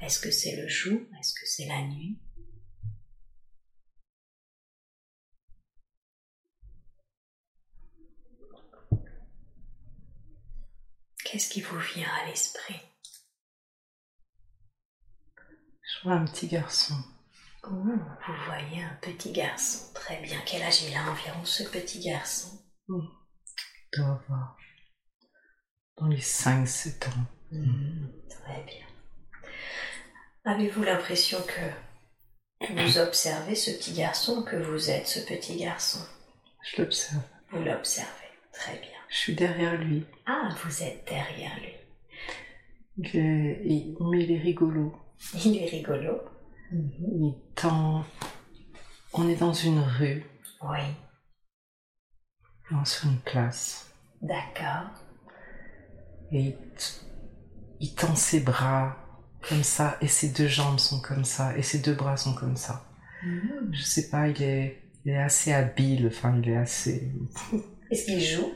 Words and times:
Est-ce 0.00 0.18
que 0.18 0.32
c'est 0.32 0.56
le 0.56 0.66
jour? 0.68 0.98
Est-ce 1.20 1.32
que 1.32 1.46
c'est 1.46 1.66
la 1.66 1.80
nuit? 1.82 2.18
Qu'est-ce 11.32 11.48
qui 11.48 11.62
vous 11.62 11.78
vient 11.78 12.10
à 12.20 12.26
l'esprit? 12.26 12.78
Je 15.34 16.02
vois 16.04 16.12
un 16.12 16.26
petit 16.26 16.46
garçon. 16.46 16.94
Oh, 17.62 17.70
vous 17.70 18.44
voyez 18.44 18.84
un 18.84 18.98
petit 19.00 19.32
garçon. 19.32 19.94
Très 19.94 20.20
bien. 20.20 20.38
Quel 20.44 20.62
âge 20.62 20.82
il 20.82 20.94
a 20.94 21.10
environ 21.10 21.42
ce 21.46 21.62
petit 21.62 22.00
garçon? 22.00 22.62
Il 22.90 23.08
doit 23.94 24.08
avoir 24.08 24.58
dans 25.96 26.08
les 26.08 26.20
5-7 26.20 27.08
ans. 27.08 27.26
Hmm, 27.50 28.08
très 28.28 28.62
bien. 28.64 28.86
Avez-vous 30.44 30.82
l'impression 30.82 31.38
que 32.60 32.74
vous 32.74 32.98
observez 32.98 33.54
ce 33.54 33.70
petit 33.70 33.94
garçon, 33.94 34.42
que 34.42 34.56
vous 34.56 34.90
êtes 34.90 35.08
ce 35.08 35.20
petit 35.20 35.56
garçon? 35.56 36.06
Je 36.62 36.82
l'observe. 36.82 37.22
Vous 37.52 37.62
l'observez. 37.64 38.28
Très 38.52 38.76
bien. 38.80 39.01
Je 39.12 39.16
suis 39.18 39.34
derrière 39.34 39.76
lui. 39.80 40.04
Ah, 40.26 40.48
vous 40.64 40.82
êtes 40.82 41.06
derrière 41.06 41.54
lui. 41.60 41.72
Il 42.98 43.16
est, 43.16 43.62
il- 43.64 43.96
mais 44.10 44.24
il 44.24 44.32
est 44.32 44.38
rigolo. 44.40 44.94
Il 45.44 45.56
est 45.58 45.66
rigolo. 45.66 46.20
Il 46.72 47.34
tend. 47.54 48.04
On 49.12 49.28
est 49.28 49.36
dans 49.36 49.52
une 49.52 49.80
rue, 49.80 50.24
Oui, 50.62 50.78
sur 52.84 53.08
une 53.10 53.18
place. 53.18 53.92
d'accord. 54.22 54.88
Et 56.32 56.40
il, 56.40 56.52
t- 56.56 57.06
il 57.80 57.94
tend 57.94 58.14
ses 58.16 58.40
bras 58.40 58.96
comme 59.46 59.62
ça, 59.62 59.98
et 60.00 60.08
ses 60.08 60.30
deux 60.30 60.46
jambes 60.48 60.78
sont 60.78 61.00
comme 61.02 61.24
ça, 61.24 61.54
et 61.58 61.62
ses 61.62 61.80
deux 61.80 61.92
bras 61.92 62.16
sont 62.16 62.34
comme 62.34 62.56
ça. 62.56 62.86
Hmm. 63.22 63.70
Je 63.70 63.82
sais 63.82 64.08
pas, 64.08 64.28
il 64.28 64.42
est, 64.42 64.82
il 65.04 65.12
est 65.12 65.18
assez 65.18 65.52
habile, 65.52 66.06
enfin, 66.06 66.34
il 66.42 66.48
est 66.48 66.56
assez. 66.56 67.12
Est-ce 67.90 68.06
qu'il 68.06 68.20
joue? 68.24 68.50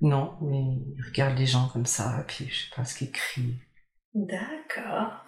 Non, 0.00 0.36
mais 0.42 0.60
il 0.96 1.02
regarde 1.04 1.38
les 1.38 1.46
gens 1.46 1.68
comme 1.68 1.86
ça, 1.86 2.20
et 2.20 2.24
puis 2.24 2.48
je 2.48 2.64
sais 2.64 2.74
pas 2.74 2.84
ce 2.84 2.96
qu'il 2.96 3.10
crie. 3.10 3.56
D'accord. 4.14 5.24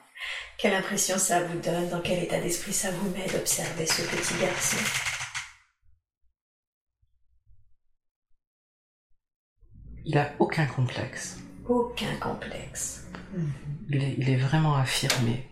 Quelle 0.58 0.74
impression 0.74 1.18
ça 1.18 1.42
vous 1.44 1.58
donne? 1.60 1.88
Dans 1.90 2.00
quel 2.00 2.22
état 2.24 2.40
d'esprit 2.40 2.72
ça 2.72 2.90
vous 2.90 3.10
met 3.10 3.26
d'observer 3.26 3.86
ce 3.86 4.02
petit 4.02 4.40
garçon? 4.40 4.78
Il 10.04 10.16
a 10.16 10.32
aucun 10.38 10.66
complexe. 10.66 11.40
Aucun 11.68 12.14
complexe. 12.16 13.06
Il 13.88 14.02
est, 14.02 14.14
il 14.18 14.30
est 14.30 14.36
vraiment 14.36 14.76
affirmé. 14.76 15.48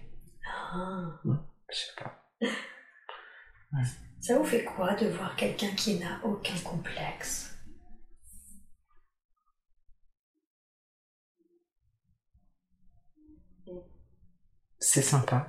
Ah. 0.72 1.20
Je 1.70 1.76
sais 1.76 1.92
pas. 1.98 2.24
Ça 4.20 4.38
vous 4.38 4.44
fait 4.44 4.64
quoi 4.64 4.94
de 4.94 5.08
voir 5.08 5.36
quelqu'un 5.36 5.68
qui 5.76 5.98
n'a 5.98 6.18
aucun 6.24 6.56
complexe? 6.64 7.53
C'est 14.86 15.00
sympa. 15.02 15.48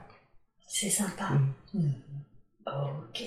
C'est 0.65 0.89
sympa. 0.89 1.29
Mm. 1.29 1.53
Mhm. 1.73 1.93
Ok. 2.67 3.21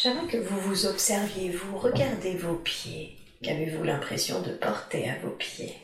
J'aimerais 0.00 0.26
que 0.26 0.38
vous 0.38 0.58
vous 0.60 0.86
observiez, 0.86 1.50
vous 1.50 1.76
regardez 1.76 2.36
vos 2.36 2.56
pieds. 2.56 3.18
Qu'avez-vous 3.42 3.84
l'impression 3.84 4.40
de 4.40 4.54
porter 4.54 5.10
à 5.10 5.18
vos 5.18 5.30
pieds? 5.32 5.76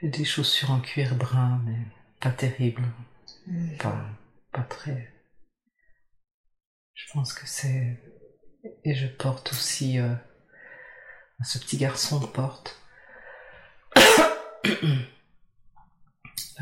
J'ai 0.00 0.08
des 0.08 0.24
chaussures 0.26 0.70
en 0.70 0.80
cuir 0.80 1.14
brun, 1.14 1.62
mais 1.64 1.78
pas 2.20 2.30
terrible. 2.30 2.84
Pas, 3.78 4.04
pas 4.52 4.62
très. 4.62 5.10
Je 6.94 7.10
pense 7.12 7.32
que 7.32 7.46
c'est. 7.46 7.98
Et 8.84 8.94
je 8.94 9.06
porte 9.06 9.52
aussi. 9.52 9.98
euh, 9.98 10.14
Ce 11.44 11.58
petit 11.58 11.76
garçon 11.76 12.20
porte. 12.20 12.78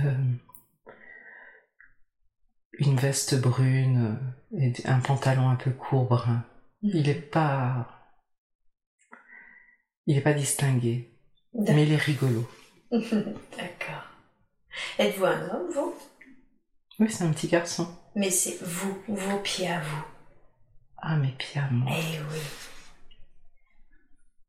euh, 0.00 0.14
Une 2.78 2.96
veste 2.96 3.40
brune 3.40 4.18
euh, 4.54 4.58
et 4.58 4.72
un 4.86 5.00
pantalon 5.00 5.48
un 5.48 5.56
peu 5.56 5.70
court 5.70 6.06
brun. 6.06 6.44
Il 6.82 7.08
est 7.08 7.14
pas. 7.20 7.88
Il 10.06 10.16
est 10.16 10.22
pas 10.22 10.32
distingué, 10.32 11.12
mais 11.52 11.82
il 11.84 11.92
est 11.92 11.96
rigolo. 11.96 12.48
D'accord. 12.90 14.04
Êtes-vous 14.98 15.24
un 15.26 15.48
homme, 15.50 15.70
vous? 15.74 15.94
Oui, 17.00 17.10
c'est 17.10 17.24
un 17.24 17.32
petit 17.32 17.48
garçon. 17.48 17.86
Mais 18.14 18.30
c'est 18.30 18.56
vous, 18.62 18.96
vos 19.08 19.38
pieds 19.40 19.68
à 19.68 19.80
vous. 19.80 20.04
Ah, 21.00 21.16
mes 21.16 21.32
pieds 21.32 21.60
à 21.60 21.68
moi. 21.70 21.92
Eh 21.96 22.18
oui. 22.20 22.40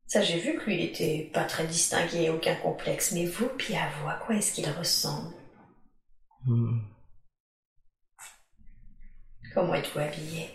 Ça, 0.06 0.22
j'ai 0.22 0.40
vu 0.40 0.58
que 0.58 0.64
lui, 0.64 0.74
il 0.74 0.84
était 0.86 1.30
pas 1.32 1.44
très 1.44 1.66
distingué, 1.66 2.30
aucun 2.30 2.56
complexe. 2.56 3.12
Mais 3.12 3.26
vos 3.26 3.46
pieds 3.48 3.78
à 3.78 3.88
vous, 3.90 4.08
à 4.08 4.14
quoi 4.14 4.34
est-ce 4.34 4.52
qu'il 4.52 4.68
ressemble? 4.68 5.32
Hmm. 6.44 6.80
Comment 9.54 9.74
êtes-vous 9.74 10.00
habillé? 10.00 10.50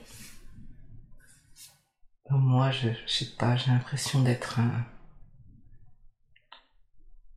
Moi, 2.30 2.72
je, 2.72 2.90
je 3.08 3.14
sais 3.26 3.32
pas, 3.38 3.56
j'ai 3.56 3.72
l'impression 3.72 4.22
d'être 4.22 4.60
un. 4.60 4.86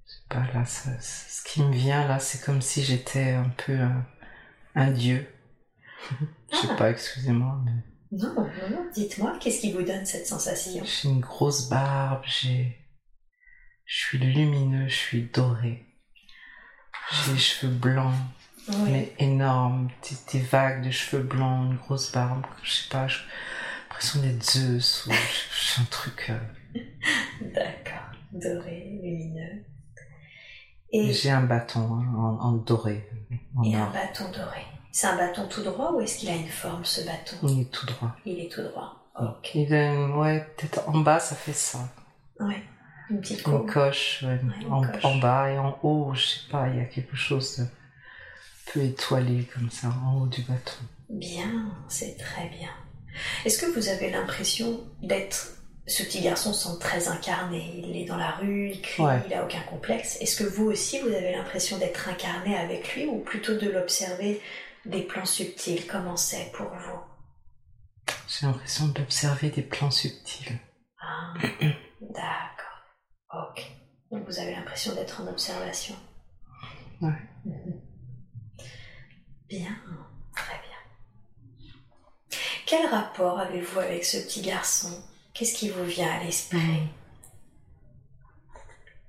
Je 0.06 0.12
sais 0.14 0.22
pas, 0.28 0.46
là, 0.54 0.64
ça- 0.64 0.98
ce 1.00 1.42
qui 1.44 1.62
me 1.62 1.72
vient 1.72 2.06
là, 2.08 2.18
c'est 2.18 2.42
comme 2.44 2.62
si 2.62 2.82
j'étais 2.82 3.32
un 3.32 3.50
peu 3.50 3.78
un, 3.78 4.06
un 4.74 4.90
dieu. 4.90 5.28
je 6.52 6.56
sais 6.56 6.68
Ah. 6.70 6.74
pas, 6.76 6.90
excusez-moi, 6.90 7.60
mais 7.64 7.72
Non, 8.12 8.34
non, 8.34 8.44
non. 8.70 8.86
Dites-moi, 8.94 9.36
qu'est-ce 9.40 9.60
qui 9.60 9.72
vous 9.72 9.82
donne 9.82 10.06
cette 10.06 10.26
sensation? 10.26 10.82
J'ai 10.84 11.08
une 11.10 11.20
grosse 11.20 11.68
barbe, 11.68 12.22
j'ai. 12.26 12.76
Je 13.84 13.96
suis 14.06 14.18
lumineux, 14.18 14.88
je 14.88 14.94
suis 14.94 15.22
doré. 15.32 15.84
J'ai 17.10 17.32
les 17.32 17.38
cheveux 17.38 17.72
blancs, 17.72 18.14
Oui. 18.68 18.90
mais 18.90 19.12
énormes, 19.18 19.88
des, 20.32 20.38
des 20.40 20.44
vagues 20.44 20.84
de 20.84 20.90
cheveux 20.90 21.22
blancs, 21.22 21.70
une 21.72 21.78
grosse 21.78 22.12
barbe, 22.12 22.44
je 22.62 22.70
sais 22.70 22.88
pas, 22.90 23.08
j'ai 23.08 23.16
l'impression 23.88 24.20
d'être 24.20 24.42
Zeus 24.44 25.06
ou 25.06 25.12
un 25.12 25.84
truc. 25.90 26.30
euh, 26.30 26.38
D'accord. 27.54 28.10
Doré, 28.32 28.98
lumineux. 29.02 29.64
Et, 30.92 31.12
J'ai 31.14 31.30
un 31.30 31.42
bâton 31.44 31.80
hein, 31.94 32.14
en, 32.14 32.38
en 32.46 32.52
doré, 32.52 33.08
en 33.56 33.62
et 33.62 33.74
un 33.74 33.90
bâton 33.90 34.30
doré. 34.30 34.60
C'est 34.92 35.06
un 35.06 35.16
bâton 35.16 35.46
tout 35.48 35.62
droit 35.62 35.92
ou 35.92 36.00
est-ce 36.00 36.18
qu'il 36.18 36.28
a 36.30 36.34
une 36.34 36.48
forme, 36.48 36.84
ce 36.84 37.02
bâton? 37.02 37.36
Il 37.42 37.60
est 37.60 37.70
tout 37.70 37.86
droit. 37.86 38.14
Il 38.24 38.38
est 38.40 38.50
tout 38.50 38.62
droit. 38.62 38.94
Ok. 39.20 39.54
Il 39.54 39.72
ouais, 40.16 40.46
peut-être 40.56 40.88
en 40.88 40.98
bas, 40.98 41.20
ça 41.20 41.34
fait 41.36 41.52
ça. 41.52 41.78
Ouais. 42.40 42.62
Une 43.10 43.20
petite 43.20 43.46
Une 43.46 43.66
coche, 43.66 44.22
ouais, 44.26 44.38
une 44.62 44.72
en, 44.72 44.82
coche. 44.82 45.04
en 45.04 45.16
bas 45.16 45.50
et 45.50 45.58
en 45.58 45.78
haut, 45.82 46.12
je 46.14 46.20
sais 46.26 46.40
pas, 46.50 46.68
il 46.68 46.76
y 46.76 46.80
a 46.80 46.84
quelque 46.84 47.16
chose 47.16 47.58
de 47.58 47.64
peu 48.72 48.80
étoilé 48.84 49.44
comme 49.54 49.70
ça, 49.70 49.88
en 50.04 50.20
haut 50.20 50.26
du 50.26 50.42
bâton. 50.42 50.72
Bien, 51.08 51.66
c'est 51.88 52.16
très 52.18 52.48
bien. 52.48 52.68
Est-ce 53.44 53.58
que 53.58 53.66
vous 53.72 53.88
avez 53.88 54.10
l'impression 54.10 54.80
d'être... 55.02 55.54
Ce 55.86 56.02
petit 56.02 56.20
garçon 56.20 56.52
semble 56.52 56.78
très 56.80 57.08
incarné. 57.08 57.82
Il 57.82 57.96
est 57.96 58.04
dans 58.04 58.18
la 58.18 58.32
rue, 58.32 58.72
il 58.72 58.82
crie, 58.82 59.02
Ouais. 59.02 59.22
il 59.26 59.32
a 59.32 59.42
aucun 59.42 59.60
complexe. 59.62 60.18
Est-ce 60.20 60.36
que 60.36 60.44
vous 60.44 60.66
aussi, 60.66 61.00
vous 61.00 61.08
avez 61.08 61.32
l'impression 61.32 61.78
d'être 61.78 62.10
incarné 62.10 62.58
avec 62.58 62.94
lui 62.94 63.06
ou 63.06 63.20
plutôt 63.20 63.56
de 63.56 63.70
l'observer 63.70 64.38
des 64.88 65.02
plans 65.02 65.26
subtils, 65.26 65.86
comment 65.86 66.16
c'est 66.16 66.50
pour 66.52 66.68
vous 66.68 67.00
J'ai 68.26 68.46
l'impression 68.46 68.88
d'observer 68.88 69.50
des 69.50 69.62
plans 69.62 69.90
subtils. 69.90 70.58
Ah, 71.00 71.34
d'accord. 72.00 73.50
Ok. 73.50 73.70
Donc 74.10 74.24
vous 74.26 74.38
avez 74.38 74.52
l'impression 74.52 74.94
d'être 74.94 75.20
en 75.20 75.26
observation. 75.28 75.94
Ouais. 77.00 77.12
Mhm. 77.44 77.80
Bien, 79.48 79.76
très 80.34 80.56
bien. 80.58 82.38
Quel 82.66 82.86
rapport 82.86 83.38
avez-vous 83.38 83.80
avec 83.80 84.04
ce 84.04 84.18
petit 84.18 84.42
garçon? 84.42 85.02
Qu'est-ce 85.32 85.54
qui 85.54 85.70
vous 85.70 85.84
vient 85.84 86.10
à 86.10 86.24
l'esprit? 86.24 86.88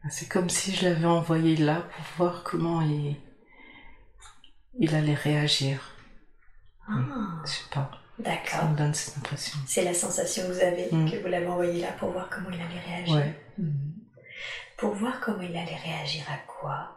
C'est 0.09 0.29
comme 0.29 0.49
si 0.49 0.73
je 0.73 0.85
l'avais 0.85 1.05
envoyé 1.05 1.57
là 1.57 1.81
pour 1.81 2.05
voir 2.17 2.43
comment 2.43 2.81
il, 2.81 3.17
il 4.79 4.95
allait 4.95 5.13
réagir. 5.13 5.79
Ah, 6.87 6.93
Je 7.45 7.51
sais 7.51 7.69
pas, 7.71 7.91
ça 7.91 8.23
d'accord. 8.23 8.69
me 8.71 8.77
donne 8.77 8.93
cette 8.95 9.17
impression. 9.17 9.59
C'est 9.67 9.83
la 9.83 9.93
sensation 9.93 10.43
que 10.47 10.53
vous 10.53 10.59
avez, 10.61 10.89
Mm. 10.91 11.11
que 11.11 11.17
vous 11.17 11.27
l'avez 11.27 11.47
envoyé 11.47 11.81
là 11.81 11.91
pour 11.99 12.09
voir 12.11 12.27
comment 12.29 12.49
il 12.49 12.59
allait 12.61 12.79
réagir. 12.79 13.15
Ouais. 13.15 13.39
Mhm. 13.57 13.93
Pour 14.77 14.95
voir 14.95 15.19
comment 15.19 15.41
il 15.41 15.55
allait 15.55 15.75
réagir 15.75 16.23
à 16.31 16.37
quoi? 16.47 16.95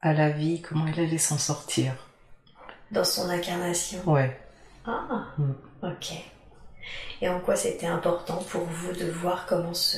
À 0.00 0.12
la 0.12 0.30
vie, 0.30 0.60
comment 0.60 0.86
il 0.86 1.00
allait 1.00 1.16
s'en 1.18 1.38
sortir. 1.38 1.94
Dans 2.90 3.04
son 3.04 3.28
incarnation. 3.30 4.00
Ouais. 4.06 4.38
Ah, 4.86 5.28
Mm. 5.38 5.52
ok. 5.82 6.12
Et 7.22 7.28
en 7.30 7.40
quoi 7.40 7.56
c'était 7.56 7.86
important 7.86 8.36
pour 8.44 8.64
vous 8.64 8.92
de 8.92 9.06
voir 9.10 9.46
comment 9.46 9.72
ce, 9.72 9.96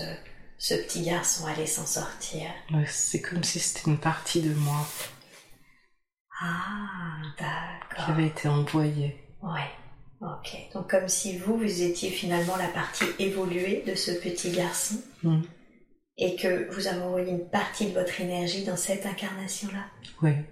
ce 0.58 0.74
petit 0.74 1.02
garçon 1.02 1.46
allait 1.46 1.66
s'en 1.66 1.86
sortir 1.86 2.48
C'est 2.88 3.20
comme 3.20 3.44
si 3.44 3.58
c'était 3.60 3.90
une 3.90 3.98
partie 3.98 4.40
de 4.42 4.54
moi 4.54 4.86
Ah, 6.40 7.22
qui 7.22 7.42
d'accord. 7.42 8.10
avait 8.10 8.26
été 8.26 8.48
envoyée. 8.48 9.16
Ouais, 9.42 9.70
ok. 10.20 10.56
Donc 10.74 10.90
comme 10.90 11.08
si 11.08 11.38
vous, 11.38 11.56
vous 11.56 11.82
étiez 11.82 12.10
finalement 12.10 12.56
la 12.56 12.68
partie 12.68 13.04
évoluée 13.18 13.82
de 13.86 13.94
ce 13.94 14.10
petit 14.12 14.50
garçon 14.50 14.96
Mm. 15.22 15.42
et 16.18 16.36
que 16.36 16.70
vous 16.74 16.86
avez 16.88 17.00
envoyé 17.00 17.30
une 17.30 17.48
partie 17.48 17.86
de 17.86 17.98
votre 17.98 18.20
énergie 18.20 18.64
dans 18.64 18.76
cette 18.76 19.06
incarnation-là. 19.06 19.84
Ouais. 20.22 20.44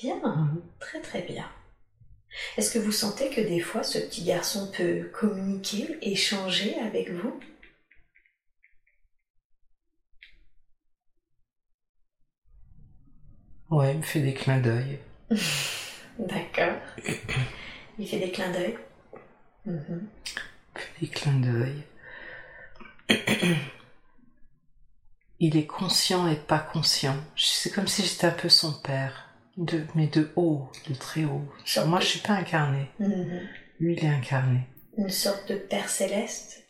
Bien, 0.00 0.16
Mhm. 0.24 0.62
très 0.80 1.00
très 1.00 1.22
bien. 1.22 1.46
Est-ce 2.56 2.72
que 2.72 2.78
vous 2.78 2.92
sentez 2.92 3.28
que 3.30 3.40
des 3.40 3.60
fois 3.60 3.82
ce 3.82 3.98
petit 3.98 4.24
garçon 4.24 4.70
peut 4.76 5.10
communiquer, 5.12 5.98
échanger 6.00 6.74
avec 6.80 7.10
vous? 7.10 7.38
Ouais, 13.72 13.92
il 13.92 13.98
me 13.98 14.02
fait 14.02 14.20
des 14.20 14.34
clins 14.34 14.58
d'œil. 14.60 14.98
D'accord. 16.18 16.76
Il 17.98 18.06
fait 18.06 18.18
des 18.18 18.30
clins 18.30 18.50
d'œil. 18.52 18.76
Mhm. 19.66 20.06
Il 20.76 20.80
fait 20.80 21.00
des 21.00 21.08
clins 21.08 21.40
d'œil. 21.40 21.82
Il 25.40 25.56
est 25.56 25.66
conscient 25.66 26.28
et 26.28 26.36
pas 26.36 26.58
conscient. 26.60 27.16
C'est 27.36 27.72
comme 27.72 27.88
si 27.88 28.04
j'étais 28.04 28.26
un 28.28 28.30
peu 28.32 28.48
son 28.48 28.74
père. 28.80 29.28
De, 29.56 29.84
mais 29.94 30.06
de 30.06 30.30
haut, 30.36 30.70
de 30.88 30.94
très 30.94 31.24
haut. 31.24 31.46
Moi, 31.86 32.00
je 32.00 32.06
suis 32.06 32.20
pas 32.20 32.34
incarné. 32.34 32.88
Mhm. 33.00 33.40
Lui, 33.80 33.94
il 33.96 34.04
est 34.04 34.08
incarné. 34.08 34.60
Une 34.96 35.10
sorte 35.10 35.48
de 35.50 35.56
père 35.56 35.88
céleste, 35.88 36.62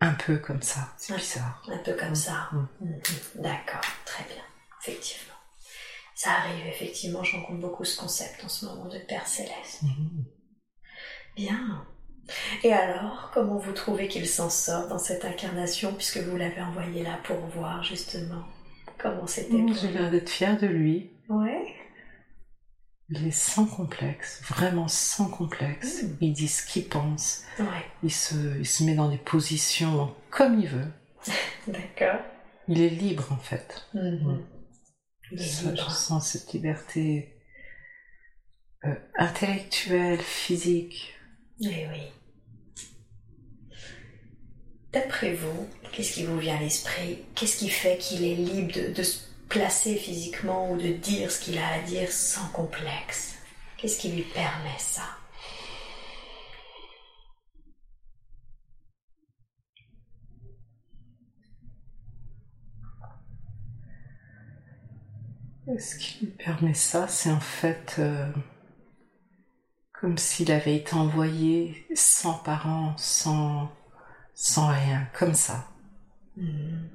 Un 0.00 0.14
peu 0.14 0.38
comme 0.38 0.62
ça. 0.62 0.92
C'est 0.96 1.14
bizarre. 1.16 1.62
un 1.70 1.78
peu 1.78 1.92
comme 1.94 2.14
ça. 2.14 2.48
Mm. 2.52 2.66
Mhm. 2.80 3.00
D'accord, 3.42 3.80
très 4.04 4.24
bien. 4.24 4.42
Effectivement. 4.80 5.33
Ça 6.24 6.30
arrive, 6.30 6.66
effectivement, 6.66 7.22
je 7.22 7.36
rencontre 7.36 7.60
beaucoup 7.60 7.84
ce 7.84 8.00
concept 8.00 8.42
en 8.42 8.48
ce 8.48 8.64
moment 8.64 8.86
de 8.86 8.96
père 8.96 9.26
céleste. 9.26 9.82
Mhm. 9.82 10.24
Bien. 11.36 11.86
Et 12.62 12.72
alors, 12.72 13.30
comment 13.34 13.58
vous 13.58 13.72
trouvez 13.74 14.08
qu'il 14.08 14.26
s'en 14.26 14.48
sort 14.48 14.88
dans 14.88 14.98
cette 14.98 15.26
incarnation, 15.26 15.92
puisque 15.92 16.16
vous 16.16 16.38
l'avez 16.38 16.62
envoyé 16.62 17.02
là 17.02 17.18
pour 17.24 17.36
voir 17.54 17.82
justement 17.82 18.42
comment 18.96 19.26
c'était 19.26 19.52
Mm, 19.52 19.66
pour 19.66 19.76
J'ai 19.76 19.88
l'air 19.88 20.10
d'être 20.10 20.30
fière 20.30 20.58
de 20.58 20.66
lui. 20.66 21.10
Ouais. 21.28 21.74
Il 23.10 23.26
est 23.26 23.30
sans 23.30 23.66
complexe, 23.66 24.40
vraiment 24.48 24.88
sans 24.88 25.28
complexe. 25.28 26.04
Mm. 26.04 26.16
Il 26.22 26.32
dit 26.32 26.48
ce 26.48 26.64
qu'il 26.66 26.88
pense. 26.88 27.42
Ouais. 27.58 27.84
Il 28.02 28.10
se, 28.10 28.34
il 28.58 28.66
se 28.66 28.82
met 28.84 28.94
dans 28.94 29.10
des 29.10 29.18
positions 29.18 30.14
comme 30.30 30.58
il 30.58 30.68
veut. 30.68 30.88
D'accord. 31.66 32.20
Il 32.66 32.80
est 32.80 32.88
libre 32.88 33.30
en 33.30 33.36
fait. 33.36 33.86
Mhm. 33.92 34.42
Ça, 35.30 35.74
je 35.74 35.90
sens 35.90 36.28
cette 36.28 36.52
liberté 36.52 37.34
euh, 38.84 38.94
intellectuelle, 39.16 40.20
physique. 40.20 41.14
Eh 41.60 41.86
oui. 41.88 42.02
D'après 44.92 45.32
vous, 45.34 45.68
qu'est-ce 45.92 46.14
qui 46.14 46.24
vous 46.24 46.38
vient 46.38 46.56
à 46.56 46.60
l'esprit? 46.60 47.24
Qu'est-ce 47.34 47.58
qui 47.58 47.68
fait 47.68 47.98
qu'il 47.98 48.24
est 48.24 48.36
libre 48.36 48.72
de, 48.72 48.92
de 48.92 49.02
se 49.02 49.24
placer 49.48 49.96
physiquement 49.96 50.70
ou 50.70 50.76
de 50.76 50.92
dire 50.92 51.30
ce 51.30 51.40
qu'il 51.40 51.58
a 51.58 51.66
à 51.66 51.80
dire 51.80 52.12
sans 52.12 52.46
complexe? 52.48 53.34
Qu'est-ce 53.76 53.98
qui 53.98 54.10
lui 54.10 54.22
permet 54.22 54.78
ça? 54.78 55.08
Ce 65.78 65.96
qui 65.96 66.24
lui 66.26 66.32
permet 66.32 66.74
ça, 66.74 67.08
c'est 67.08 67.30
en 67.30 67.40
fait 67.40 67.96
euh, 67.98 68.30
comme 69.92 70.18
s'il 70.18 70.52
avait 70.52 70.76
été 70.76 70.94
envoyé 70.94 71.86
sans 71.94 72.34
parents, 72.34 72.94
sans, 72.98 73.70
sans 74.34 74.68
rien, 74.68 75.08
comme 75.18 75.34
ça. 75.34 75.66
Mhm. 76.36 76.88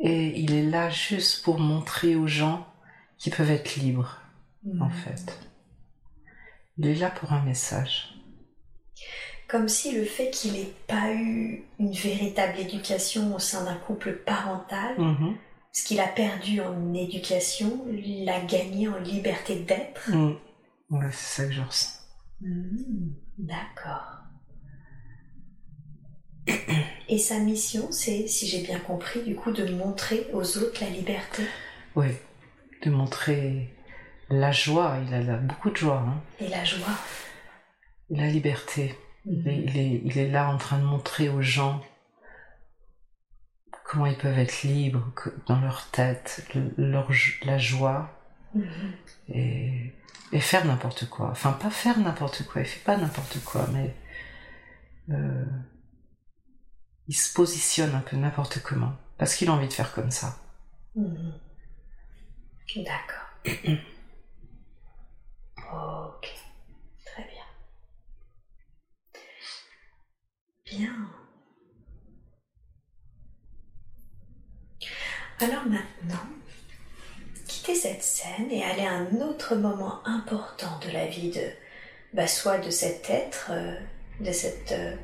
Et 0.00 0.38
il 0.40 0.52
est 0.52 0.64
là 0.64 0.90
juste 0.90 1.42
pour 1.44 1.58
montrer 1.58 2.16
aux 2.16 2.26
gens 2.26 2.66
qu'ils 3.18 3.32
peuvent 3.34 3.50
être 3.50 3.76
libres, 3.76 4.20
en 4.80 4.86
Mhm. 4.86 4.92
fait. 4.92 5.38
Il 6.78 6.86
est 6.88 6.94
là 6.96 7.10
pour 7.10 7.32
un 7.32 7.42
message. 7.42 8.12
Comme 9.48 9.68
si 9.68 9.92
le 9.96 10.04
fait 10.04 10.30
qu'il 10.30 10.52
n'ait 10.54 10.74
pas 10.88 11.12
eu 11.14 11.64
une 11.78 11.92
véritable 11.92 12.58
éducation 12.58 13.34
au 13.34 13.38
sein 13.38 13.64
d'un 13.64 13.76
couple 13.76 14.12
parental, 14.12 14.96
Mhm. 14.98 15.36
Ce 15.76 15.84
qu'il 15.84 16.00
a 16.00 16.08
perdu 16.08 16.62
en 16.62 16.94
éducation, 16.94 17.84
l'a 18.24 18.40
gagné 18.40 18.88
en 18.88 18.98
liberté 18.98 19.56
d'être. 19.56 20.10
Mm. 20.10 20.36
Ouais, 20.88 21.10
c'est 21.12 21.42
ça 21.42 21.46
que 21.48 21.52
je 21.52 21.60
ressens. 21.60 22.00
Hmm, 22.40 23.10
D'accord. 23.36 24.22
Et 27.10 27.18
sa 27.18 27.40
mission, 27.40 27.88
c'est, 27.92 28.26
si 28.26 28.46
j'ai 28.46 28.62
bien 28.62 28.78
compris, 28.78 29.22
du 29.22 29.36
coup, 29.36 29.52
de 29.52 29.70
montrer 29.74 30.26
aux 30.32 30.56
autres 30.56 30.82
la 30.82 30.88
liberté 30.88 31.42
Oui, 31.94 32.08
de 32.82 32.90
montrer 32.90 33.68
la 34.30 34.52
joie. 34.52 34.96
Il 35.06 35.12
a 35.28 35.36
beaucoup 35.36 35.68
de 35.68 35.76
joie, 35.76 36.02
hein. 36.08 36.22
et 36.40 36.48
la 36.48 36.64
joie. 36.64 36.88
la 38.08 38.28
liberté. 38.28 38.94
Il 39.26 39.46
est, 39.46 39.58
il, 39.58 39.76
est, 39.76 40.00
il 40.06 40.18
est 40.18 40.30
là 40.30 40.48
en 40.48 40.56
train 40.56 40.78
de 40.78 40.84
montrer 40.84 41.28
aux 41.28 41.42
gens 41.42 41.82
comment 43.88 44.06
ils 44.06 44.16
peuvent 44.18 44.38
être 44.38 44.62
libres 44.62 45.12
dans 45.46 45.60
leur 45.60 45.86
tête, 45.90 46.46
leur, 46.76 47.10
la 47.44 47.58
joie 47.58 48.12
Mhm. 48.54 48.92
et, 49.28 49.92
et 50.32 50.40
faire 50.40 50.64
n'importe 50.64 51.08
quoi. 51.10 51.28
Enfin, 51.30 51.52
pas 51.52 51.70
faire 51.70 51.98
n'importe 51.98 52.46
quoi, 52.46 52.62
il 52.62 52.66
fait 52.66 52.84
pas 52.84 52.96
n'importe 52.96 53.38
quoi, 53.44 53.66
mais 53.72 53.94
euh, 55.10 55.44
il 57.08 57.14
se 57.16 57.32
positionne 57.32 57.94
un 57.94 58.00
peu 58.00 58.16
n'importe 58.16 58.60
comment 58.62 58.92
parce 59.18 59.34
qu'il 59.34 59.48
a 59.48 59.52
envie 59.52 59.68
de 59.68 59.72
faire 59.72 59.92
comme 59.92 60.10
ça. 60.10 60.36
Mhm. 60.94 61.32
D'accord. 62.76 63.30
ok. 65.72 66.34
Très 67.04 67.24
bien. 67.24 67.46
Bien. 70.64 71.08
Alors 75.38 75.66
maintenant, 75.66 76.26
quittez 77.46 77.74
cette 77.74 78.02
scène 78.02 78.50
et 78.50 78.64
allez 78.64 78.86
à 78.86 78.92
un 78.92 79.20
autre 79.20 79.54
moment 79.54 80.00
important 80.06 80.78
de 80.78 80.90
la 80.90 81.06
vie 81.06 81.30
de, 81.30 81.50
bah, 82.14 82.26
soit 82.26 82.58
de 82.58 82.70
cet 82.70 83.10
être, 83.10 83.50
euh, 83.50 83.78
de 84.20 84.32
cet 84.32 84.72
euh, 84.72 84.96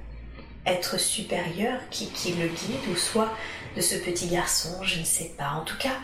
être 0.64 0.98
supérieur 0.98 1.80
qui, 1.90 2.08
qui 2.12 2.32
le 2.32 2.48
guide, 2.48 2.88
ou 2.90 2.96
soit 2.96 3.36
de 3.76 3.82
ce 3.82 3.96
petit 3.96 4.28
garçon, 4.28 4.82
je 4.82 5.00
ne 5.00 5.04
sais 5.04 5.34
pas. 5.36 5.50
En 5.50 5.64
tout 5.64 5.76
cas, 5.76 5.98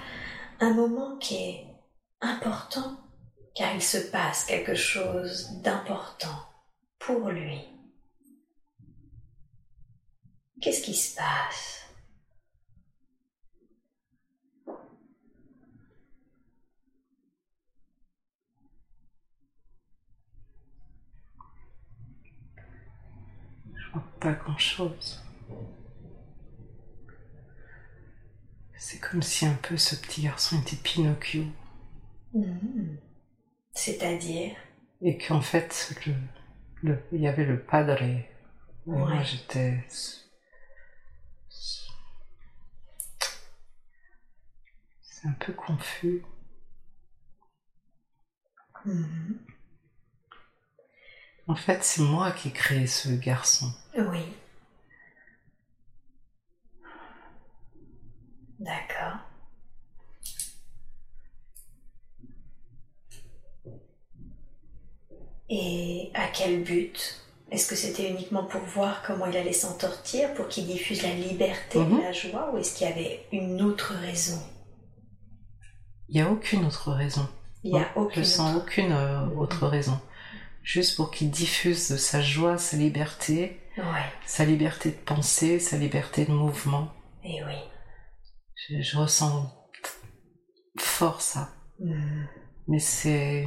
un 0.61 0.75
moment 0.75 1.17
qui 1.17 1.37
est 1.37 1.67
important, 2.21 2.99
car 3.55 3.75
il 3.75 3.83
se 3.83 3.99
passe 3.99 4.45
quelque 4.45 4.75
chose 4.75 5.63
d'important 5.63 6.45
pour 6.99 7.31
lui. 7.31 7.63
Qu'est-ce 10.61 10.83
qui 10.83 10.95
se 10.95 11.17
passe? 11.17 11.78
Je 23.89 23.93
vois 23.93 24.05
pas 24.21 24.33
grand-chose. 24.33 25.23
C'est 28.77 29.01
comme 29.01 29.23
si 29.23 29.45
un 29.47 29.55
peu 29.55 29.77
ce 29.77 29.97
petit 29.97 30.23
garçon 30.23 30.61
était 30.61 30.77
Pinocchio. 30.77 31.45
Mhm. 32.35 32.99
C'est-à-dire? 33.73 34.55
Et 35.01 35.17
qu'en 35.19 35.41
fait, 35.41 35.95
le, 36.07 36.15
le, 36.83 37.03
il 37.13 37.21
y 37.21 37.29
avait 37.29 37.45
le 37.45 37.61
padre. 37.63 38.03
Et 38.03 38.29
moi, 38.87 39.11
Ouais. 39.11 39.25
j'étais. 39.25 39.85
C'est 45.01 45.27
un 45.27 45.33
peu 45.33 45.53
confus. 45.53 46.23
Mhm. 48.85 49.39
En 51.49 51.57
fait, 51.57 51.83
c'est 51.83 52.03
moi 52.03 52.31
qui 52.31 52.49
ai 52.49 52.53
créé 52.53 52.87
ce 52.87 53.09
garçon. 53.09 53.73
Oui. 53.97 54.23
D'accord. 58.61 59.19
Et 65.51 66.11
à 66.15 66.29
quel 66.29 66.63
but? 66.63 67.21
Est-ce 67.51 67.67
que 67.69 67.77
c'était 67.77 68.11
uniquement 68.11 68.45
pour 68.45 68.61
voir 68.61 69.03
comment 69.07 69.25
il 69.27 69.37
allait 69.37 69.55
s'en 69.55 69.79
sortir, 69.79 70.35
pour 70.35 70.49
qu'il 70.49 70.67
diffuse 70.67 71.03
la 71.03 71.15
liberté 71.15 71.79
Mhm. 71.79 71.99
et 72.01 72.03
la 72.03 72.13
joie, 72.13 72.51
ou 72.53 72.59
est-ce 72.59 72.77
qu'il 72.77 72.87
y 72.87 72.91
avait 72.93 73.25
une 73.33 73.63
autre 73.63 73.95
raison? 73.95 74.39
Il 76.11 76.17
n'y 76.17 76.21
a 76.23 76.31
aucune 76.31 76.65
autre 76.67 76.93
raison. 76.93 77.27
Il 77.65 77.73
n'y 77.73 77.79
a 77.81 77.89
Je 77.95 78.01
aucune 78.01 78.25
sens 78.25 78.55
autre. 78.55 78.65
aucune 78.67 78.93
euh, 78.93 79.27
autre 79.37 79.67
raison. 79.67 79.99
Juste 80.63 80.97
pour 80.97 81.11
qu'il 81.11 81.31
diffuse 81.31 81.91
de 81.91 81.97
sa 81.97 82.21
joie, 82.21 82.59
sa 82.59 82.77
liberté, 82.77 83.61
Ouais, 83.79 83.85
sa 84.27 84.45
liberté 84.45 84.91
de 84.91 84.97
penser, 84.97 85.61
sa 85.61 85.77
liberté 85.79 86.25
de 86.27 86.33
mouvement. 86.33 86.93
et 87.25 87.43
oui. 87.45 87.55
Je, 88.69 88.81
je 88.83 88.97
ressens 88.99 89.51
fort 90.79 91.21
ça. 91.23 91.51
Mhm. 91.79 92.27
Mais 92.67 92.79
c'est. 92.81 93.47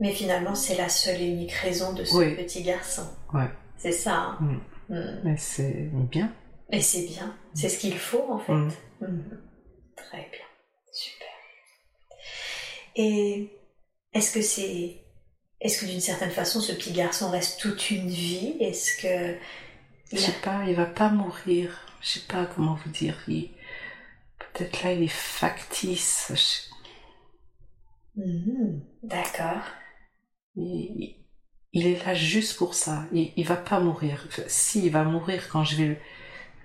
Mais 0.00 0.12
finalement, 0.12 0.54
c'est 0.54 0.76
la 0.76 0.88
seule 0.88 1.20
et 1.20 1.28
unique 1.28 1.52
raison 1.52 1.92
de 1.92 2.04
ce 2.04 2.16
Oui. 2.16 2.34
petit 2.34 2.62
garçon. 2.62 3.06
Ouais. 3.32 3.50
C'est 3.76 3.92
ça. 3.92 4.14
hein 4.16 4.38
Mm. 4.40 4.94
Mhm. 4.94 5.20
Mais 5.24 5.36
c'est 5.36 5.90
bien. 6.10 6.32
Et 6.70 6.80
c'est 6.80 7.06
bien, 7.06 7.36
c'est 7.54 7.68
ce 7.68 7.78
qu'il 7.78 7.96
faut 7.98 8.24
en 8.32 8.38
fait. 8.38 8.52
Mm. 8.52 9.20
Très 9.96 10.28
bien. 10.30 10.46
Et 12.96 13.50
est-ce 14.12 14.32
que 14.34 14.42
c'est, 14.42 14.96
est-ce 15.60 15.80
que 15.80 15.86
d'une 15.86 16.00
certaine 16.00 16.30
façon 16.30 16.60
ce 16.60 16.72
petit 16.72 16.92
garçon 16.92 17.30
reste 17.30 17.60
toute 17.60 17.90
une 17.90 18.08
vie? 18.08 18.56
Est-ce 18.60 19.00
que 19.00 19.38
Je 20.12 20.18
sais 20.18 20.32
pas, 20.42 20.64
il 20.66 20.74
va 20.74 20.86
pas 20.86 21.08
mourir. 21.10 21.86
Je 22.00 22.08
sais 22.08 22.26
pas 22.28 22.46
comment 22.46 22.74
vous 22.84 22.90
dire. 22.90 23.16
Il... 23.28 23.50
Peut-être 24.54 24.82
là, 24.82 24.92
il 24.92 25.02
est 25.04 25.08
factice. 25.08 26.32
Je 26.34 26.72
Mhm. 28.14 28.82
D'accord. 29.02 29.62
Il... 30.56 31.16
il 31.72 31.86
est 31.86 32.04
là 32.04 32.12
juste 32.14 32.58
pour 32.58 32.74
ça. 32.74 33.04
Il, 33.12 33.32
il 33.36 33.46
va 33.46 33.56
pas 33.56 33.80
mourir. 33.80 34.22
Enfin, 34.28 34.42
Si, 34.48 34.84
il 34.86 34.92
va 34.92 35.04
mourir 35.04 35.48
quand 35.48 35.64
je 35.64 35.76
vais 35.76 36.00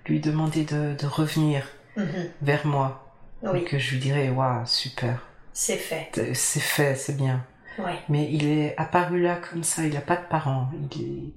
lui 0.06 0.20
demander 0.20 0.64
de, 0.64 0.94
de 1.00 1.06
revenir 1.06 1.66
Mhm. 1.96 2.30
vers 2.42 2.66
moi. 2.66 3.04
Oui, 3.42 3.60
Et 3.60 3.64
que 3.64 3.78
je 3.78 3.92
lui 3.92 3.98
dirai, 4.00 4.30
waouh, 4.30 4.66
super. 4.66 5.26
C'est 5.52 5.76
fait. 5.76 6.10
C'est 6.34 6.60
fait, 6.60 6.94
c'est 6.96 7.16
bien. 7.16 7.44
Ouais. 7.78 7.98
Mais 8.08 8.28
il 8.32 8.48
est 8.48 8.74
apparu 8.76 9.20
là 9.22 9.36
comme 9.36 9.62
ça. 9.64 9.84
Il 9.86 9.96
a 9.96 10.00
pas 10.00 10.16
de 10.16 10.26
parents. 10.26 10.68
Il 10.92 11.02
est... 11.02 11.34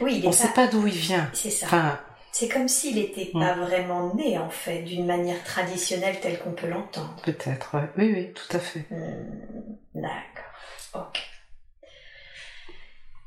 Oui, 0.00 0.18
il 0.18 0.26
On 0.26 0.30
est 0.30 0.32
sait 0.32 0.48
pas. 0.52 0.66
d'où 0.66 0.86
il 0.86 0.92
vient. 0.94 1.30
C'est 1.32 1.50
ça. 1.50 1.66
Enfin, 1.66 2.00
C'est 2.32 2.48
comme 2.48 2.68
s'il 2.68 2.96
n'était 2.96 3.30
Mm. 3.32 3.40
pas 3.40 3.54
vraiment 3.54 4.14
né 4.14 4.38
en 4.38 4.50
fait, 4.50 4.82
d'une 4.82 5.06
manière 5.06 5.42
traditionnelle 5.44 6.18
telle 6.20 6.38
qu'on 6.40 6.52
peut 6.52 6.68
l'entendre. 6.68 7.16
peut-être. 7.24 7.74
ouais. 7.76 7.88
Oui, 7.96 8.12
oui, 8.12 8.32
tout 8.34 8.56
à 8.56 8.60
fait. 8.60 8.84
Hmm, 8.90 9.76
D'accord. 9.94 11.06
Ok. 11.08 11.22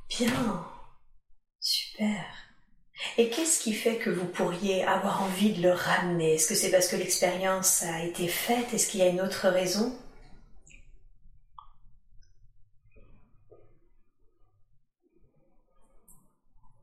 Bien. 0.09 0.65
Super. 1.59 2.23
Et 3.17 3.29
qu'est-ce 3.29 3.61
qui 3.61 3.73
fait 3.73 3.97
que 3.97 4.09
vous 4.09 4.25
pourriez 4.25 4.83
avoir 4.83 5.23
envie 5.23 5.53
de 5.53 5.61
le 5.61 5.71
ramener? 5.71 6.35
Est-ce 6.35 6.47
que 6.47 6.55
c'est 6.55 6.71
parce 6.71 6.87
que 6.87 6.95
l'expérience 6.95 7.83
a 7.83 8.03
été 8.03 8.27
faite? 8.27 8.73
Est-ce 8.73 8.89
qu'il 8.89 8.99
y 8.99 9.03
a 9.03 9.07
une 9.07 9.21
autre 9.21 9.47
raison? 9.49 9.97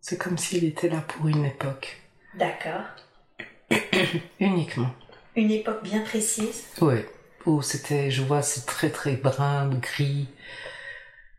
C'est 0.01 0.19
comme 0.19 0.39
s'il 0.39 0.65
était 0.65 0.89
là 0.89 1.01
pour 1.01 1.27
une 1.29 1.45
époque. 1.45 2.01
D'accord. 2.39 2.85
Uniquement. 4.41 4.95
Une 5.35 5.51
époque 5.51 5.83
bien 5.83 6.01
précise? 6.01 6.65
Oui. 6.81 7.01
Où 7.45 7.61
c'était, 7.61 8.11
je 8.11 8.23
vois, 8.23 8.43
c'est 8.43 8.67
très 8.67 8.91
très 8.91 9.17
brun, 9.17 9.69
gris. 9.69 10.29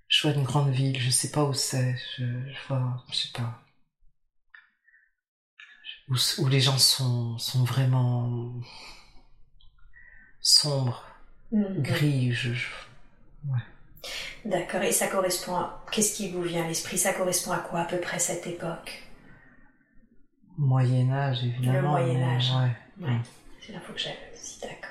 Je 0.08 0.28
vois 0.28 0.36
une 0.36 0.44
grande 0.44 0.72
ville, 0.72 1.00
je 1.00 1.10
sais 1.10 1.32
pas 1.32 1.44
où 1.44 1.54
c'est. 1.54 1.96
Je, 2.18 2.24
je 2.24 2.68
vois, 2.68 3.04
je 3.12 3.16
sais 3.16 3.32
pas. 3.34 3.67
Où, 6.10 6.16
où 6.40 6.48
les 6.48 6.62
gens 6.62 6.78
sont, 6.78 7.38
sont 7.38 7.64
vraiment 7.64 8.52
sombres, 10.42 11.04
Mhm. 11.52 11.82
gris. 11.82 12.32
Je, 12.32 12.54
je- 12.54 12.68
D'accord. 14.46 14.82
Et 14.84 14.92
ça 14.92 15.08
correspond 15.08 15.56
à... 15.56 15.84
Qu'est-ce 15.92 16.16
qui 16.16 16.30
vous 16.32 16.42
vient 16.42 16.64
à 16.64 16.68
l'esprit? 16.68 16.98
Ça 16.98 17.14
correspond 17.14 17.52
à 17.52 17.60
quoi 17.60 17.82
à 17.82 17.86
peu 17.86 18.00
près 18.00 18.20
cette 18.20 18.48
époque? 18.48 19.04
Moyen 20.58 21.12
Âge, 21.12 21.44
évidemment. 21.44 21.74
Le 21.74 21.82
Moyen 21.88 22.14
mais 22.28 22.36
Âge. 22.36 22.52
ouais. 22.52 23.06
Ouais, 23.08 23.18
c'est 23.66 23.74
l'info 23.74 23.94
que 23.94 24.00
j'avais 24.00 24.32
aussi, 24.34 24.60
d'accord. 24.62 24.90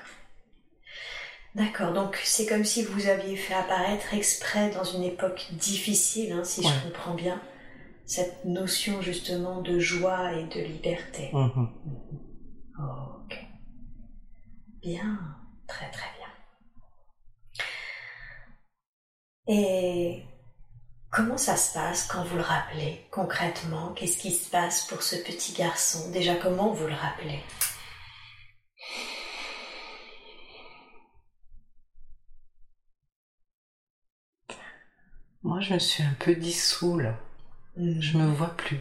D'accord, 1.55 1.93
donc 1.95 2.21
c'est 2.23 2.47
comme 2.47 2.65
si 2.65 2.85
vous 2.85 3.07
aviez 3.09 3.37
fait 3.37 3.55
apparaître 3.55 4.13
exprès 4.13 4.71
dans 4.71 4.85
une 4.85 5.03
époque 5.05 5.47
difficile, 5.53 6.33
hein, 6.33 6.45
si 6.45 6.61
Ouais. 6.61 6.67
je 6.69 6.89
comprends 6.89 7.15
bien, 7.15 7.41
cette 8.07 8.45
notion 8.45 9.03
justement 9.03 9.61
de 9.63 9.79
joie 9.79 10.33
et 10.35 10.45
de 10.45 10.61
liberté. 10.61 11.31
Mhm. 11.33 11.69
Ok. 12.79 13.47
Bien, 14.81 15.19
très 15.67 15.91
très 15.91 16.09
bien. 16.17 16.29
Et 19.49 20.25
comment 21.11 21.37
ça 21.37 21.57
se 21.57 21.75
passe 21.75 22.07
quand 22.07 22.25
vous 22.25 22.37
le 22.37 22.43
rappelez 22.43 23.07
concrètement? 23.11 23.93
Qu'est-ce 23.95 24.19
qui 24.19 24.31
se 24.31 24.49
passe 24.51 24.87
pour 24.87 25.03
ce 25.03 25.17
petit 25.17 25.53
garçon? 25.55 26.11
Déjà, 26.13 26.37
comment 26.37 26.73
vous 26.73 26.87
le 26.87 26.95
rappelez? 26.95 27.41
Moi, 35.43 35.61
je 35.61 35.75
me 35.75 35.79
suis 35.79 36.03
un 36.03 36.15
peu 36.19 36.35
dissous 36.35 36.99
là. 36.99 37.19
Je 37.77 38.19
me 38.19 38.27
vois 38.27 38.57
plus. 38.57 38.81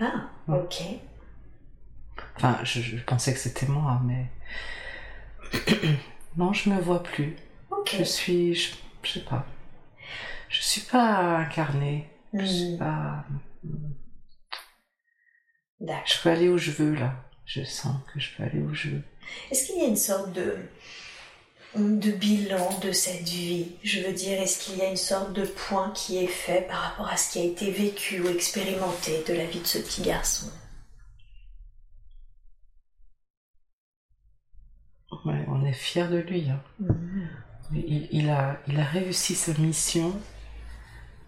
Ah, 0.00 0.28
Ouais. 0.48 0.58
ok. 0.58 0.82
Enfin, 2.36 2.58
je, 2.64 2.80
je 2.80 2.96
pensais 3.04 3.32
que 3.32 3.38
c'était 3.38 3.66
moi, 3.66 4.00
mais 4.04 4.26
non, 6.36 6.52
je 6.52 6.70
me 6.70 6.80
vois 6.80 7.02
plus. 7.02 7.36
Ok. 7.70 7.94
Je 7.98 8.04
suis, 8.04 8.54
je, 8.54 8.74
je 9.02 9.08
sais 9.12 9.20
pas. 9.24 9.46
Je 10.48 10.60
suis 10.60 10.82
pas 10.82 11.38
incarnée. 11.38 12.08
Je 12.34 12.44
suis 12.44 12.74
Hmm, 12.74 12.78
pas. 12.78 13.24
D'accord. 15.80 16.02
Je 16.06 16.22
peux 16.22 16.30
aller 16.30 16.48
où 16.48 16.58
je 16.58 16.70
veux 16.70 16.94
là. 16.94 17.14
Je 17.46 17.62
sens 17.64 17.96
que 18.12 18.20
je 18.20 18.36
peux 18.36 18.42
aller 18.42 18.58
où 18.60 18.74
je 18.74 18.90
veux. 18.90 19.02
Est-ce 19.50 19.66
qu'il 19.66 19.78
y 19.78 19.84
a 19.84 19.88
une 19.88 19.96
sorte 19.96 20.32
de, 20.32 20.56
de 21.76 22.10
bilan 22.12 22.78
de 22.80 22.92
cette 22.92 23.28
vie 23.28 23.72
Je 23.82 24.00
veux 24.00 24.12
dire, 24.12 24.40
est-ce 24.40 24.58
qu'il 24.64 24.78
y 24.78 24.82
a 24.82 24.88
une 24.90 24.96
sorte 24.96 25.32
de 25.32 25.44
point 25.44 25.90
qui 25.90 26.18
est 26.18 26.26
fait 26.28 26.62
par 26.68 26.78
rapport 26.80 27.08
à 27.08 27.16
ce 27.16 27.32
qui 27.32 27.38
a 27.40 27.44
été 27.44 27.70
vécu 27.70 28.20
ou 28.20 28.28
expérimenté 28.28 29.24
de 29.26 29.34
la 29.34 29.44
vie 29.46 29.60
de 29.60 29.66
ce 29.66 29.78
petit 29.78 30.02
garçon? 30.02 30.46
Ouais, 35.24 35.44
on 35.48 35.64
est 35.64 35.72
fiers 35.72 36.08
de 36.08 36.16
lui. 36.18 36.48
hein. 36.50 36.60
Mhm. 36.80 37.28
Il, 37.72 38.08
il 38.12 38.30
a, 38.30 38.58
il 38.68 38.78
a 38.78 38.84
réussi 38.84 39.34
sa 39.34 39.52
mission, 39.54 40.14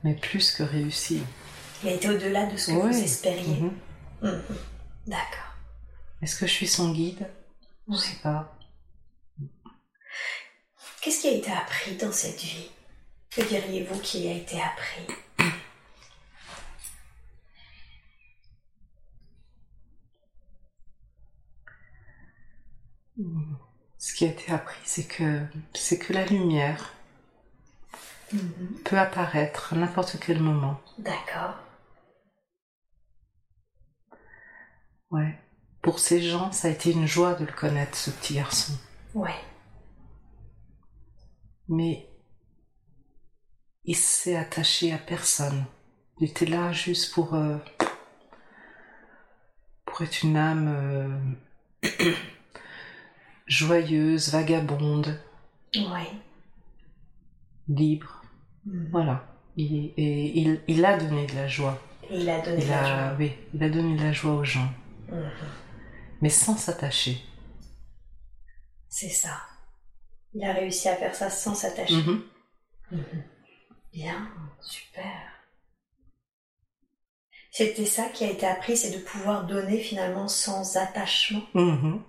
mais 0.04 0.14
plus 0.14 0.52
que 0.52 0.62
réussi. 0.62 1.22
Il 1.82 1.88
a 1.88 1.92
été 1.92 2.08
au-delà 2.08 2.46
de 2.46 2.56
ce 2.56 2.70
que 2.72 2.76
Ouais. 2.76 2.90
vous 2.92 3.02
espériez. 3.02 3.60
Mhm. 3.60 3.72
Mhm. 4.22 4.42
D'accord. 5.06 5.54
Est-ce 6.22 6.38
que 6.38 6.46
je 6.46 6.52
suis 6.52 6.66
son 6.68 6.92
guide? 6.92 7.26
Je 7.88 7.92
Ouais. 7.94 7.98
sais 7.98 8.16
pas. 8.22 8.55
Qu'est-ce 11.06 11.20
qui 11.20 11.28
a 11.28 11.34
été 11.34 11.52
appris 11.52 11.94
dans 11.94 12.10
cette 12.10 12.40
vie? 12.40 12.68
Que 13.30 13.40
diriez-vous 13.40 14.00
qui 14.00 14.26
a 14.26 14.32
été 14.32 14.60
appris? 14.60 15.06
Ce 23.98 24.14
qui 24.16 24.24
a 24.24 24.30
été 24.30 24.50
appris, 24.50 24.80
c'est 24.82 25.06
que 25.06 25.42
c'est 25.74 26.00
que 26.00 26.12
la 26.12 26.26
lumière, 26.26 26.92
peut 28.84 28.98
apparaître 28.98 29.74
à 29.74 29.76
n'importe 29.76 30.16
quel 30.18 30.40
moment. 30.40 30.80
D'accord. 30.98 31.54
Ouais. 35.12 35.38
Pour 35.82 36.00
ces 36.00 36.20
gens, 36.20 36.50
ça 36.50 36.66
a 36.66 36.72
été 36.72 36.90
une 36.90 37.06
joie 37.06 37.34
de 37.34 37.44
le 37.44 37.52
connaître, 37.52 37.96
ce 37.96 38.10
petit 38.10 38.34
garçon. 38.34 38.72
Ouais. 39.14 39.40
Mais 41.68 42.08
il 43.84 43.96
s'est 43.96 44.36
attaché 44.36 44.92
à 44.92 44.98
personne. 44.98 45.64
Il 46.20 46.28
était 46.30 46.46
là 46.46 46.72
juste 46.72 47.12
pour 47.14 47.34
euh, 47.34 47.58
pour 49.84 50.02
être 50.02 50.22
une 50.22 50.36
âme 50.36 50.68
euh, 51.82 51.88
joyeuse, 53.46 54.30
vagabonde, 54.30 55.20
Ouais. 55.74 56.10
libre. 57.68 58.22
Mhm. 58.64 58.88
Voilà. 58.90 59.26
Il- 59.56 59.92
et 59.96 60.38
il, 60.40 60.60
il 60.68 60.84
a 60.84 60.96
donné 60.98 61.26
de 61.26 61.34
la 61.34 61.48
joie. 61.48 61.80
Et 62.10 62.18
il 62.20 62.28
a 62.28 62.40
donné 62.40 62.58
Il 62.58 62.64
de 62.66 62.70
la 62.70 62.80
a, 62.80 63.08
joie. 63.10 63.16
oui, 63.18 63.32
il 63.54 63.62
a 63.62 63.68
donné 63.70 63.96
de 63.96 64.02
la 64.02 64.12
joie 64.12 64.34
aux 64.34 64.44
gens, 64.44 64.68
Mhm. 65.08 65.30
mais 66.22 66.28
sans 66.28 66.56
s'attacher. 66.56 67.18
C'est 68.88 69.08
ça. 69.10 69.36
Il 70.36 70.44
a 70.44 70.52
réussi 70.52 70.86
à 70.90 70.96
faire 70.96 71.14
ça 71.14 71.30
sans 71.30 71.54
s'attacher. 71.54 71.94
Mhm. 71.94 72.22
Mhm. 72.92 73.22
Bien, 73.94 74.28
super. 74.60 75.32
C'était 77.50 77.86
ça 77.86 78.10
qui 78.10 78.24
a 78.24 78.30
été 78.30 78.46
appris, 78.46 78.76
c'est 78.76 78.90
de 78.90 79.02
pouvoir 79.02 79.46
donner 79.46 79.78
finalement 79.78 80.28
sans 80.28 80.76
attachement. 80.76 81.42
Mhm. 81.54 82.02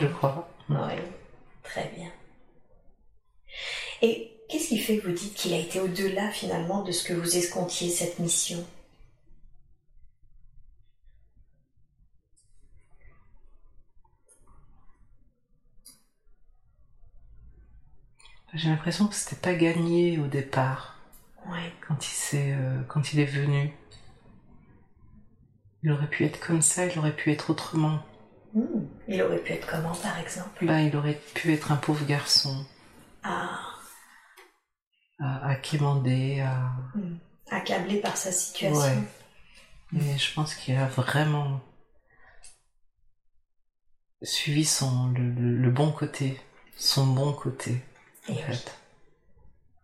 Je 0.00 0.06
crois. 0.06 0.48
Oui, 0.68 0.76
très 1.64 1.90
bien. 1.96 2.12
Et 4.02 4.30
qu'est-ce 4.48 4.68
qui 4.68 4.78
fait 4.78 4.98
que 4.98 5.08
vous 5.08 5.12
dites 5.12 5.34
qu'il 5.34 5.52
a 5.52 5.58
été 5.58 5.80
au-delà 5.80 6.30
finalement 6.30 6.82
de 6.82 6.92
ce 6.92 7.02
que 7.02 7.12
vous 7.12 7.36
escomptiez 7.36 7.90
cette 7.90 8.20
mission? 8.20 8.64
J'ai 18.54 18.68
l'impression 18.68 19.08
que 19.08 19.14
c'était 19.14 19.36
pas 19.40 19.54
gagné 19.54 20.18
au 20.18 20.26
départ. 20.26 20.96
Quand 21.86 22.02
il 22.06 22.10
s'est, 22.10 22.52
euh, 22.54 22.82
quand 22.88 23.12
il 23.12 23.20
est 23.20 23.24
venu. 23.26 23.72
Il 25.82 25.92
aurait 25.92 26.08
pu 26.08 26.24
être 26.24 26.40
comme 26.40 26.62
ça, 26.62 26.86
il 26.86 26.98
aurait 26.98 27.14
pu 27.14 27.30
être 27.30 27.50
autrement. 27.50 28.00
Hmm. 28.54 28.86
Il 29.08 29.20
aurait 29.22 29.42
pu 29.42 29.52
être 29.52 29.66
comment 29.66 29.94
par 29.94 30.18
exemple? 30.18 30.64
Ben, 30.64 30.78
il 30.80 30.96
aurait 30.96 31.20
pu 31.34 31.52
être 31.52 31.72
un 31.72 31.76
pauvre 31.76 32.06
garçon, 32.06 32.64
Ah, 33.22 33.60
à, 35.18 35.48
à 35.48 35.54
quémander, 35.56 36.40
à... 36.40 36.72
hmm. 36.94 37.18
accablé 37.50 38.00
par 38.00 38.16
sa 38.16 38.32
situation. 38.32 38.80
Ouais. 38.80 39.08
Mais 39.92 40.16
je 40.16 40.32
pense 40.32 40.54
qu'il 40.54 40.76
a 40.76 40.86
vraiment 40.86 41.60
suivi 44.22 44.64
son, 44.64 45.10
le, 45.12 45.30
le- 45.32 45.56
le 45.58 45.70
bon 45.70 45.92
côté, 45.92 46.40
son 46.76 47.06
bon 47.08 47.32
côté, 47.34 47.82
en 48.28 48.32
Et 48.32 48.36
oui. 48.36 48.42
fait. 48.56 48.72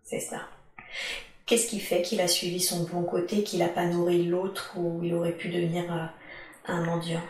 C'est 0.04 0.20
ça. 0.20 0.48
Qu'est-ce 1.46 1.68
qui 1.68 1.80
fait 1.80 2.02
qu'il 2.02 2.20
a 2.20 2.28
suivi 2.28 2.60
son 2.60 2.84
bon 2.84 3.02
côté, 3.04 3.42
qu'il 3.44 3.58
n'a 3.60 3.68
pas 3.68 3.86
nourri 3.86 4.24
l'autre 4.24 4.72
ou 4.76 5.02
il 5.02 5.14
aurait 5.14 5.36
pu 5.36 5.48
devenir 5.48 5.92
euh, 5.92 6.06
un 6.66 6.84
mendiant? 6.84 7.22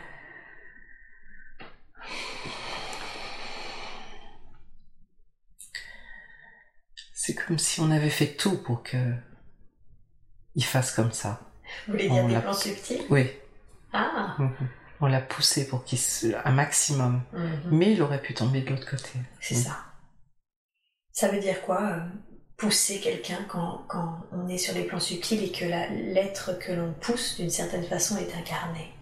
C'est 7.14 7.34
comme 7.34 7.58
si 7.58 7.80
on 7.80 7.90
avait 7.90 8.10
fait 8.10 8.34
tout 8.36 8.56
pour 8.62 8.82
que 8.82 8.96
il 10.54 10.64
fasse 10.64 10.92
comme 10.92 11.12
ça. 11.12 11.40
Vous 11.86 11.92
voulez 11.92 12.08
dire 12.08 12.24
On 12.24 12.28
des 12.28 12.34
l'a- 12.34 12.40
plans 12.40 12.52
subtils? 12.54 13.02
Oui. 13.10 13.30
Ah 13.92 14.34
Mhm. 14.38 14.68
On 15.02 15.06
l'a 15.06 15.20
poussé 15.20 15.66
pour 15.66 15.84
qu'il 15.84 15.98
se... 15.98 16.26
un 16.44 16.50
maximum. 16.52 17.22
Mhm. 17.32 17.60
Mais 17.70 17.92
il 17.92 18.02
aurait 18.02 18.20
pu 18.20 18.34
tomber 18.34 18.60
de 18.62 18.70
l'autre 18.70 18.88
côté. 18.90 19.10
C'est 19.40 19.54
ça. 19.54 19.78
Ça 21.12 21.28
veut 21.28 21.40
dire 21.40 21.62
quoi 21.62 21.82
euh, 21.82 22.00
Pousser 22.56 23.00
quelqu'un 23.00 23.44
quand, 23.48 23.84
quand 23.88 24.20
on 24.32 24.48
est 24.48 24.58
sur 24.58 24.74
les 24.74 24.84
plans 24.84 25.00
subtils 25.00 25.42
et 25.44 25.50
que 25.52 25.64
la- 25.64 25.88
l'être 25.88 26.58
que 26.58 26.72
l'on 26.72 26.92
pousse 26.92 27.36
d'une 27.36 27.48
certaine 27.50 27.84
façon 27.84 28.16
est 28.18 28.34
incarné? 28.34 28.92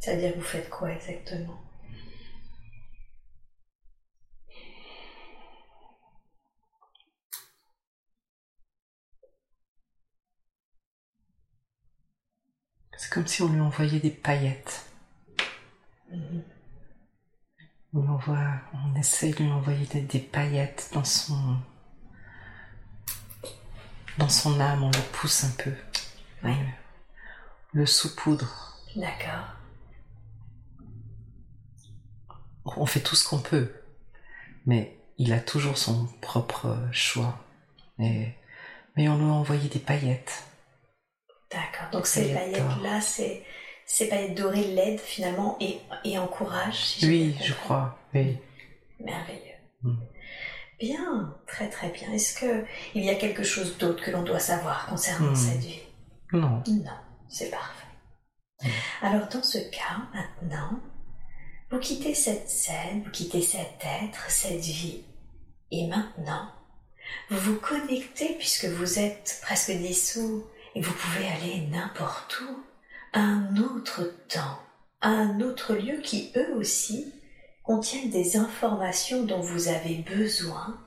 Ça 0.00 0.14
veut 0.14 0.20
dire 0.20 0.32
que 0.32 0.38
vous 0.38 0.44
faites 0.44 0.70
quoi 0.70 0.92
exactement? 0.92 1.58
C'est 12.96 13.10
comme 13.12 13.26
si 13.26 13.42
on 13.42 13.48
lui 13.52 13.60
envoyait 13.60 14.00
des 14.00 14.10
paillettes. 14.10 14.86
Mhm. 16.10 16.42
On, 17.96 18.06
envoie, 18.08 18.60
on 18.74 18.94
essaye 18.98 19.32
de 19.32 19.38
lui 19.44 19.50
envoyer 19.50 19.86
des, 19.86 20.02
des 20.02 20.18
paillettes 20.18 20.90
dans 20.92 21.04
son, 21.04 21.56
dans 24.18 24.28
son 24.28 24.60
âme, 24.60 24.82
on 24.82 24.90
le 24.90 25.12
pousse 25.12 25.44
un 25.44 25.50
peu. 25.62 25.72
Oui. 26.44 26.54
Le 27.72 27.86
saupoudre. 27.86 28.76
D'accord. 28.96 29.46
On 32.64 32.84
fait 32.84 33.00
tout 33.00 33.16
ce 33.16 33.26
qu'on 33.26 33.38
peut, 33.38 33.72
mais 34.66 34.98
il 35.16 35.32
a 35.32 35.40
toujours 35.40 35.78
son 35.78 36.06
propre 36.20 36.76
choix. 36.92 37.38
Et- 37.98 38.34
mais 38.96 39.08
on 39.08 39.16
lui 39.16 39.24
a 39.24 39.28
envoyé 39.28 39.68
des 39.70 39.78
paillettes. 39.78 40.44
D'accord. 41.50 41.90
Donc 41.92 42.06
ces 42.06 42.34
paillettes-là, 42.34 43.00
c'est 43.00 43.42
ces 43.86 44.08
paillettes 44.08 44.36
dorées 44.36 44.64
l'aident 44.74 45.00
finalement 45.00 45.56
et, 45.60 45.78
et 46.04 46.18
encouragent. 46.18 46.84
si 46.84 47.00
j'ai 47.00 47.06
Oui, 47.08 47.36
je 47.42 47.52
crois. 47.54 47.98
Oui. 48.14 48.36
Merveilleux. 49.00 49.40
Mm. 49.82 49.94
Bien, 50.78 51.34
très 51.46 51.70
très 51.70 51.88
bien. 51.90 52.12
Est-ce 52.12 52.38
que 52.38 52.64
il 52.94 53.04
y 53.04 53.10
a 53.10 53.14
quelque 53.14 53.42
chose 53.44 53.78
d'autre 53.78 54.04
que 54.04 54.10
l'on 54.10 54.22
doit 54.22 54.40
savoir 54.40 54.86
concernant 54.86 55.32
Mm. 55.32 55.36
cette 55.36 55.60
vie? 55.64 55.80
Non. 56.32 56.62
Non, 56.66 56.90
c'est 57.28 57.50
parfait. 57.50 57.86
Alors 59.02 59.28
dans 59.28 59.42
ce 59.42 59.58
cas, 59.58 59.98
maintenant, 60.14 60.80
vous 61.70 61.78
quittez 61.78 62.14
cette 62.14 62.48
scène, 62.48 63.02
vous 63.04 63.10
quittez 63.10 63.42
cet 63.42 63.82
être, 64.02 64.30
cette 64.30 64.60
vie, 64.60 65.02
et 65.70 65.86
maintenant, 65.88 66.50
vous 67.30 67.38
vous 67.38 67.60
connectez 67.60 68.34
puisque 68.38 68.64
vous 68.66 68.98
êtes 68.98 69.38
presque 69.42 69.70
dissous 69.72 70.44
et 70.74 70.80
vous 70.80 70.92
pouvez 70.92 71.26
aller 71.28 71.66
n'importe 71.68 72.40
où, 72.40 72.64
un 73.16 73.56
autre 73.56 74.02
temps, 74.28 74.58
un 75.00 75.40
autre 75.40 75.74
lieu 75.74 76.00
qui 76.02 76.32
eux 76.36 76.54
aussi 76.56 77.12
contiennent 77.64 78.10
des 78.10 78.36
informations 78.36 79.24
dont 79.24 79.40
vous 79.40 79.68
avez 79.68 79.96
besoin 79.96 80.80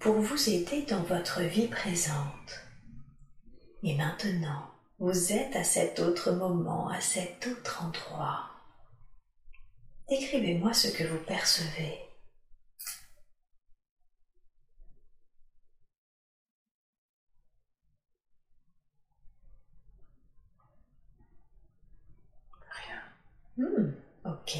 pour 0.00 0.14
vous 0.14 0.48
aider 0.50 0.82
dans 0.82 1.02
votre 1.02 1.42
vie 1.42 1.68
présente. 1.68 2.64
Et 3.82 3.94
maintenant, 3.96 4.70
vous 4.98 5.32
êtes 5.32 5.56
à 5.56 5.64
cet 5.64 6.00
autre 6.00 6.32
moment, 6.32 6.88
à 6.88 7.00
cet 7.00 7.46
autre 7.46 7.84
endroit. 7.84 8.50
Décrivez-moi 10.08 10.72
ce 10.72 10.88
que 10.88 11.04
vous 11.04 11.22
percevez. 11.24 11.98
Rien. 22.70 23.02
Hmm, 23.56 23.92
ok. 24.46 24.58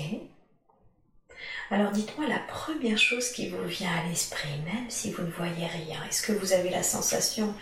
Alors 1.71 1.93
dites-moi 1.93 2.29
la 2.29 2.39
première 2.41 2.99
chose 2.99 3.31
qui 3.33 3.49
vous 3.49 3.65
vient 3.65 3.93
à 3.93 4.07
l'esprit, 4.09 4.59
même 4.65 4.91
si 4.91 5.13
vous 5.13 5.23
ne 5.23 5.31
voyez 5.31 5.67
rien. 5.67 6.03
Est-ce 6.05 6.23
que 6.23 6.33
vous 6.33 6.53
avez 6.53 6.71
la 6.71 6.83
sensation 6.83 7.55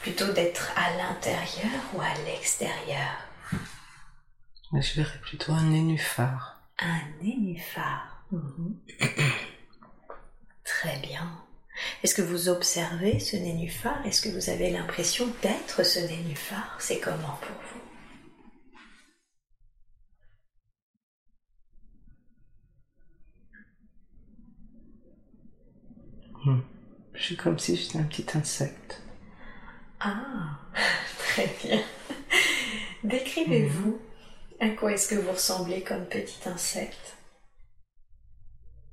plutôt 0.00 0.32
d'être 0.32 0.72
à 0.76 0.96
l'intérieur 0.96 1.80
ou 1.94 2.00
à 2.00 2.14
l'extérieur? 2.26 3.16
Je 4.72 4.94
verrais 5.00 5.18
plutôt 5.20 5.52
un 5.52 5.64
nénuphar. 5.64 6.60
Un 6.78 7.00
nénuphar. 7.22 8.24
Mhm. 8.30 8.76
Très 10.64 10.98
bien. 10.98 11.42
Est-ce 12.02 12.14
que 12.14 12.22
vous 12.22 12.48
observez 12.48 13.20
ce 13.20 13.36
nénuphar? 13.36 14.04
Est-ce 14.06 14.20
que 14.22 14.28
vous 14.28 14.50
avez 14.50 14.70
l'impression 14.70 15.26
d'être 15.42 15.84
ce 15.84 16.00
nénuphar? 16.00 16.76
C'est 16.78 16.98
comment 16.98 17.38
pour 17.40 17.56
vous? 17.72 17.85
Hmm. 26.46 26.60
Je 27.14 27.22
suis 27.22 27.36
comme 27.36 27.58
si 27.58 27.76
j'étais 27.76 27.98
un 27.98 28.04
petit 28.04 28.26
insecte. 28.36 29.02
Ah, 30.00 30.60
très 31.18 31.46
bien. 31.62 31.82
Décrivez-vous. 33.04 34.00
À 34.60 34.70
quoi 34.70 34.92
est-ce 34.92 35.08
que 35.08 35.16
vous 35.20 35.32
ressemblez 35.32 35.82
comme 35.82 36.06
petit 36.06 36.48
insecte 36.48 37.16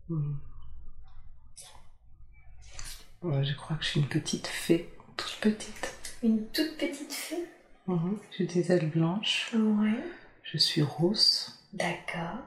Hmm. 0.09 0.33
Ouais, 3.21 3.43
je 3.45 3.55
crois 3.55 3.77
que 3.77 3.83
je 3.83 3.89
suis 3.89 3.99
une 4.01 4.09
petite 4.09 4.47
fée. 4.47 4.89
toute 5.15 5.37
petite. 5.39 5.95
Une 6.23 6.45
toute 6.49 6.77
petite 6.77 7.13
fée? 7.13 7.45
Mhm. 7.87 8.19
J'ai 8.37 8.45
des 8.47 8.71
ailes 8.71 8.89
blanches. 8.89 9.53
Ouais. 9.53 10.03
Je 10.43 10.57
suis 10.57 10.81
rousse. 10.81 11.57
D'accord. 11.71 12.39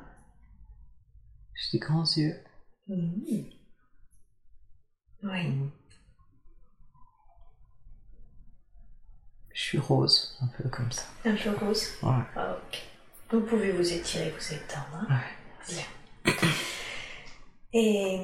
J'ai 1.55 1.79
des 1.79 1.85
grands 1.85 2.05
yeux. 2.17 2.37
Mhm. 2.89 3.25
Oui. 5.23 5.49
Mhm. 5.49 5.71
Je 9.53 9.61
suis 9.63 9.79
rose, 9.79 10.37
un 10.43 10.47
peu 10.63 10.69
comme 10.69 10.93
ça. 10.93 11.03
Un 11.25 11.35
peu 11.35 11.51
rose. 11.65 11.87
Ouais. 12.03 12.11
Ah, 12.37 12.57
ok. 12.69 12.83
Vous 13.31 13.41
pouvez 13.41 13.73
vous 13.73 13.93
étirer, 13.93 14.31
vous 14.31 14.55
étendre. 14.55 15.07
hein. 15.09 15.19
ouais. 16.27 16.33
Et 17.73 18.21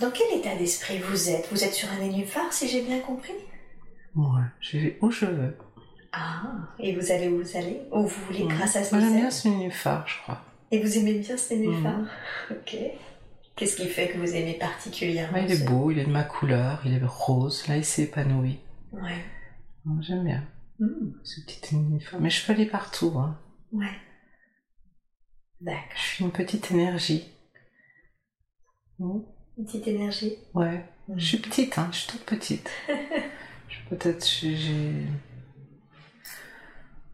dans 0.00 0.10
quel 0.10 0.38
état 0.38 0.54
d'esprit 0.56 0.98
vous 0.98 1.28
êtes? 1.30 1.48
Vous 1.50 1.62
êtes 1.62 1.74
sur 1.74 1.88
un 1.90 1.98
nénuphar, 1.98 2.52
si 2.52 2.68
j'ai 2.68 2.82
bien 2.82 3.00
compris? 3.00 3.32
Ouais. 4.14 4.42
Je 4.60 4.78
vais 4.78 4.98
où 5.02 5.10
je 5.10 5.26
veux. 5.26 5.56
Ah, 6.12 6.42
et 6.78 6.94
vous 6.96 7.10
allez 7.12 7.28
où? 7.28 7.42
Vous 7.42 7.56
allez 7.56 7.82
Où 7.92 8.06
vous 8.06 8.24
voulez 8.26 8.42
Ouais. 8.44 8.54
grâce 8.54 8.76
à 8.76 8.84
ce 8.84 8.94
Moi, 8.94 9.04
j'aime 9.04 9.16
bien 9.16 9.30
ce 9.30 9.48
nénuphar, 9.48 10.08
je 10.08 10.16
crois. 10.22 10.40
Et 10.70 10.82
vous 10.82 10.96
aimez 10.98 11.14
bien 11.18 11.36
ce 11.36 11.52
nénuphar? 11.54 11.98
Mhm. 11.98 12.08
Ok. 12.50 12.76
Qu'est-ce 13.56 13.76
qui 13.76 13.88
fait 13.88 14.08
que 14.08 14.18
vous 14.18 14.34
aimez 14.34 14.54
particulièrement 14.54 15.38
Ouais, 15.38 15.46
il 15.46 15.52
est 15.52 15.64
beau, 15.66 15.90
il 15.90 15.98
est 15.98 16.04
de 16.04 16.10
ma 16.10 16.24
couleur, 16.24 16.82
il 16.84 16.92
est 16.94 17.00
rose. 17.04 17.66
Là, 17.68 17.76
il 17.78 17.84
s'est 17.84 18.02
épanoui. 18.02 18.58
Ouais. 18.92 19.24
J'aime 20.00 20.24
bien 20.24 20.44
Mhm. 20.78 21.14
ce 21.24 21.40
petit 21.40 21.74
nénuphar. 21.76 22.20
Mais 22.20 22.28
je 22.28 22.44
peux 22.44 22.52
aller 22.52 22.66
partout. 22.66 23.14
Hein. 23.16 23.38
Ouais. 23.72 23.86
D'accord. 25.62 25.82
Je 25.96 26.02
suis 26.02 26.24
une 26.24 26.32
petite 26.32 26.70
énergie. 26.70 27.24
Une 28.98 29.22
petite 29.64 29.86
énergie. 29.88 30.34
Ouais. 30.54 30.84
Mhm. 31.08 31.18
Je 31.18 31.24
suis 31.24 31.38
petite, 31.38 31.78
hein, 31.78 31.88
je 31.92 31.96
suis 31.98 32.08
toute 32.08 32.24
petite. 32.26 32.70
Peut-être 33.88 34.26
j'ai- 34.28 34.56
j'ai. 34.56 34.92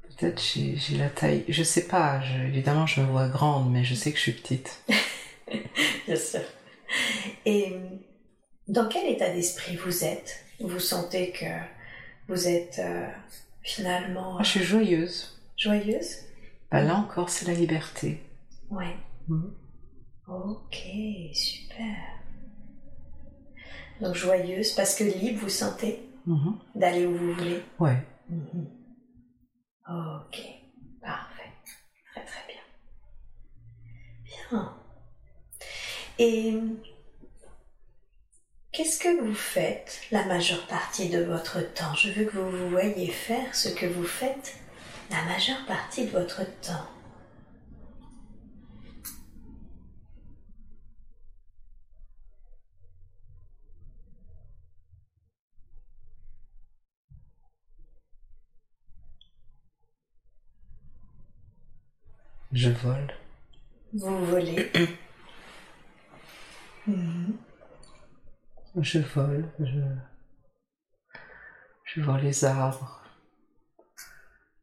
Peut-être 0.08 0.42
j'ai 0.42 0.76
j'ai 0.76 0.96
la 0.96 1.10
taille. 1.10 1.44
Je 1.48 1.62
sais 1.62 1.86
pas, 1.86 2.20
je- 2.22 2.42
évidemment 2.44 2.86
je 2.86 3.00
me 3.00 3.06
vois 3.06 3.28
grande, 3.28 3.70
mais 3.70 3.84
je 3.84 3.94
sais 3.94 4.10
que 4.10 4.16
je 4.16 4.22
suis 4.22 4.32
petite. 4.32 4.82
Bien 6.06 6.16
sûr. 6.16 6.40
Et 7.46 7.74
dans 8.68 8.88
quel 8.88 9.10
état 9.10 9.30
d'esprit 9.32 9.76
vous 9.76 10.04
êtes? 10.04 10.44
Vous 10.60 10.78
sentez 10.80 11.32
que 11.32 11.46
vous 12.28 12.46
êtes 12.48 12.78
euh, 12.78 13.08
finalement 13.62 14.34
Moi 14.34 14.42
je 14.42 14.50
suis 14.50 14.62
joyeuse. 14.62 15.40
joyeuse? 15.56 16.18
Bah, 16.70 16.80
là 16.82 16.94
encore, 16.96 17.28
c'est 17.30 17.46
la 17.46 17.54
liberté. 17.54 18.22
Ouais. 18.70 18.96
Mhm. 19.28 19.54
Ok, 20.28 20.76
super. 21.34 21.96
Donc 24.00 24.14
joyeuse 24.14 24.72
parce 24.72 24.94
que 24.94 25.04
libre, 25.04 25.40
vous 25.40 25.48
sentez 25.48 26.02
Mhm. 26.26 26.58
d'aller 26.74 27.04
où 27.06 27.14
vous 27.16 27.32
voulez? 27.34 27.62
Ouais. 27.78 27.98
Mhm. 28.28 28.66
Ok, 29.88 30.40
parfait. 31.00 31.50
Très 32.12 32.24
très 32.24 32.46
bien. 32.46 32.62
Bien. 34.50 34.76
Et 36.18 36.54
qu'est-ce 38.72 38.98
que 38.98 39.22
vous 39.22 39.34
faites 39.34 40.00
la 40.10 40.24
majeure 40.24 40.66
partie 40.66 41.08
de 41.08 41.22
votre 41.22 41.60
temps? 41.74 41.94
Je 41.94 42.10
veux 42.10 42.24
que 42.24 42.38
vous 42.38 42.50
vous 42.50 42.70
voyez 42.70 43.08
faire 43.08 43.54
ce 43.54 43.68
que 43.68 43.86
vous 43.86 44.04
faites 44.04 44.56
la 45.10 45.22
majeure 45.24 45.64
partie 45.66 46.06
de 46.06 46.10
votre 46.10 46.44
temps. 46.60 46.86
Je 62.52 62.68
vole. 62.68 63.14
Vous 63.94 64.26
volez. 64.26 64.70
Mhm. 66.86 67.36
Je 68.80 68.98
vole. 69.00 69.48
Je. 69.60 69.80
Je 71.84 72.00
vois 72.00 72.18
les 72.18 72.44
arbres. 72.44 73.02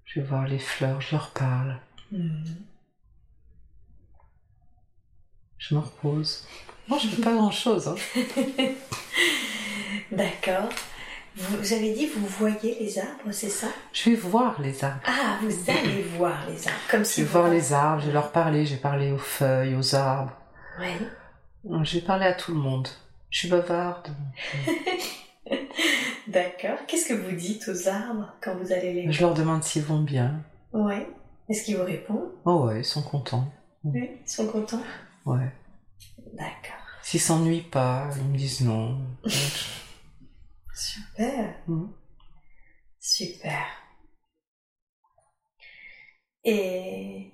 Je 0.05 0.21
vois 0.21 0.47
les 0.47 0.57
fleurs, 0.59 0.99
je 1.01 1.15
leur 1.15 1.31
parle. 1.31 1.77
Mhm. 2.11 2.43
Je 5.59 5.75
me 5.75 5.79
repose. 5.79 6.47
Moi, 6.87 6.97
je 6.97 7.07
fais 7.09 7.21
pas 7.23 7.33
grand 7.35 7.51
chose. 7.51 7.87
Hein. 7.87 7.95
D'accord. 10.11 10.69
Vous, 11.35 11.73
avez 11.73 11.93
dit 11.93 12.07
vous 12.07 12.25
voyez 12.25 12.77
les 12.79 12.97
arbres, 12.97 13.31
c'est 13.31 13.49
ça? 13.49 13.67
Je 13.93 14.09
vais 14.09 14.15
voir 14.15 14.59
les 14.59 14.83
arbres. 14.83 15.01
Ah, 15.05 15.37
vous 15.41 15.71
allez 15.71 16.01
voir 16.17 16.45
les 16.49 16.67
arbres, 16.67 16.79
comme 16.89 17.01
Je 17.01 17.09
si 17.09 17.21
vais 17.21 17.27
vous... 17.27 17.31
voir 17.39 17.49
les 17.51 17.71
arbres, 17.71 18.01
je 18.01 18.07
vais 18.07 18.13
leur 18.13 18.31
parler. 18.31 18.65
J'ai 18.65 18.77
parlé 18.77 19.11
aux 19.11 19.19
feuilles, 19.19 19.75
aux 19.75 19.95
arbres. 19.95 20.35
Ouais. 20.79 20.97
J'ai 21.83 22.01
parlé 22.01 22.25
à 22.25 22.33
tout 22.33 22.53
le 22.53 22.59
monde. 22.59 22.87
Je 23.29 23.39
suis 23.39 23.49
bavarde. 23.49 24.09
D'accord. 26.27 26.77
Qu'est-ce 26.87 27.07
que 27.07 27.13
vous 27.13 27.35
dites 27.35 27.67
aux 27.67 27.87
arbres 27.87 28.33
quand 28.41 28.55
vous 28.55 28.71
allez 28.71 28.93
les 28.93 29.11
Je 29.11 29.21
leur 29.21 29.33
demande 29.33 29.63
s'ils 29.63 29.83
vont 29.83 30.01
bien. 30.01 30.43
Ouais. 30.73 31.07
Est-ce 31.49 31.63
qu'ils 31.63 31.77
vous 31.77 31.83
répondent? 31.85 32.31
Oh 32.45 32.65
ouais, 32.67 32.79
ils 32.79 32.85
sont 32.85 33.01
contents. 33.01 33.51
Oui. 33.83 34.09
Ils 34.23 34.29
sont 34.29 34.47
contents 34.47 34.81
Ouais. 35.25 35.51
D'accord. 36.33 36.77
S'ils 37.01 37.19
s'ennuient 37.19 37.61
pas, 37.61 38.09
ils 38.17 38.23
me 38.23 38.37
disent 38.37 38.61
non. 38.61 38.99
Super. 40.73 41.55
Mhm. 41.67 41.91
Super. 42.99 43.65
Et 46.43 47.31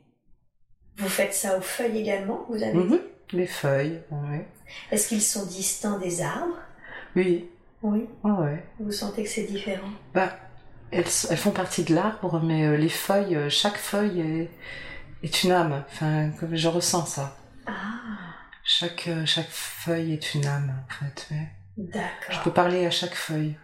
vous 0.98 1.10
faites 1.10 1.34
ça 1.34 1.58
aux 1.58 1.62
feuilles 1.62 2.00
également, 2.00 2.46
vous 2.50 2.62
avez 2.64 2.72
dit? 2.74 2.94
Mhm. 2.94 3.00
Les 3.32 3.48
feuilles, 3.48 4.02
ouais. 4.12 4.48
Est-ce 4.92 5.08
qu'ils 5.10 5.22
sont 5.22 5.46
distants 5.46 5.98
des 6.00 6.22
arbres? 6.22 6.58
Oui, 7.16 7.50
Oui. 7.82 8.08
ouais, 8.24 8.32
ouais. 8.32 8.66
Vous 8.80 8.92
sentez 8.92 9.24
que 9.24 9.30
c'est 9.30 9.44
différent? 9.46 9.90
Bah, 10.14 10.38
elles, 10.92 11.06
elles 11.30 11.38
font 11.38 11.52
partie 11.52 11.84
de 11.84 11.94
l'arbre, 11.96 12.40
mais 12.42 12.66
euh, 12.66 12.78
les 12.78 12.90
feuilles, 12.90 13.36
euh, 13.36 13.50
chaque 13.50 13.78
feuille 13.78 14.22
est, 14.22 14.50
est 15.24 15.44
une 15.44 15.52
âme. 15.52 15.84
Enfin, 15.92 16.32
comme 16.40 16.56
je 16.56 16.68
ressens 16.68 17.06
ça. 17.06 17.36
Ah, 17.66 17.74
Chaque, 18.64 19.08
euh, 19.08 19.26
chaque 19.26 19.50
feuille 19.50 20.14
est 20.14 20.34
une 20.36 20.46
âme, 20.46 20.74
en 20.90 20.94
fait. 20.94 21.28
ouais. 21.32 21.48
Je 21.78 21.84
d'accord. 21.92 22.44
peux 22.44 22.52
parler 22.54 22.86
à 22.86 22.92
chaque 22.92 23.16
feuille. 23.16 23.56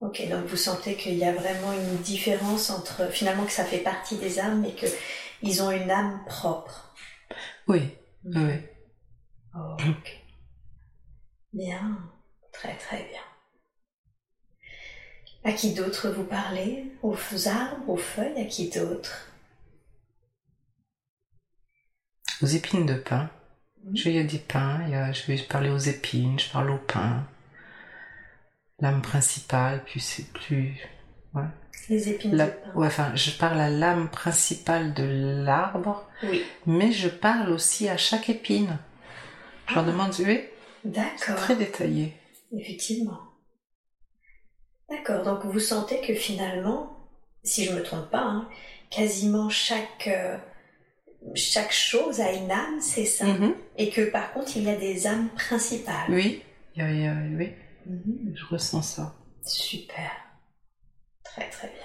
Ok, 0.00 0.22
donc 0.28 0.44
vous 0.46 0.56
sentez 0.56 0.96
qu'il 0.96 1.14
y 1.14 1.24
a 1.24 1.32
vraiment 1.32 1.72
une 1.72 1.96
différence 1.98 2.70
entre 2.70 3.10
finalement 3.10 3.44
que 3.44 3.52
ça 3.52 3.64
fait 3.64 3.78
partie 3.78 4.16
des 4.16 4.38
âmes, 4.40 4.60
mais 4.60 4.72
que 4.74 4.86
ils 5.42 5.62
ont 5.62 5.70
une 5.70 5.90
âme 5.90 6.20
propre. 6.26 6.94
Oui, 7.68 7.90
oui, 8.24 8.32
oui. 8.36 8.54
Oh, 9.54 9.76
ok. 9.78 10.22
Bien, 11.52 11.98
très 12.52 12.76
très 12.76 13.04
bien. 13.04 13.20
À 15.44 15.52
qui 15.52 15.74
d'autre 15.74 16.08
vous 16.10 16.24
parlez? 16.24 16.92
Aux 17.02 17.16
arbres, 17.48 17.88
aux 17.88 17.96
feuilles 17.96 18.40
À 18.40 18.44
qui 18.44 18.70
d'autre? 18.70 19.28
Aux 22.42 22.46
épines 22.46 22.86
de 22.86 22.94
pin. 22.94 23.30
Mhm. 23.84 23.96
Je- 23.96 24.08
Il 24.08 24.14
y 24.16 24.18
a 24.18 24.24
des 24.24 24.38
pins, 24.38 24.82
il 24.86 24.90
y 24.90 24.94
a- 24.94 25.12
je 25.12 25.26
vais 25.26 25.36
parler 25.42 25.70
aux 25.70 25.78
épines, 25.78 26.38
je 26.38 26.50
parle 26.50 26.70
aux 26.70 26.78
pins. 26.78 27.26
L'âme 28.80 29.02
principale, 29.02 29.82
puis 29.84 30.00
c'est 30.00 30.32
plus. 30.32 30.76
Ouais. 31.34 31.42
Les 31.88 32.08
épines 32.08 32.34
La- 32.34 32.46
de 32.46 32.50
pin. 32.52 32.72
ouais, 32.74 32.86
enfin, 32.86 33.14
je 33.16 33.30
parle 33.32 33.60
à 33.60 33.70
l'âme 33.70 34.08
principale 34.08 34.94
de 34.94 35.04
l'arbre, 35.44 36.08
Oui, 36.24 36.42
mais 36.66 36.92
je 36.92 37.08
parle 37.08 37.50
aussi 37.50 37.88
à 37.88 37.96
chaque 37.96 38.28
épine. 38.28 38.78
Je 39.72 39.76
leur 39.76 39.84
Ah. 39.88 39.90
demande, 39.92 40.14
oui, 40.20 40.40
d'accord. 40.84 41.36
très 41.36 41.56
détaillé. 41.56 42.12
Effectivement. 42.56 43.18
D'accord, 44.90 45.22
donc 45.24 45.44
vous 45.46 45.58
sentez 45.60 46.00
que 46.02 46.14
finalement, 46.14 47.08
si 47.44 47.64
je 47.64 47.72
me 47.72 47.82
trompe 47.82 48.10
pas, 48.10 48.20
hein, 48.22 48.48
quasiment 48.90 49.48
chaque, 49.48 50.06
euh, 50.08 50.36
chaque 51.34 51.72
chose 51.72 52.20
a 52.20 52.32
une 52.32 52.50
âme, 52.50 52.80
c'est 52.80 53.06
ça 53.06 53.24
Mhm. 53.24 53.54
Et 53.78 53.88
que 53.90 54.02
par 54.10 54.32
contre, 54.34 54.56
il 54.56 54.64
y 54.64 54.70
a 54.70 54.76
des 54.76 55.06
âmes 55.06 55.30
principales. 55.30 56.10
Oui, 56.10 56.42
a- 56.78 56.82
oui, 56.84 57.52
Mhm. 57.86 58.34
je 58.36 58.44
ressens 58.50 58.82
ça. 58.82 59.14
Super. 59.46 60.10
Très 61.24 61.48
très 61.48 61.68
bien. 61.68 61.76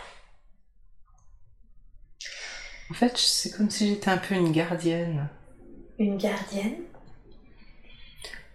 En 2.90 2.94
fait, 2.94 3.18
c'est 3.18 3.52
comme 3.52 3.70
si 3.70 3.88
j'étais 3.90 4.10
un 4.10 4.18
peu 4.18 4.36
une 4.36 4.52
gardienne. 4.52 5.30
Une 6.00 6.18
gardienne? 6.18 6.84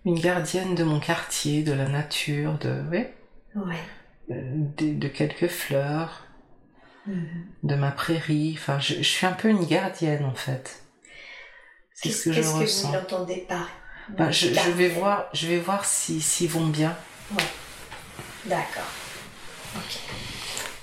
Une 0.04 0.18
gardienne 0.18 0.74
de 0.74 0.82
mon 0.84 0.98
quartier, 1.00 1.62
de 1.62 1.72
la 1.72 1.88
nature, 1.88 2.58
de, 2.58 2.82
oui, 2.90 3.04
Ouais. 3.54 3.76
euh, 4.30 4.42
de, 4.76 4.94
de 4.94 5.08
quelques 5.08 5.48
fleurs, 5.48 6.26
Mhm. 7.06 7.46
de 7.64 7.74
ma 7.74 7.90
prairie. 7.92 8.54
Enfin, 8.58 8.78
je, 8.80 8.94
je 8.94 9.02
suis 9.02 9.26
un 9.26 9.32
peu 9.32 9.48
une 9.48 9.64
gardienne 9.64 10.24
en 10.24 10.34
fait. 10.34 10.82
C'est 11.94 12.10
ce 12.10 12.12
Qu'est-ce 12.12 12.24
que 12.24 12.32
je 12.32 12.36
qu'est-ce 12.40 12.52
que 12.54 12.60
ressens. 12.60 12.88
vous 12.90 12.96
entendez 12.96 13.44
par 13.48 13.68
Ben, 14.16 14.30
je, 14.32 14.48
je 14.52 14.70
vais 14.70 14.88
voir, 14.88 15.26
je 15.32 15.46
vais 15.46 15.58
voir 15.58 15.84
si 15.84 16.20
s'ils 16.20 16.48
vont 16.50 16.66
bien. 16.66 16.96
D'accord. 18.46 18.82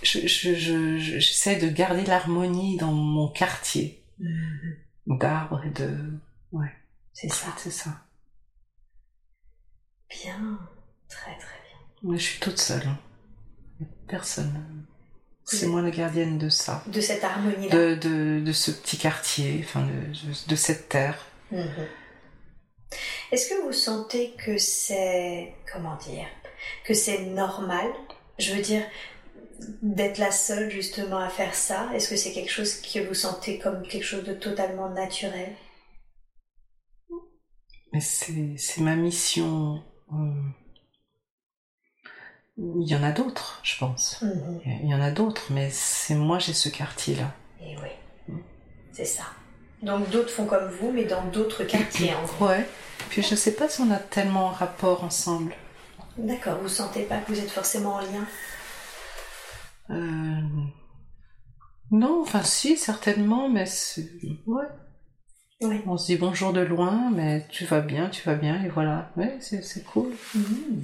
Je- 0.02 0.28
je- 0.28 0.56
je- 0.56 0.98
je- 0.98 1.20
J'essaie 1.20 1.58
de 1.58 1.68
garder 1.70 2.06
l'harmonie 2.06 2.78
dans 2.78 2.94
mon 2.94 3.28
quartier 3.28 4.02
d'arbres 5.08 5.62
et 5.66 5.70
de... 5.72 5.98
Ouais, 6.54 6.72
C'est 7.14 7.30
ça. 7.30 7.48
c'est 7.58 7.72
ça. 7.72 7.92
Bien. 10.10 10.60
Très 11.10 11.38
très 11.38 11.58
bien. 11.68 12.12
Mais 12.12 12.18
je 12.18 12.24
suis 12.24 12.40
toute 12.40 12.60
seule. 12.60 12.88
hein. 12.88 12.98
Personne. 14.08 14.86
C'est 15.46 15.66
moi 15.68 15.82
la 15.82 15.90
gardienne 15.90 16.38
de 16.38 16.50
ça. 16.50 16.84
De 16.88 17.02
cette 17.02 17.24
harmonie-là. 17.24 17.76
De, 17.76 17.96
de, 17.96 18.40
de 18.46 18.52
ce 18.52 18.70
petit 18.70 18.98
quartier, 18.98 19.62
enfin 19.64 19.82
de, 19.88 20.48
de- 20.48 20.56
cette 20.56 20.90
terre. 20.90 21.26
Mhm. 21.52 21.88
Est-ce 23.32 23.50
que 23.50 23.62
vous 23.64 23.74
sentez 23.74 24.34
que 24.36 24.58
c'est, 24.60 25.56
comment 25.72 25.96
dire, 25.98 26.28
que 26.86 26.94
c'est 26.94 27.26
normal 27.26 27.88
Je 28.38 28.54
veux 28.54 28.62
dire, 28.62 28.84
d'être 29.82 30.20
la 30.20 30.32
seule 30.32 30.70
justement 30.70 31.18
à 31.18 31.30
faire 31.30 31.56
ça? 31.56 31.90
Est-ce 31.96 32.10
que 32.10 32.16
c'est 32.16 32.32
quelque 32.34 32.52
chose 32.52 32.76
que 32.82 33.00
vous 33.08 33.16
sentez 33.16 33.58
comme 33.58 33.82
quelque 33.88 34.06
chose 34.06 34.24
de 34.26 34.34
totalement 34.34 34.90
naturel? 34.90 35.56
Mais 37.92 38.02
c'est 38.02 38.56
c'est 38.58 38.82
ma 38.82 38.96
mission. 38.96 39.84
Euh, 40.14 40.50
Il 42.58 42.88
y 42.88 42.96
en 42.96 43.04
a 43.04 43.12
d'autres, 43.12 43.60
je 43.64 43.78
pense. 43.78 44.22
Mhm. 44.22 44.62
Il 44.84 44.88
y 44.90 44.94
en 44.94 45.02
a 45.02 45.12
d'autres, 45.12 45.52
mais 45.52 45.70
c'est 45.72 46.16
moi 46.16 46.40
j'ai 46.40 46.54
ce 46.54 46.70
quartier-là. 46.70 47.34
Et 47.62 47.76
oui, 47.78 48.36
c'est 48.92 49.06
ça. 49.06 49.24
Donc 49.82 50.10
d'autres 50.10 50.30
font 50.30 50.46
comme 50.46 50.70
vous, 50.70 50.92
mais 50.92 51.06
dans 51.06 51.24
d'autres 51.26 51.64
quartiers 51.64 52.14
en. 52.16 52.44
Ouais. 52.46 52.68
Puis 53.10 53.22
je 53.24 53.36
sais 53.36 53.56
pas 53.56 53.70
si 53.70 53.82
on 53.82 53.92
a 53.92 53.98
tellement 53.98 54.50
un 54.50 54.54
rapport 54.54 55.04
ensemble. 55.04 55.56
D'accord, 56.18 56.60
vous 56.62 56.68
sentez 56.70 57.04
pas 57.04 57.20
que 57.22 57.32
vous 57.32 57.40
êtes 57.40 57.50
forcément 57.52 57.96
en 57.96 58.02
lien? 58.02 58.28
Euh, 59.90 60.42
Non, 61.92 62.22
enfin 62.22 62.44
si, 62.44 62.78
certainement, 62.78 63.50
mais 63.50 63.66
c'est... 63.66 64.10
Ouais. 64.46 64.66
Oui. 65.62 65.82
On 65.86 65.98
se 65.98 66.06
dit 66.06 66.16
bonjour 66.18 66.54
de 66.54 66.62
loin, 66.62 67.10
mais 67.12 67.46
tu 67.50 67.66
vas 67.66 67.82
bien, 67.82 68.10
tu 68.10 68.24
vas 68.26 68.36
bien, 68.36 68.64
et 68.64 68.70
voilà. 68.70 69.12
Ouais, 69.18 69.38
c'est 69.42 69.84
cool. 69.86 70.14
Mhm. 70.34 70.84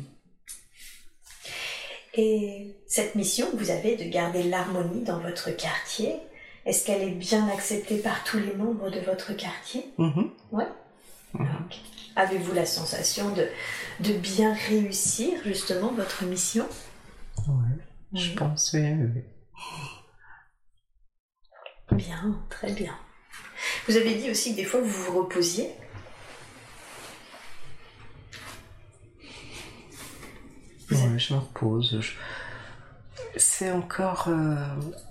Et 2.16 2.76
cette 2.88 3.16
mission 3.16 3.50
que 3.52 3.58
vous 3.58 3.72
avez 3.72 3.96
de 3.98 4.04
garder 4.10 4.44
l'harmonie 4.44 5.04
dans 5.04 5.20
votre 5.20 5.52
quartier, 5.52 6.18
est-ce 6.66 6.86
qu'elle 6.86 7.02
est 7.02 7.12
bien 7.12 7.48
acceptée 7.50 7.98
par 8.00 8.24
tous 8.24 8.38
les 8.40 8.54
membres 8.54 8.90
de 8.90 9.00
votre 9.00 9.34
quartier? 9.36 9.94
Mhm. 9.98 10.32
Ouais. 10.52 10.68
Ok. 11.36 11.80
Avez-vous 12.18 12.54
la 12.54 12.66
sensation 12.66 13.30
de, 13.34 13.48
de 14.02 14.14
bien 14.14 14.54
réussir 14.54 15.32
justement 15.46 15.92
votre 15.94 16.24
mission? 16.26 16.66
Ouais, 17.48 17.78
je 18.14 18.30
Mhm. 18.32 18.36
pense, 18.36 18.72
oui, 18.74 18.82
oui, 18.82 19.08
oui. 19.16 19.24
Bien, 21.98 22.42
très 22.50 22.72
bien. 22.72 22.96
Vous 23.88 23.96
avez 23.98 24.16
dit 24.16 24.30
aussi 24.32 24.52
que 24.52 24.58
des 24.58 24.66
fois 24.66 24.82
vous 24.82 24.88
vous 24.90 25.20
reposiez. 25.20 25.70
Ouais, 30.92 31.18
je 31.20 31.34
me 31.34 31.40
repose. 31.40 32.00
je- 32.02 32.14
C'est 33.38 33.72
encore, 33.72 34.26
euh, 34.30 34.56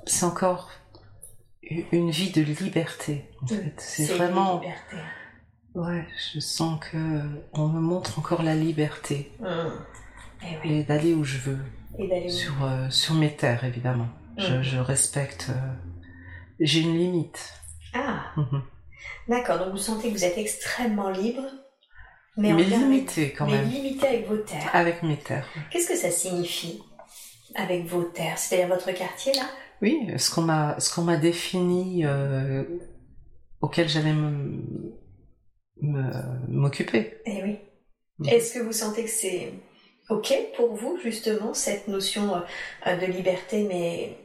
c'est 0.06 0.24
encore 0.24 0.70
une 1.92 2.10
vie 2.10 2.30
de 2.30 2.42
liberté. 2.42 3.24
En 3.42 3.46
fait, 3.46 3.74
c'est 3.78 4.06
vraiment, 4.14 4.60
liberté. 4.60 4.96
ouais, 5.74 6.06
je 6.32 6.40
sens 6.40 6.80
que 6.90 7.20
on 7.52 7.68
me 7.68 7.80
montre 7.80 8.18
encore 8.18 8.42
la 8.42 8.54
liberté 8.54 9.30
Mhm. 9.40 9.72
Eh 10.42 10.46
oui. 10.62 10.72
et 10.72 10.84
d'aller 10.84 11.12
où 11.14 11.24
je 11.24 11.38
veux, 11.38 11.58
Et 11.98 12.06
d'aller 12.08 12.26
où 12.26 12.30
sur 12.30 12.64
euh, 12.64 12.88
sur 12.90 13.14
mes 13.14 13.34
terres 13.34 13.64
évidemment. 13.64 14.08
Je, 14.36 14.62
je 14.62 14.78
respecte. 14.78 15.46
euh, 15.50 15.72
J'ai 16.60 16.80
une 16.80 16.96
limite. 16.96 17.52
Ah, 17.94 18.32
Mhm. 18.36 18.62
d'accord. 19.28 19.58
Donc 19.58 19.70
vous 19.72 19.78
sentez 19.78 20.08
que 20.08 20.14
vous 20.14 20.24
êtes 20.24 20.38
extrêmement 20.38 21.10
libre, 21.10 21.42
mais, 22.36 22.52
Mais, 22.52 22.64
limité 22.64 23.32
quand 23.32 23.46
mais 23.46 23.52
même 23.58 23.70
limité 23.70 24.06
avec 24.08 24.26
vos 24.28 24.36
terres. 24.38 24.70
avec 24.72 25.02
mes 25.02 25.16
terres. 25.18 25.46
Qu'est-ce 25.70 25.88
que 25.88 25.96
ça 25.96 26.10
signifie 26.10 26.82
avec 27.54 27.86
vos 27.86 28.02
terres? 28.02 28.38
C'est-à-dire 28.38 28.68
votre 28.68 28.90
quartier 28.92 29.32
là? 29.34 29.46
Oui, 29.82 29.98
ce 30.18 30.34
qu'on 30.34 30.42
m'a 30.42 30.78
ce 30.80 30.92
qu'on 30.94 31.02
m'a 31.02 31.16
défini 31.16 32.04
euh, 32.04 32.64
auquel 33.60 33.88
j'allais 33.88 34.14
m'occuper. 36.48 37.18
Eh 37.26 37.42
oui. 37.42 37.58
Mhm. 38.18 38.28
Est-ce 38.28 38.54
que 38.54 38.60
vous 38.60 38.72
sentez 38.72 39.04
que 39.04 39.10
c'est 39.10 39.52
ok 40.10 40.32
pour 40.56 40.74
vous 40.74 40.98
justement 41.02 41.54
cette 41.54 41.88
notion 41.88 42.34
euh, 42.86 42.96
de 42.96 43.06
liberté, 43.06 43.64
mais 43.68 44.16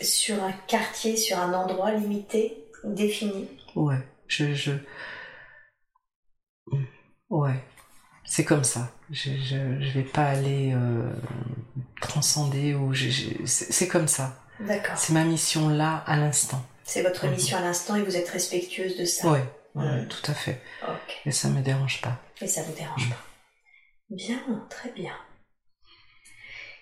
sur 0.00 0.42
un 0.42 0.52
quartier, 0.66 1.16
sur 1.16 1.38
un 1.38 1.52
endroit 1.54 1.92
limité, 1.92 2.65
défini 2.94 3.48
Ouais, 3.74 3.98
je, 4.28 4.54
je... 4.54 4.72
Ouais, 7.28 7.62
c'est 8.24 8.44
comme 8.44 8.64
ça. 8.64 8.92
Je, 9.10 9.30
je, 9.36 9.80
je 9.80 9.90
vais 9.92 10.02
pas 10.04 10.24
aller 10.26 10.72
euh, 10.74 11.10
transcender 12.00 12.74
ou 12.74 12.92
c'est 13.44 13.88
comme 13.88 14.08
ça. 14.08 14.38
D'accord. 14.60 14.96
C'est 14.96 15.12
ma 15.12 15.24
mission 15.24 15.68
là 15.68 15.96
à 16.06 16.16
l'instant. 16.16 16.64
C'est 16.84 17.02
votre 17.02 17.26
Mhm. 17.26 17.32
mission 17.32 17.58
à 17.58 17.60
l'instant 17.60 17.96
et 17.96 18.02
vous 18.02 18.16
êtes 18.16 18.28
respectueuse 18.28 18.96
de 18.96 19.04
ça. 19.04 19.28
Ouais, 19.30 19.44
ouais, 19.74 20.02
Mhm. 20.02 20.08
tout 20.08 20.30
à 20.30 20.34
fait. 20.34 20.60
Ok. 20.88 21.16
Et 21.26 21.32
ça 21.32 21.48
me 21.48 21.60
dérange 21.62 22.00
pas. 22.00 22.18
Et 22.40 22.46
ça 22.46 22.62
vous 22.62 22.72
dérange 22.74 23.04
Mhm. 23.04 23.10
pas. 23.10 23.24
Bien, 24.10 24.66
très 24.70 24.90
bien. 24.92 25.12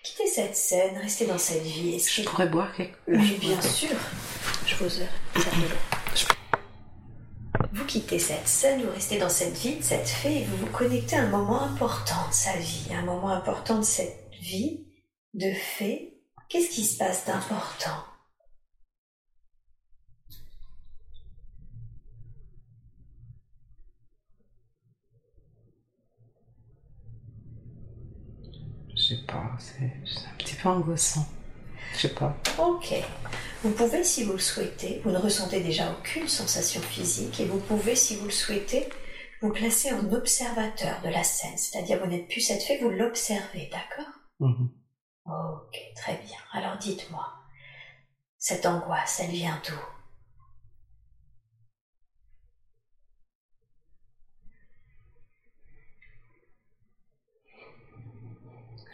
Quittez 0.03 0.27
cette 0.27 0.55
scène, 0.55 0.95
restez 0.99 1.25
dans 1.25 1.39
cette 1.39 1.63
vie. 1.63 1.95
Est-ce 1.95 2.11
Je 2.11 2.21
que- 2.23 2.29
pourrais 2.29 2.47
boire 2.47 2.71
quelque 2.75 2.95
Oui, 3.07 3.37
bien 3.41 3.59
sûr. 3.61 3.89
Je 4.65 4.75
vous 4.75 4.85
l'eau. 4.99 5.75
Vous 7.71 7.85
quittez 7.85 8.17
cette 8.17 8.47
scène, 8.47 8.81
vous 8.83 8.91
restez 8.91 9.19
dans 9.19 9.29
cette 9.29 9.55
vie 9.57 9.77
de 9.77 9.83
cette 9.83 10.07
fée 10.07 10.41
et 10.41 10.45
vous 10.45 10.57
vous 10.57 10.71
connectez 10.71 11.15
à 11.15 11.21
un 11.23 11.29
moment 11.29 11.61
important 11.61 12.27
de 12.29 12.33
sa 12.33 12.57
vie, 12.57 12.87
un 12.91 13.03
moment 13.03 13.29
important 13.29 13.77
de 13.77 13.83
cette 13.83 14.31
vie 14.41 14.85
de 15.33 15.53
fée. 15.53 16.19
Qu'est-ce 16.49 16.69
qui 16.69 16.83
se 16.83 16.97
passe 16.97 17.25
d'important? 17.25 18.03
Je 28.95 29.01
sais 29.01 29.25
pas, 29.27 29.51
c'est 29.59 29.93
c'est 30.05 30.27
un 30.27 30.35
petit 30.37 30.55
peu 30.55 30.69
angoissant. 30.69 31.27
Je 31.95 32.01
sais 32.07 32.13
pas. 32.13 32.35
Ok. 32.57 32.93
Vous 33.63 33.71
pouvez, 33.71 34.03
si 34.03 34.23
vous 34.23 34.33
le 34.33 34.39
souhaitez, 34.39 35.01
vous 35.03 35.11
ne 35.11 35.17
ressentez 35.17 35.61
déjà 35.61 35.91
aucune 35.91 36.27
sensation 36.27 36.81
physique 36.81 37.39
et 37.39 37.45
vous 37.45 37.59
pouvez, 37.59 37.95
si 37.95 38.15
vous 38.17 38.25
le 38.25 38.31
souhaitez, 38.31 38.87
vous 39.41 39.51
placer 39.51 39.91
en 39.93 40.11
observateur 40.11 41.01
de 41.03 41.09
la 41.09 41.23
scène. 41.23 41.57
C'est-à-dire, 41.57 41.99
vous 41.99 42.09
n'êtes 42.09 42.27
plus 42.27 42.41
cette 42.41 42.63
fée, 42.63 42.79
vous 42.79 42.89
l'observez, 42.89 43.69
d'accord? 43.71 44.13
Mhm. 44.39 44.69
Ok, 45.25 45.77
très 45.95 46.17
bien. 46.17 46.37
Alors 46.51 46.77
dites-moi, 46.77 47.27
cette 48.37 48.65
angoisse, 48.65 49.21
elle 49.23 49.31
vient 49.31 49.59
d'où? 49.67 49.73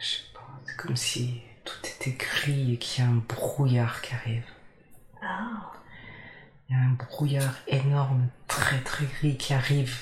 Je 0.00 0.06
sais 0.06 0.22
pas, 0.32 0.40
c'est 0.64 0.76
comme 0.76 0.96
si 0.96 1.42
tout 1.82 2.10
gris 2.18 2.74
et 2.74 2.78
qu'il 2.78 3.04
y 3.04 3.06
a 3.06 3.10
un 3.10 3.22
brouillard 3.28 4.00
qui 4.02 4.14
arrive. 4.14 4.44
Ah, 5.22 5.72
Il 6.68 6.76
y 6.76 6.78
a 6.78 6.82
un 6.82 6.92
brouillard 6.92 7.54
énorme, 7.66 8.28
très 8.48 8.80
très 8.80 9.04
gris 9.06 9.36
qui 9.36 9.52
arrive 9.54 9.96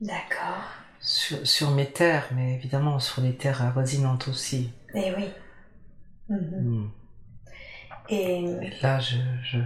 d'accord. 0.00 0.64
sur, 1.00 1.46
sur 1.46 1.70
mes 1.72 1.90
terres, 1.90 2.28
mais 2.32 2.54
évidemment 2.54 2.98
sur 2.98 3.22
les 3.22 3.36
terres 3.36 3.62
avoisinantes 3.62 4.28
aussi. 4.28 4.72
Eh 4.94 5.12
oui. 5.14 5.28
Mhm. 6.28 6.84
Hmm. 6.84 6.90
Et, 8.08 8.44
Et 8.62 8.70
là, 8.82 8.98
je, 9.00 9.16
je, 9.42 9.58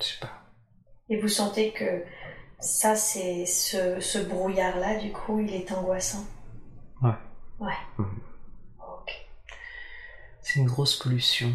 je 0.00 0.04
sais 0.04 0.18
pas. 0.20 0.32
et 1.08 1.20
vous 1.20 1.28
sentez 1.28 1.72
que 1.72 2.04
ça, 2.60 2.96
c'est 2.96 3.46
ce, 3.46 4.00
ce 4.00 4.18
brouillard-là, 4.18 4.98
du 5.00 5.12
coup, 5.12 5.38
il 5.40 5.52
est 5.54 5.70
angoissant? 5.72 6.24
Ouais. 7.02 7.10
Ouais. 7.60 7.72
Mhm. 7.98 8.20
C'est 10.46 10.60
une 10.60 10.66
grosse 10.66 10.96
pollution. 10.96 11.52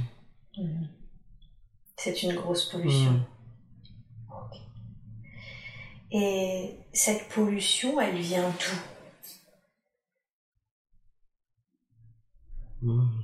C'est 1.96 2.24
une 2.24 2.36
grosse 2.36 2.66
pollution. 2.66 3.14
Hmm. 3.14 3.24
Et 6.12 6.78
cette 6.92 7.30
pollution, 7.30 8.02
elle 8.02 8.18
vient 8.18 8.50
d'où? 8.50 8.76
Hmm. 12.82 13.22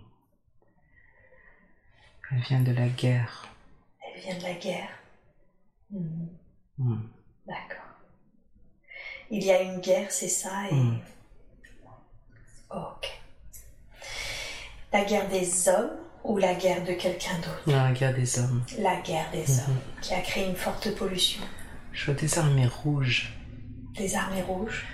Elle 2.31 2.41
vient 2.43 2.61
de 2.61 2.71
la 2.71 2.87
guerre. 2.87 3.53
Elle 3.99 4.21
vient 4.21 4.37
de 4.37 4.43
la 4.43 4.53
guerre. 4.53 4.97
Hmm. 5.89 6.27
D'accord. 7.45 7.99
Il 9.29 9.43
y 9.43 9.51
a 9.51 9.61
une 9.63 9.81
guerre, 9.81 10.13
c'est 10.13 10.29
ça 10.29 10.69
et... 10.71 11.03
Ok. 12.69 13.16
La 14.93 15.03
guerre 15.03 15.29
des 15.29 15.67
hommes 15.69 15.91
ou 16.23 16.37
la 16.37 16.53
guerre 16.55 16.83
de 16.83 16.93
quelqu'un 16.93 17.35
d'autre? 17.37 17.61
Non, 17.67 17.75
la 17.83 17.91
guerre 17.91 18.13
des 18.15 18.39
hommes. 18.39 18.63
La 18.79 18.99
guerre 19.01 19.29
des 19.31 19.43
Mhm. 19.43 19.59
hommes, 19.67 19.81
qui 20.01 20.13
a 20.13 20.21
créé 20.21 20.47
une 20.47 20.55
forte 20.55 20.93
pollution. 20.95 21.41
Je 21.91 22.05
vois 22.05 22.15
des 22.15 22.37
armées 22.37 22.67
rouges. 22.67 23.33
Des 23.95 24.15
armées 24.15 24.41
rouges? 24.43 24.85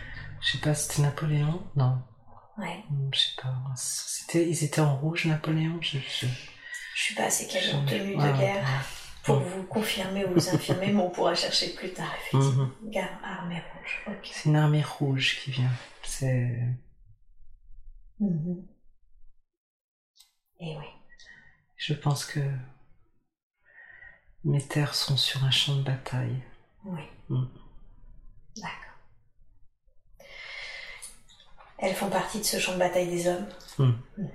Je 0.41 0.51
sais 0.53 0.58
pas, 0.60 0.73
c'était 0.73 1.01
Napoléon? 1.01 1.62
Non, 1.75 1.99
Ouais. 2.58 2.84
Hmm, 2.91 3.10
je 3.13 3.19
sais 3.19 3.41
pas. 3.41 3.56
C'était, 3.75 4.47
ils 4.47 4.63
étaient 4.63 4.79
en 4.82 4.95
rouge, 4.95 5.25
Napoléon? 5.25 5.79
Je, 5.82 5.97
je, 5.97 6.27
Je 6.95 7.01
suis 7.01 7.15
pas 7.15 7.23
assez 7.25 7.47
calée 7.47 7.73
en 7.73 7.84
tenue 7.86 8.15
de 8.15 8.38
guerre 8.38 8.63
pour 9.23 9.39
vous 9.39 9.63
confirmer 9.63 10.23
ou 10.25 10.34
vous 10.34 10.49
infirmer, 10.49 10.91
mais 10.91 11.01
on 11.01 11.10
pourra 11.10 11.34
chercher 11.34 11.69
plus 11.73 11.91
tard, 11.93 12.13
effectivement. 12.27 12.69
Mhm. 12.84 12.91
Guerre 12.91 13.19
armée 13.23 13.56
rouge. 13.73 14.15
C'est 14.32 14.49
une 14.49 14.56
armée 14.56 14.84
rouge 14.84 15.39
qui 15.43 15.49
vient. 15.51 15.71
C'est. 16.03 16.60
Mhm. 18.19 18.63
Et 20.63 20.78
oui. 20.78 20.86
Je 21.76 21.93
pense 21.93 22.26
que 22.26 22.39
mes 24.45 24.65
terres 24.65 24.95
sont 24.95 25.17
sur 25.17 25.43
un 25.43 25.52
champ 25.52 25.76
de 25.76 25.84
bataille. 25.84 26.41
Oui. 26.86 27.02
Mm. 27.28 27.43
D'accord. 28.56 28.78
Elles 31.80 31.95
font 31.95 32.10
partie 32.10 32.39
de 32.39 32.45
ce 32.45 32.60
champ 32.60 32.73
de 32.73 32.80
bataille 32.80 33.10
des 33.10 33.28
hommes. 33.28 33.47
Mm. 33.78 33.91
Mm. 34.17 34.28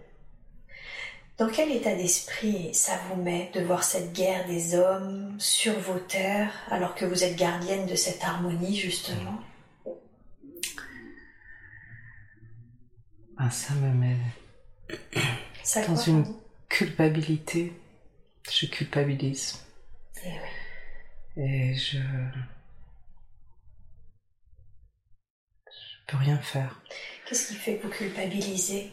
Dans 1.39 1.49
quel 1.49 1.71
état 1.71 1.95
d'esprit 1.95 2.75
ça 2.75 2.99
vous 3.09 3.23
met 3.23 3.51
de 3.55 3.61
voir 3.61 3.83
cette 3.83 4.13
guerre 4.13 4.47
des 4.47 4.75
hommes 4.75 5.35
sur 5.39 5.79
vos 5.81 6.01
terres 6.01 6.53
alors 6.69 6.95
que 6.95 7.07
vous 7.07 7.25
êtes 7.25 7.37
gardienne 7.37 7.87
de 7.87 7.95
cette 7.95 8.23
harmonie 8.23 8.77
justement? 8.77 9.39
Ah, 13.39 13.51
ça 13.51 13.73
me 13.75 13.95
met 13.95 14.17
Ça 15.69 15.87
dans 15.87 15.97
une 15.97 16.25
culpabilité. 16.71 17.75
Je 18.51 18.65
culpabilise. 18.67 19.63
Eh 20.25 20.29
oui. 21.37 21.45
Et 21.45 21.75
je. 21.75 21.99
Je 25.67 26.07
peux 26.07 26.17
rien 26.17 26.39
faire. 26.39 26.81
Qu'est-ce 27.27 27.49
qui 27.49 27.55
fait 27.55 27.77
que 27.77 27.83
vous 27.87 27.93
culpabilisez? 27.93 28.93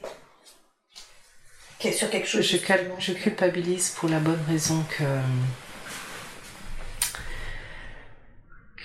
Sur 1.93 2.09
quelque 2.09 2.27
chose 2.27 2.41
Je, 2.43 2.57
cal- 2.57 2.91
je 2.99 3.13
culpabilise 3.13 3.91
pour 3.91 4.09
la 4.09 4.19
bonne 4.19 4.41
raison 4.49 4.83
que. 4.97 5.21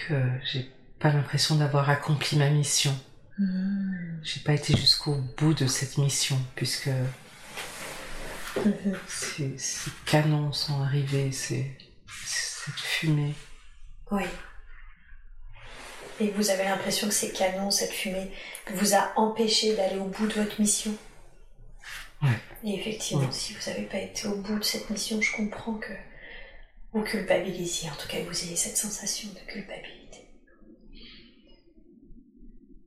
que 0.06 0.14
j'ai 0.44 0.70
pas 1.00 1.10
l'impression 1.10 1.56
d'avoir 1.56 1.90
accompli 1.90 2.36
ma 2.38 2.50
mission. 2.50 2.96
Mm. 3.38 4.20
J'ai 4.22 4.40
pas 4.40 4.52
été 4.52 4.76
jusqu'au 4.76 5.16
bout 5.38 5.54
de 5.54 5.66
cette 5.66 5.98
mission, 5.98 6.38
puisque. 6.54 6.90
Ces, 9.08 9.56
ces 9.58 9.90
canons 10.06 10.52
sont 10.52 10.80
arrivés, 10.82 11.32
ces, 11.32 11.76
cette 12.24 12.74
fumée. 12.74 13.34
Oui. 14.10 14.24
Et 16.20 16.30
vous 16.32 16.50
avez 16.50 16.64
l'impression 16.64 17.08
que 17.08 17.14
ces 17.14 17.32
canons, 17.32 17.70
cette 17.70 17.92
fumée, 17.92 18.30
vous 18.74 18.94
a 18.94 19.12
empêché 19.16 19.74
d'aller 19.76 19.98
au 19.98 20.04
bout 20.06 20.26
de 20.26 20.34
votre 20.34 20.60
mission? 20.60 20.92
Ouais. 22.22 22.28
Et 22.64 22.74
effectivement, 22.78 23.22
Ouais. 23.24 23.32
si 23.32 23.54
vous 23.54 23.70
n'avez 23.70 23.84
pas 23.86 23.98
été 23.98 24.28
au 24.28 24.36
bout 24.36 24.58
de 24.58 24.64
cette 24.64 24.90
mission, 24.90 25.20
je 25.22 25.34
comprends 25.34 25.74
que 25.74 25.92
vous 26.92 27.02
culpabilisiez, 27.02 27.88
en 27.88 27.94
tout 27.94 28.08
cas 28.08 28.18
vous 28.22 28.44
ayez 28.44 28.56
cette 28.56 28.76
sensation 28.76 29.30
de 29.30 29.50
culpabilité. 29.50 30.28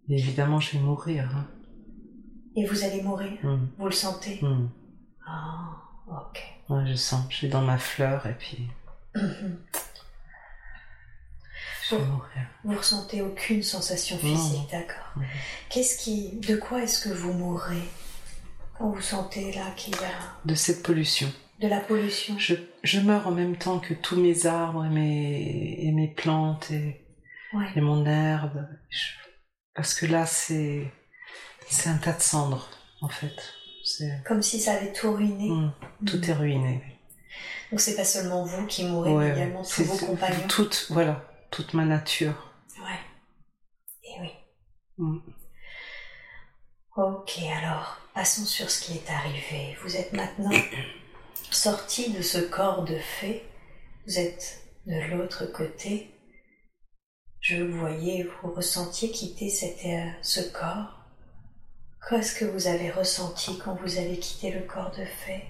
Et 0.10 0.13
évidemment, 0.19 0.60
je 0.60 0.73
vais 0.73 0.80
mourir. 0.84 1.32
Hein. 1.36 1.47
Et 2.56 2.65
vous 2.67 2.84
allez 2.84 3.02
mourir, 3.02 3.39
Hmm, 3.41 3.65
vous 3.80 3.86
le 3.86 3.91
sentez 3.91 4.39
hmm. 4.43 4.69
Ah, 5.25 5.75
ok. 6.07 6.41
Ouais, 6.69 6.86
je 6.88 6.95
sens, 6.95 7.25
je 7.29 7.36
suis 7.36 7.49
dans 7.49 7.62
ma 7.62 7.77
fleur 7.77 8.25
et 8.25 8.33
puis 8.33 8.69
je 9.15 9.21
vais 11.95 12.01
Oh. 12.01 12.05
mourir. 12.05 12.47
Vous 12.63 12.77
ressentez 12.77 13.21
aucune 13.21 13.62
sensation 13.62 14.17
physique, 14.17 14.69
d'accord. 14.71 15.13
Qu'est-ce 15.69 15.97
qui, 15.97 16.39
de 16.39 16.55
quoi 16.55 16.81
est-ce 16.81 17.07
que 17.07 17.13
vous 17.13 17.33
mourrez 17.33 17.83
quand 18.77 18.89
vous 18.89 19.01
sentez 19.01 19.51
là 19.53 19.69
qu'il 19.75 19.93
y 19.95 19.99
a 20.03 20.09
De 20.45 20.55
cette 20.55 20.81
pollution. 20.83 21.31
de 21.59 21.67
la 21.67 21.79
pollution? 21.81 22.36
Je, 22.39 22.55
je 22.83 22.99
meurs 23.01 23.27
en 23.27 23.31
même 23.31 23.57
temps 23.57 23.79
que 23.79 23.93
tous 23.93 24.15
mes 24.19 24.45
arbres 24.45 24.86
et 24.86 24.89
mes, 24.89 25.86
et 25.86 25.91
mes 25.91 26.07
plantes 26.07 26.71
et, 26.71 27.05
Ouais. 27.53 27.67
et 27.75 27.81
mon 27.81 28.05
herbe. 28.05 28.65
Je- 28.89 29.12
parce 29.75 29.93
que 29.93 30.05
là, 30.07 30.25
c'est 30.25 30.91
c'est 31.69 31.89
un 31.89 31.97
tas 31.97 32.13
de 32.13 32.21
cendres, 32.21 32.69
en 33.01 33.09
fait. 33.09 33.53
Comme 34.26 34.41
si 34.41 34.60
ça 34.60 34.74
avait 34.74 34.93
tout 34.93 35.12
ruiné. 35.13 35.50
Hmm, 35.50 35.72
tout 36.06 36.17
Mhm. 36.17 36.24
est 36.30 36.34
ruiné. 36.34 36.84
Donc 37.72 37.80
c'est 37.82 37.96
pas 37.96 38.04
seulement 38.06 38.43
vous 38.46 38.65
qui 38.67 38.86
mourrez, 38.86 39.12
Ouais, 39.12 39.26
mais 39.30 39.36
également 39.36 39.63
tous 39.63 39.84
vos 39.84 40.06
compagnons. 40.06 40.48
Toute, 40.48 40.88
voilà, 40.89 41.26
toute 41.52 41.74
ma 41.74 41.86
nature. 41.86 42.54
Ouais. 42.80 43.00
Et 44.04 44.22
oui. 44.22 44.30
Hmm. 44.98 45.17
Ok, 46.96 47.39
alors 47.58 47.98
passons 48.13 48.46
sur 48.46 48.69
ce 48.69 48.84
qui 48.84 48.93
est 48.98 49.10
arrivé. 49.10 49.76
Vous 49.82 49.96
êtes 49.96 50.13
maintenant 50.13 50.52
sorti 51.52 52.12
de 52.12 52.22
ce 52.22 52.38
corps 52.38 52.84
de 52.84 52.98
fée. 53.00 53.43
Vous 54.06 54.19
êtes 54.19 54.62
de 54.86 55.00
l'autre 55.15 55.46
côté. 55.48 56.12
Je 57.39 57.62
voyais, 57.63 58.24
vous 58.24 58.54
ressentiez 58.54 59.10
quitter 59.12 59.50
cette, 59.50 59.84
euh, 59.86 60.10
ce 60.22 60.41
corps. 60.52 61.03
Qu'est-ce 62.10 62.36
que 62.36 62.46
vous 62.46 62.68
avez 62.68 62.92
ressenti 62.92 63.58
quand 63.58 63.76
vous 63.76 63.98
avez 63.98 64.20
quitté 64.20 64.52
le 64.52 64.62
corps 64.68 64.92
de 64.92 65.06
fée? 65.06 65.46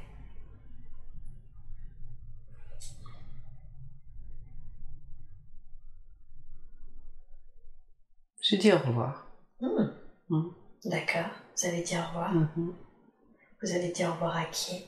J'ai 8.41 8.57
dit 8.57 8.71
au 8.71 8.77
revoir. 8.77 9.27
Hmm. 9.61 9.87
Hmm. 10.29 10.49
D'accord, 10.85 11.31
vous 11.57 11.65
avez 11.67 11.81
dit 11.81 11.97
au 11.97 12.01
revoir. 12.07 12.33
Mhm. 12.33 12.75
Vous 13.61 13.71
avez 13.71 13.91
dit 13.91 14.05
au 14.05 14.11
revoir 14.11 14.37
à 14.37 14.45
qui? 14.45 14.85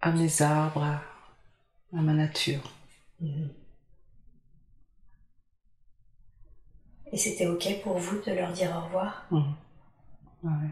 À 0.00 0.12
mes 0.12 0.42
arbres, 0.42 0.82
à, 0.82 1.02
à 1.96 2.00
ma 2.00 2.12
nature. 2.12 2.62
Et 7.10 7.16
c'était 7.16 7.46
ok 7.48 7.82
pour 7.82 7.98
vous 7.98 8.20
de 8.22 8.32
leur 8.32 8.52
dire 8.52 8.70
au 8.76 8.84
revoir? 8.86 9.26
Ouais. 10.42 10.70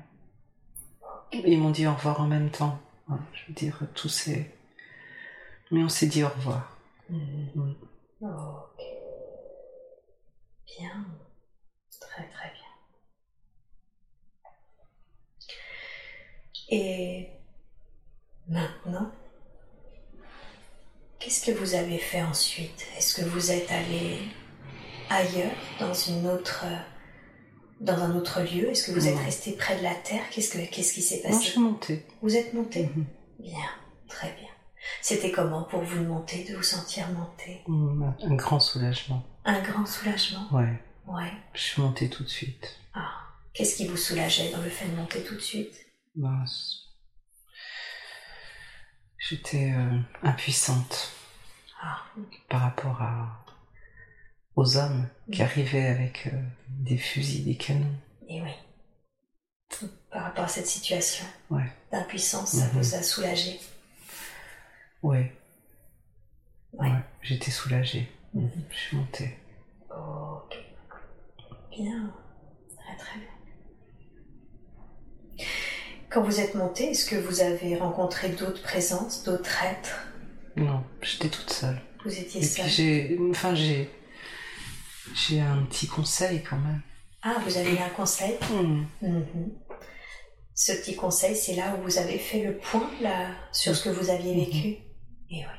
Ils 1.32 1.58
m'ont 1.60 1.70
dit 1.70 1.86
au 1.86 1.94
revoir 1.94 2.20
en 2.20 2.26
même 2.26 2.50
temps. 2.50 2.78
Ouais, 3.08 3.18
je 3.32 3.46
veux 3.48 3.54
dire, 3.54 3.80
tous 3.94 4.08
ces... 4.08 4.50
Mais 5.70 5.82
on 5.82 5.88
s'est 5.88 6.06
dit 6.06 6.22
au 6.22 6.28
revoir. 6.28 6.76
Mhm. 7.10 7.74
Ok. 8.22 8.82
Bien. 10.66 11.04
Très 12.00 12.28
très 12.28 12.50
bien. 12.50 12.62
Et 16.68 17.28
maintenant, 18.48 19.10
qu'est-ce 21.18 21.44
que 21.46 21.56
vous 21.58 21.74
avez 21.74 21.98
fait 21.98 22.22
ensuite? 22.22 22.86
Est-ce 22.96 23.20
que 23.20 23.28
vous 23.28 23.50
êtes 23.50 23.70
allé 23.70 24.20
ailleurs, 25.10 25.56
dans 25.78 25.94
une 25.94 26.26
autre, 26.26 26.64
dans 27.80 27.98
un 28.02 28.14
autre 28.16 28.40
lieu? 28.40 28.70
Est-ce 28.70 28.86
que 28.86 28.92
vous 28.98 29.06
êtes 29.08 29.18
resté 29.18 29.52
près 29.52 29.76
de 29.78 29.82
la 29.82 29.94
terre? 29.94 30.22
Qu'est-ce 30.30 30.50
que 30.50 30.58
qu'est-ce 30.70 30.94
qui 30.94 31.02
s'est 31.02 31.22
Non, 31.24 31.30
je 31.32 31.36
passé 31.36 31.50
suis 31.50 31.60
montée. 31.60 32.06
Vous 32.22 32.36
êtes 32.36 32.52
monté 32.54 32.84
Mhm. 32.84 33.06
Bien, 33.38 33.68
très 34.08 34.32
bien. 34.32 34.48
C'était 35.02 35.30
comment 35.32 35.64
pour 35.64 35.82
vous 35.82 35.98
de 35.98 36.06
monter, 36.06 36.44
de 36.44 36.56
vous 36.56 36.62
sentir 36.62 37.08
monter 37.10 37.62
Mhm. 37.66 38.14
Un 38.22 38.34
grand 38.34 38.60
soulagement. 38.60 39.22
Un 39.44 39.60
grand 39.60 39.84
soulagement? 39.86 40.46
Ouais, 40.52 40.80
Ouais. 41.06 41.32
je 41.54 41.60
suis 41.60 41.82
montée 41.82 42.08
tout 42.08 42.22
de 42.24 42.28
suite. 42.28 42.78
Ah, 42.94 43.12
qu'est-ce 43.52 43.76
qui 43.76 43.86
vous 43.86 43.96
soulageait 43.96 44.50
dans 44.50 44.62
le 44.62 44.70
fait 44.70 44.86
de 44.88 44.94
monter 44.96 45.22
tout 45.22 45.34
de 45.34 45.40
suite? 45.40 45.74
Ben, 46.14 46.44
c- 46.46 46.76
J'étais 49.18 49.72
euh, 49.72 49.98
impuissante 50.22 51.10
Ah, 51.82 52.02
par 52.48 52.60
rapport 52.62 53.02
à... 53.02 53.44
aux 54.56 54.76
hommes 54.76 55.06
qui 55.30 55.42
arrivaient 55.42 55.86
avec 55.86 56.28
euh, 56.28 56.42
des 56.68 56.96
fusils, 56.96 57.44
des 57.44 57.56
canons. 57.56 57.94
et 58.28 58.42
oui. 58.42 58.50
Par 60.10 60.22
rapport 60.24 60.44
à 60.44 60.48
cette 60.48 60.66
situation 60.66 61.26
Ouais. 61.50 61.70
d'impuissance, 61.92 62.52
ça 62.52 62.66
Mhm. 62.66 62.70
vous 62.80 62.94
a 62.94 63.02
soulagé 63.02 63.60
Ouais, 65.02 65.32
Ouais. 66.72 66.88
ouais, 66.88 67.00
j'étais 67.22 67.50
soulagée. 67.50 68.08
Mhm. 68.34 68.50
Je 68.70 68.76
suis 68.76 68.96
montée. 68.96 69.36
Ok. 69.90 70.56
Bien. 71.70 72.12
Très 72.78 72.96
très 72.96 73.18
bien. 73.18 73.28
Quand 76.08 76.22
vous 76.22 76.40
êtes 76.40 76.54
monté, 76.54 76.90
est-ce 76.92 77.04
que 77.08 77.16
vous 77.16 77.40
avez 77.40 77.76
rencontré 77.76 78.30
d'autres 78.30 78.62
présences, 78.62 79.22
d'autres 79.24 79.62
êtres? 79.64 80.06
Non, 80.56 80.82
j'étais 81.02 81.28
toute 81.28 81.50
seule. 81.50 81.80
Vous 82.04 82.18
étiez 82.18 82.40
Et 82.40 82.44
seul 82.44 82.64
puis 82.64 82.72
j'ai, 82.74 83.18
enfin 83.30 83.54
j'ai, 83.54 83.90
j'ai 85.14 85.40
un 85.40 85.62
petit 85.64 85.86
conseil 85.86 86.42
quand 86.42 86.58
même. 86.58 86.82
Ah, 87.22 87.36
vous 87.44 87.56
avez 87.56 87.78
un 87.80 87.88
conseil? 87.90 88.36
Hmm. 88.50 88.84
Mhm. 89.02 89.52
ce 90.54 90.72
petit 90.72 90.96
conseil, 90.96 91.36
c'est 91.36 91.54
là 91.54 91.74
où 91.74 91.82
vous 91.82 91.98
avez 91.98 92.18
fait 92.18 92.42
le 92.42 92.56
point 92.56 92.90
là, 93.00 93.30
sur 93.52 93.74
ce 93.76 93.84
que 93.84 93.88
vous 93.90 94.10
aviez 94.10 94.34
vécu. 94.34 94.68
Et 95.30 95.42
voilà. 95.42 95.58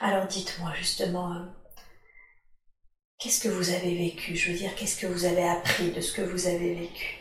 Alors 0.00 0.26
dites-moi 0.26 0.72
justement, 0.78 1.32
euh, 1.32 1.44
qu'est-ce 3.18 3.40
que 3.40 3.48
vous 3.48 3.70
avez 3.70 3.96
vécu? 3.96 4.36
Je 4.36 4.50
veux 4.52 4.58
dire, 4.58 4.74
qu'est-ce 4.76 5.00
que 5.00 5.06
vous 5.06 5.24
avez 5.24 5.48
appris 5.48 5.90
de 5.90 6.00
ce 6.00 6.12
que 6.12 6.22
vous 6.22 6.46
avez 6.46 6.74
vécu? 6.74 7.18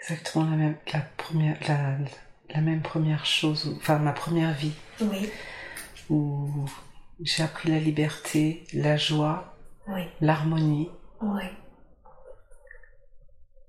Exactement 0.00 0.44
la 0.50 0.56
même, 0.56 0.76
la 0.92 1.00
première, 1.00 1.58
la, 1.68 1.96
la 2.50 2.60
même 2.60 2.82
première 2.82 3.24
chose, 3.26 3.74
enfin 3.78 3.98
ma 3.98 4.12
première 4.12 4.52
vie. 4.54 4.72
Oui. 5.00 5.30
Où 6.10 6.66
j'ai 7.20 7.42
appris 7.42 7.70
la 7.70 7.78
liberté, 7.78 8.64
la 8.72 8.96
joie, 8.96 9.56
Oui. 9.88 10.02
l'harmonie, 10.20 10.90
Oui. 11.20 11.44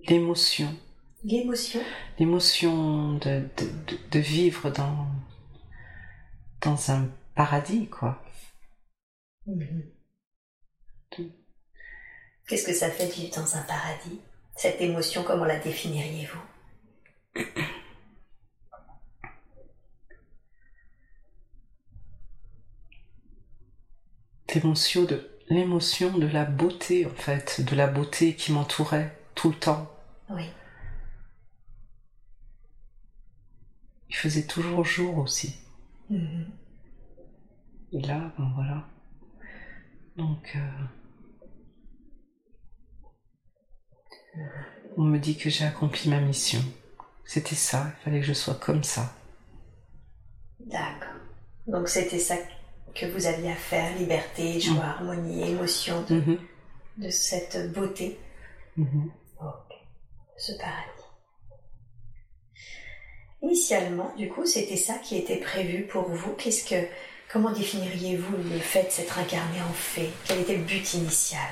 l'émotion. 0.08 0.74
L'émotion. 1.24 1.82
L'émotion 2.20 3.14
de, 3.14 3.48
de, 3.58 3.66
de, 3.88 3.98
de 4.12 4.20
vivre 4.20 4.70
dans, 4.70 5.08
dans 6.62 6.92
un 6.92 7.10
paradis, 7.36 7.88
quoi. 7.90 8.22
Mhm. 9.46 9.84
Qu'est-ce 12.48 12.66
que 12.66 12.74
ça 12.74 12.90
fait 12.90 13.08
de 13.08 13.12
vivre 13.12 13.36
dans 13.36 13.56
un 13.58 13.62
paradis? 13.64 14.22
Cette 14.56 14.80
émotion, 14.82 15.24
comment 15.24 15.46
la 15.46 15.60
définiriez-vous? 15.60 16.42
De, 24.60 25.30
l'émotion 25.50 26.18
de 26.18 26.28
la 26.28 26.46
beauté, 26.46 27.06
en 27.06 27.16
fait, 27.16 27.62
de 27.62 27.76
la 27.76 27.88
beauté 27.88 28.36
qui 28.36 28.52
m'entourait 28.52 29.18
tout 29.36 29.50
le 29.50 29.56
temps. 29.56 29.92
Oui. 30.30 30.44
Il 34.10 34.16
faisait 34.16 34.48
toujours 34.48 34.84
jour 34.84 35.18
aussi. 35.20 35.56
Mhm. 36.10 36.52
Et 37.94 38.02
là, 38.02 38.34
ben 38.38 38.52
voilà. 38.56 38.88
Donc, 40.16 40.56
euh, 40.56 40.86
on 44.98 45.04
me 45.04 45.20
dit 45.20 45.38
que 45.38 45.50
j'ai 45.50 45.66
accompli 45.66 46.10
ma 46.10 46.20
mission. 46.20 46.62
C'était 47.26 47.56
ça, 47.56 47.92
il 48.00 48.04
fallait 48.04 48.20
que 48.22 48.26
je 48.26 48.34
sois 48.34 48.56
comme 48.56 48.84
ça. 48.84 49.14
D'accord. 50.60 51.08
Donc 51.68 51.90
c'était 51.90 52.20
ça 52.20 52.36
que 53.00 53.06
vous 53.06 53.26
aviez 53.28 53.52
à 53.52 53.56
faire, 53.56 53.96
liberté, 53.98 54.60
joie, 54.60 54.84
harmonie, 54.84 55.50
émotion 55.52 56.02
de, 56.10 56.16
Mhm, 56.16 56.40
de 56.98 57.10
cette 57.10 57.72
beauté, 57.74 58.18
mhm. 58.76 59.12
Ok. 59.40 59.70
de 59.70 60.42
ce 60.42 60.52
paradis. 60.54 60.84
Initialement, 63.42 64.14
du 64.18 64.30
coup, 64.30 64.46
c'était 64.46 64.76
ça 64.78 64.96
qui 64.96 65.16
était 65.18 65.38
prévu 65.38 65.84
pour 65.84 66.10
vous. 66.10 66.34
Qu'est-ce 66.34 66.68
que, 66.68 66.88
comment 67.32 67.52
définiriez-vous 67.52 68.36
le 68.52 68.60
fait 68.60 68.84
de 68.86 68.90
s'être 68.90 69.20
incarné 69.20 69.62
en 69.62 69.74
fée 69.74 70.10
Quel 70.26 70.40
était 70.42 70.58
le 70.58 70.64
but 70.64 70.94
initial? 70.96 71.48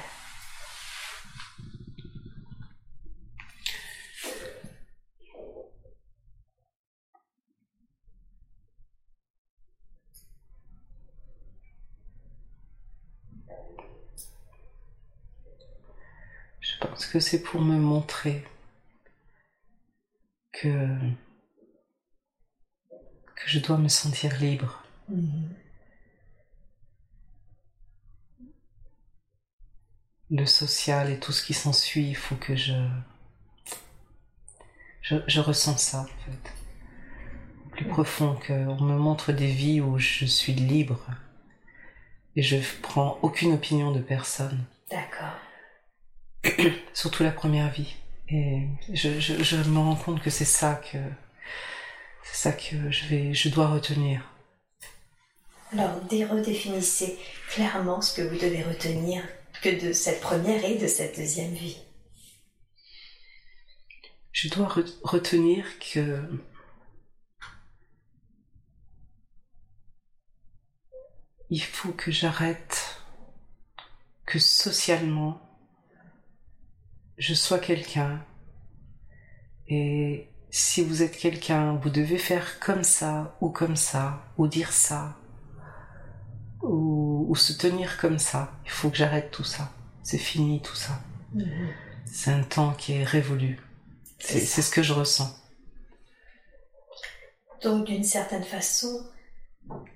Pense 17.05 17.13
que 17.13 17.19
c'est 17.19 17.43
pour 17.43 17.61
me 17.61 17.77
montrer 17.77 18.43
que, 20.51 20.87
que 22.89 23.45
je 23.45 23.59
dois 23.59 23.77
me 23.77 23.89
sentir 23.89 24.35
libre? 24.39 24.83
Le 30.31 30.47
social 30.47 31.11
et 31.11 31.19
tout 31.19 31.31
ce 31.31 31.45
qui 31.45 31.53
s'ensuit, 31.53 32.09
il 32.09 32.15
faut 32.15 32.37
que 32.37 32.55
je, 32.55 32.73
je, 35.03 35.17
je 35.27 35.39
ressens 35.41 35.77
ça 35.77 35.99
en 36.01 36.05
fait. 36.05 36.53
Au 37.65 37.69
plus 37.69 37.87
profond, 37.87 38.39
qu'on 38.47 38.81
me 38.81 38.97
montre 38.97 39.31
des 39.31 39.51
vies 39.51 39.79
où 39.79 39.99
je 39.99 40.25
suis 40.25 40.53
libre 40.53 41.05
et 42.35 42.41
je 42.41 42.57
prends 42.81 43.19
aucune 43.21 43.53
opinion 43.53 43.91
de 43.91 43.99
personne 43.99 44.65
D'accord. 44.89 45.44
surtout 46.93 47.23
la 47.23 47.31
première 47.31 47.71
vie. 47.71 47.95
Et 48.29 48.67
je, 48.91 49.19
je, 49.19 49.43
je 49.43 49.55
me 49.57 49.77
rends 49.79 49.95
compte 49.95 50.21
que 50.21 50.29
c'est 50.29 50.45
ça 50.45 50.75
que 50.75 50.97
c'est 52.23 52.35
ça 52.35 52.51
que 52.51 52.89
je 52.91 53.05
vais 53.07 53.33
je 53.33 53.49
dois 53.49 53.67
retenir. 53.67 54.21
Alors, 55.73 55.99
dé- 56.09 56.25
redéfinissez 56.25 57.17
clairement 57.49 58.01
ce 58.01 58.13
que 58.15 58.21
vous 58.21 58.35
devez 58.37 58.63
retenir 58.63 59.23
que 59.61 59.69
de 59.87 59.93
cette 59.93 60.21
première 60.21 60.63
et 60.65 60.77
de 60.77 60.87
cette 60.87 61.17
deuxième 61.17 61.53
vie. 61.53 61.77
Je 64.31 64.49
dois 64.49 64.67
re- 64.67 64.93
retenir 65.03 65.65
que 65.79 66.21
il 71.49 71.61
faut 71.63 71.91
que 71.91 72.11
j'arrête 72.11 73.01
que 74.25 74.39
socialement 74.39 75.41
je 77.17 77.33
sois 77.33 77.59
quelqu'un 77.59 78.23
et 79.67 80.27
si 80.49 80.81
vous 80.81 81.01
êtes 81.01 81.17
quelqu'un, 81.17 81.75
vous 81.75 81.89
devez 81.89 82.17
faire 82.17 82.59
comme 82.59 82.83
ça 82.83 83.35
ou 83.41 83.49
comme 83.49 83.75
ça 83.75 84.23
ou 84.37 84.47
dire 84.47 84.71
ça 84.71 85.17
ou, 86.61 87.25
ou 87.29 87.35
se 87.35 87.53
tenir 87.53 87.97
comme 87.97 88.19
ça. 88.19 88.51
Il 88.65 88.71
faut 88.71 88.89
que 88.89 88.97
j'arrête 88.97 89.31
tout 89.31 89.43
ça. 89.43 89.71
C'est 90.03 90.17
fini 90.17 90.61
tout 90.61 90.75
ça. 90.75 90.99
C'est 92.05 92.31
un 92.31 92.43
temps 92.43 92.73
qui 92.73 92.93
est 92.93 93.03
révolu. 93.03 93.59
C'est 94.19 94.61
ce 94.61 94.71
que 94.71 94.81
je 94.81 94.93
ressens. 94.93 95.35
Donc, 97.63 97.85
d'une 97.85 98.03
certaine 98.03 98.43
façon, 98.43 99.05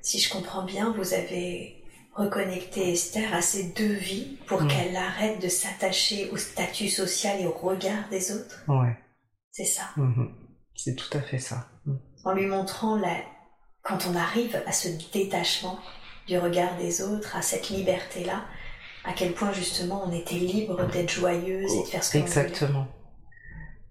si 0.01 0.20
je 0.20 0.30
comprends 0.30 0.65
bien, 0.65 0.91
vous 0.91 1.13
avez 1.13 1.78
reconnecté 2.14 2.91
Esther 2.93 3.34
à 3.34 3.41
ces 3.41 3.72
deux 3.74 3.93
vies 3.93 4.38
pour 4.47 4.64
Mm. 4.64 4.68
qu'elle 4.68 4.95
arrête 4.95 5.41
de 5.41 5.47
s'attacher 5.47 6.30
au 6.32 6.38
statut 6.38 6.89
social 6.89 7.39
et 7.39 7.45
au 7.47 7.51
regard 7.51 8.10
des 8.10 8.32
autres. 8.32 8.64
Ouais. 8.68 8.97
C'est 9.51 9.66
ça. 9.66 9.84
Mhm. 9.97 10.34
C'est 10.76 10.95
tout 10.95 11.18
à 11.18 11.22
fait 11.22 11.39
ça. 11.39 11.68
Mhm. 11.86 11.99
En 12.26 12.34
lui 12.34 12.45
montrant 12.45 12.97
la... 12.97 13.16
quand 13.84 13.99
on 14.10 14.16
arrive 14.16 14.62
à 14.66 14.72
ce 14.72 14.89
détachement 15.14 15.80
du 16.28 16.38
regard 16.38 16.76
des 16.78 17.01
autres, 17.01 17.36
à 17.36 17.41
cette 17.41 17.70
liberté-là, 17.70 18.45
à 19.05 19.14
quel 19.14 19.34
point 19.34 19.51
justement 19.53 20.03
on 20.05 20.12
était 20.12 20.36
libre 20.36 20.86
d'être 20.91 21.10
joyeuse 21.10 21.74
et 21.74 21.82
de 21.84 21.88
faire 21.88 22.03
ce 22.03 22.12
voulait. 22.12 22.24
Exactement. 22.24 22.88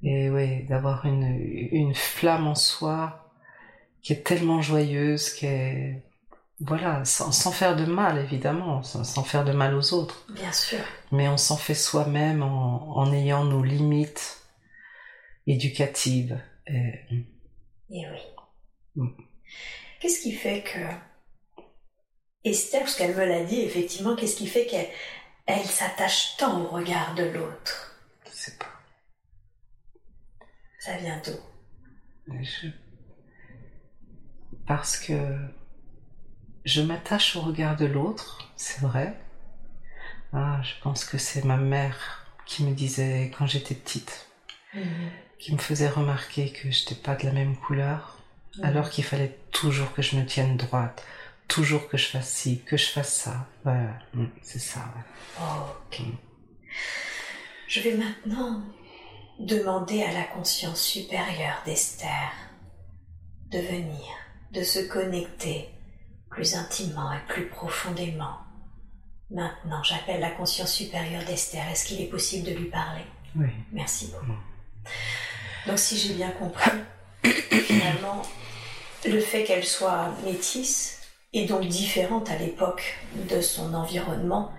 Et 0.03 0.31
oui, 0.31 0.65
d'avoir 0.67 1.07
une, 1.07 1.25
une 1.73 1.95
flamme 1.95 2.47
en 2.47 2.55
soi 2.55 3.33
qui 4.03 4.13
est 4.13 4.23
tellement 4.25 4.61
joyeuse, 4.63 5.31
qui 5.31 5.47
est... 5.47 6.05
Voilà, 6.61 7.05
sans, 7.05 7.31
sans 7.31 7.53
faire 7.53 7.77
de 7.77 7.85
mal, 7.85 8.19
évidemment, 8.19 8.83
sans, 8.83 9.05
sans 9.05 9.23
faire 9.23 9.45
de 9.45 9.53
mal 9.53 9.75
aux 9.75 9.95
autres. 9.95 10.27
Bien 10.31 10.53
sûr. 10.53 10.81
Mais 11.13 11.29
on 11.29 11.37
s'en 11.37 11.57
fait 11.57 11.75
soi-même 11.75 12.43
en, 12.43 12.97
en 12.97 13.13
ayant 13.13 13.45
nos 13.45 13.63
limites 13.63 14.39
éducatives. 15.47 16.41
Et, 16.67 16.95
Et 17.91 18.07
oui. 18.11 18.21
Mm. 18.97 19.09
Qu'est-ce 20.01 20.21
qui 20.21 20.33
fait 20.33 20.63
que 20.63 20.79
Esther, 22.45 22.81
parce 22.81 22.97
qu'elle 22.97 23.15
me 23.17 23.25
l'a 23.25 23.45
dit, 23.45 23.61
effectivement, 23.61 24.17
qu'est-ce 24.17 24.37
qui 24.37 24.47
fait 24.47 24.67
qu'elle 24.67 24.89
elle 25.47 25.65
s'attache 25.65 26.37
tant 26.37 26.61
au 26.63 26.69
regard 26.69 27.15
de 27.15 27.25
l'autre? 27.25 27.97
Je 28.27 28.31
sais 28.33 28.59
pas. 28.59 28.67
Ça 30.81 30.97
vient 30.97 31.21
d'où? 31.25 32.35
Je- 32.43 32.69
Parce 34.67 34.99
que 34.99 35.15
je 36.69 36.83
m'attache 36.83 37.35
au 37.35 37.41
regard 37.41 37.77
de 37.77 37.87
l'autre, 37.87 38.47
c'est 38.55 38.83
vrai. 38.83 39.19
Ah, 40.35 40.61
je 40.63 40.75
pense 40.83 41.07
que 41.07 41.17
c'est 41.17 41.43
ma 41.45 41.57
mère 41.57 42.27
qui 42.45 42.63
me 42.63 42.75
disait 42.75 43.33
quand 43.37 43.47
j'étais 43.47 43.75
petite, 43.75 44.29
qui 45.39 45.55
me 45.55 45.59
faisait 45.59 45.89
remarquer 45.89 46.53
que 46.53 46.71
j'étais 46.71 46.95
pas 46.95 47.15
de 47.15 47.25
la 47.25 47.33
même 47.33 47.57
couleur, 47.57 48.19
alors 48.63 48.91
qu'il 48.91 49.05
fallait 49.05 49.39
toujours 49.51 49.95
que 49.95 50.03
je 50.03 50.17
me 50.17 50.27
tienne 50.27 50.59
droite, 50.59 51.03
toujours 51.47 51.89
que 51.89 51.97
je 51.97 52.05
fasse 52.05 52.29
ci, 52.29 52.61
que 52.63 52.77
je 52.77 52.91
fasse 52.91 53.15
ça. 53.15 53.47
Ouais, 53.65 53.89
mm, 54.13 54.27
c'est 54.43 54.59
ça. 54.59 54.81
ouais. 54.81 55.45
Ok. 55.91 56.03
Je 57.67 57.81
vais 57.81 57.95
maintenant 57.95 58.63
demander 59.39 60.03
à 60.03 60.13
la 60.13 60.25
conscience 60.25 60.83
supérieure 60.83 61.63
d'Esther 61.65 62.31
de 63.51 63.59
venir, 63.59 64.05
de 64.53 64.63
se 64.63 64.81
connecter 64.81 65.71
plus 66.39 66.55
intimement 66.55 67.13
et 67.13 67.19
plus 67.27 67.47
profondément. 67.47 68.37
Maintenant, 69.29 69.83
j'appelle 69.83 70.21
la 70.21 70.31
conscience 70.31 70.73
supérieure 70.73 71.25
d'Esther. 71.25 71.65
Est-ce 71.69 71.85
qu'il 71.85 72.01
est 72.01 72.07
possible 72.07 72.47
de 72.47 72.55
lui 72.55 72.67
parler? 72.67 73.03
Oui. 73.35 73.49
Merci 73.73 74.13
beaucoup. 74.13 74.39
Donc 75.67 75.81
si 75.81 75.99
j'ai 75.99 76.15
bien 76.15 76.31
compris, 76.31 76.71
finalement, 77.25 78.23
le 79.05 79.19
fait 79.19 79.43
qu'elle 79.43 79.65
soit 79.65 80.15
métisse 80.25 81.01
et 81.33 81.45
donc 81.45 81.67
différente 81.67 82.31
à 82.31 82.37
l'époque 82.37 83.01
de 83.29 83.41
son 83.41 83.75
environnement 83.75 84.53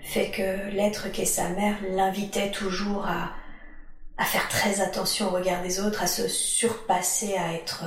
fait 0.00 0.30
que 0.30 0.70
l'être 0.70 1.12
qu'est 1.12 1.26
sa 1.26 1.50
mère 1.50 1.76
l'invitait 1.90 2.50
toujours 2.50 3.04
à, 3.06 3.34
à 4.16 4.24
faire 4.24 4.48
très 4.48 4.80
attention 4.80 5.26
au 5.26 5.32
regard 5.32 5.62
des 5.62 5.80
autres, 5.80 6.02
à 6.02 6.06
se 6.06 6.28
surpasser, 6.28 7.36
à 7.36 7.52
être 7.52 7.84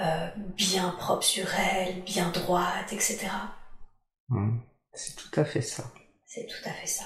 euh, 0.00 0.28
bien 0.56 0.90
propre 0.90 1.22
sur 1.22 1.46
elle, 1.54 2.02
bien 2.02 2.30
droite, 2.30 2.92
etc. 2.92 3.28
Mmh. 4.28 4.58
C'est 4.92 5.16
tout 5.16 5.40
à 5.40 5.44
fait 5.44 5.62
ça. 5.62 5.84
C'est 6.26 6.46
tout 6.46 6.68
à 6.68 6.72
fait 6.72 6.86
ça. 6.86 7.04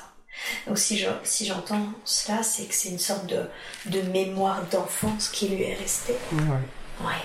Donc 0.66 0.78
si 0.78 0.98
je, 0.98 1.08
si 1.22 1.46
j'entends 1.46 1.92
cela, 2.04 2.42
c'est 2.42 2.66
que 2.66 2.74
c'est 2.74 2.90
une 2.90 2.98
sorte 2.98 3.26
de, 3.26 3.48
de 3.86 4.02
mémoire 4.02 4.64
d'enfance 4.68 5.28
qui 5.28 5.48
lui 5.48 5.62
est 5.62 5.74
restée. 5.74 6.16
Ouais. 6.32 7.06
Ouais. 7.06 7.22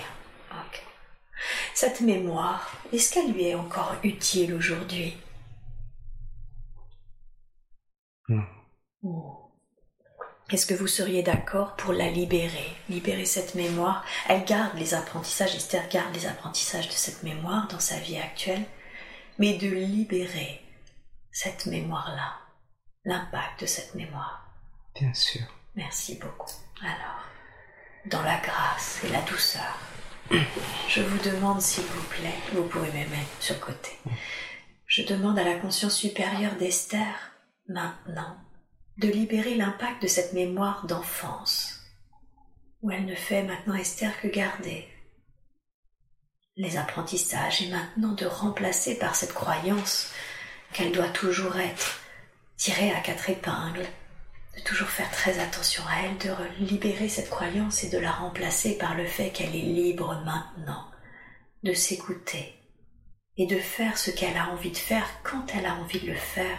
Ok. 0.52 0.82
Cette 1.74 2.00
mémoire, 2.00 2.76
est-ce 2.92 3.12
qu'elle 3.12 3.32
lui 3.32 3.46
est 3.46 3.54
encore 3.54 3.96
utile 4.02 4.54
aujourd'hui? 4.54 5.16
Non. 8.28 9.39
Est-ce 10.50 10.66
que 10.66 10.74
vous 10.74 10.88
seriez 10.88 11.22
d'accord 11.22 11.76
pour 11.76 11.92
la 11.92 12.10
libérer, 12.10 12.76
libérer 12.88 13.24
cette 13.24 13.54
mémoire? 13.54 14.04
Elle 14.28 14.44
garde 14.44 14.76
les 14.76 14.94
apprentissages, 14.94 15.54
Esther 15.54 15.88
garde 15.88 16.12
les 16.12 16.26
apprentissages 16.26 16.88
de 16.88 16.92
cette 16.92 17.22
mémoire 17.22 17.68
dans 17.68 17.78
sa 17.78 17.98
vie 18.00 18.18
actuelle, 18.18 18.64
mais 19.38 19.58
de 19.58 19.68
libérer 19.68 20.60
cette 21.30 21.66
mémoire-là, 21.66 22.34
l'impact 23.04 23.60
de 23.60 23.66
cette 23.66 23.94
mémoire. 23.94 24.44
Bien 24.98 25.14
sûr. 25.14 25.42
Merci 25.76 26.16
beaucoup. 26.16 26.50
Alors, 26.82 27.24
dans 28.06 28.22
la 28.22 28.38
grâce 28.38 29.04
et 29.04 29.08
la 29.10 29.22
douceur, 29.22 29.78
je 30.88 31.00
vous 31.00 31.30
demande 31.30 31.60
s'il 31.60 31.84
vous 31.84 32.08
plaît, 32.08 32.38
vous 32.54 32.64
pouvez 32.64 32.88
me 32.88 33.08
mettre 33.08 33.30
sur 33.38 33.54
le 33.54 33.60
côté, 33.60 33.92
je 34.86 35.02
demande 35.02 35.38
à 35.38 35.44
la 35.44 35.60
conscience 35.60 35.94
supérieure 35.94 36.56
d'Esther, 36.56 37.30
maintenant, 37.68 38.36
de 38.98 39.08
libérer 39.08 39.54
l'impact 39.54 40.02
de 40.02 40.08
cette 40.08 40.32
mémoire 40.32 40.86
d'enfance, 40.86 41.80
où 42.82 42.90
elle 42.90 43.06
ne 43.06 43.14
fait 43.14 43.42
maintenant 43.42 43.74
Esther 43.74 44.20
que 44.20 44.28
garder 44.28 44.88
les 46.56 46.76
apprentissages 46.76 47.62
et 47.62 47.68
maintenant 47.68 48.12
de 48.12 48.26
remplacer 48.26 48.98
par 48.98 49.14
cette 49.14 49.32
croyance 49.32 50.12
qu'elle 50.72 50.92
doit 50.92 51.08
toujours 51.08 51.56
être 51.56 52.00
tirée 52.56 52.92
à 52.92 53.00
quatre 53.00 53.30
épingles, 53.30 53.86
de 54.56 54.62
toujours 54.62 54.88
faire 54.88 55.10
très 55.10 55.38
attention 55.38 55.82
à 55.88 56.02
elle, 56.04 56.18
de 56.18 56.64
libérer 56.64 57.08
cette 57.08 57.30
croyance 57.30 57.84
et 57.84 57.88
de 57.88 57.98
la 57.98 58.12
remplacer 58.12 58.76
par 58.76 58.94
le 58.94 59.06
fait 59.06 59.30
qu'elle 59.30 59.56
est 59.56 59.62
libre 59.62 60.20
maintenant, 60.24 60.84
de 61.62 61.72
s'écouter 61.72 62.54
et 63.36 63.46
de 63.46 63.58
faire 63.58 63.96
ce 63.96 64.10
qu'elle 64.10 64.36
a 64.36 64.50
envie 64.50 64.70
de 64.70 64.76
faire 64.76 65.08
quand 65.22 65.46
elle 65.54 65.66
a 65.66 65.76
envie 65.76 66.00
de 66.00 66.08
le 66.08 66.14
faire, 66.14 66.58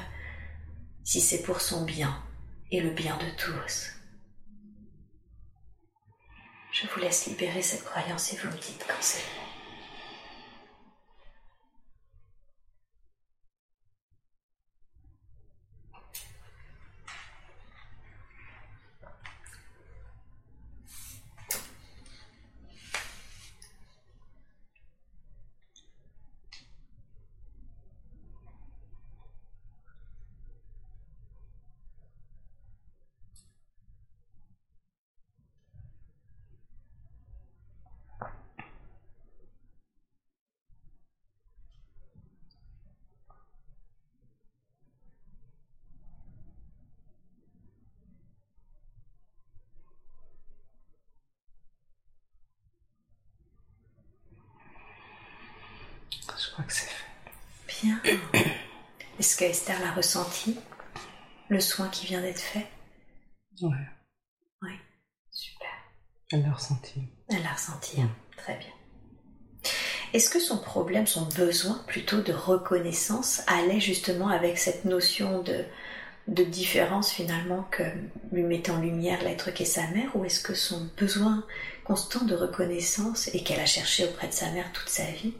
si 1.04 1.20
c'est 1.22 1.43
pour 1.43 1.62
son 1.62 1.84
bien 1.84 2.24
et 2.72 2.82
le 2.82 2.91
bien 2.91 3.18
de 3.18 3.30
tous. 3.38 3.91
Je 6.72 6.88
vous 6.88 6.99
laisse 7.02 7.26
libérer 7.26 7.62
cette 7.62 7.84
croyance 7.84 8.34
et 8.34 8.38
vous 8.38 8.47
me 8.47 8.58
dites 8.58 8.86
quand 8.88 9.02
c'est 9.02 9.20
bon. 9.20 9.41
Je 56.41 56.54
crois 56.54 56.66
que 56.66 56.74
c'est 56.74 56.88
fait. 56.88 57.86
Bien. 57.86 58.02
Est-ce 59.20 59.30
que 59.41 59.45
Esther 59.45 59.79
l'a 59.81 59.91
ressenti 59.91 60.55
Le 61.49 61.59
soin 61.59 61.89
qui 61.89 62.05
vient 62.05 62.21
d'être 62.21 62.39
fait 62.39 62.67
Ouais. 63.61 63.87
Oui. 64.61 64.71
Super. 65.31 65.67
Elle 66.31 66.43
l'a 66.43 66.53
ressenti. 66.53 67.01
Elle 67.29 67.41
l'a 67.41 67.53
ressenti. 67.53 68.01
hein. 68.01 68.11
Très 68.37 68.57
bien. 68.57 68.69
Est-ce 70.13 70.29
que 70.29 70.39
son 70.39 70.59
problème, 70.59 71.07
son 71.07 71.25
besoin 71.29 71.83
plutôt 71.87 72.21
de 72.21 72.33
reconnaissance 72.33 73.41
allait 73.47 73.79
justement 73.79 74.27
avec 74.27 74.59
cette 74.59 74.85
notion 74.85 75.41
de, 75.41 75.65
de 76.27 76.43
différence 76.43 77.11
finalement 77.11 77.63
que 77.71 77.83
lui 78.31 78.43
mettait 78.43 78.71
en 78.71 78.79
lumière 78.79 79.23
l'être 79.23 79.49
qu'est 79.51 79.65
sa 79.65 79.87
mère 79.87 80.15
ou 80.15 80.23
est-ce 80.23 80.43
que 80.43 80.53
son 80.53 80.87
besoin 80.97 81.45
constant 81.83 82.25
de 82.25 82.35
reconnaissance 82.35 83.27
et 83.33 83.43
qu'elle 83.43 83.59
a 83.59 83.65
cherché 83.65 84.05
auprès 84.05 84.27
de 84.27 84.33
sa 84.33 84.51
mère 84.51 84.71
toute 84.71 84.89
sa 84.89 85.05
vie, 85.05 85.33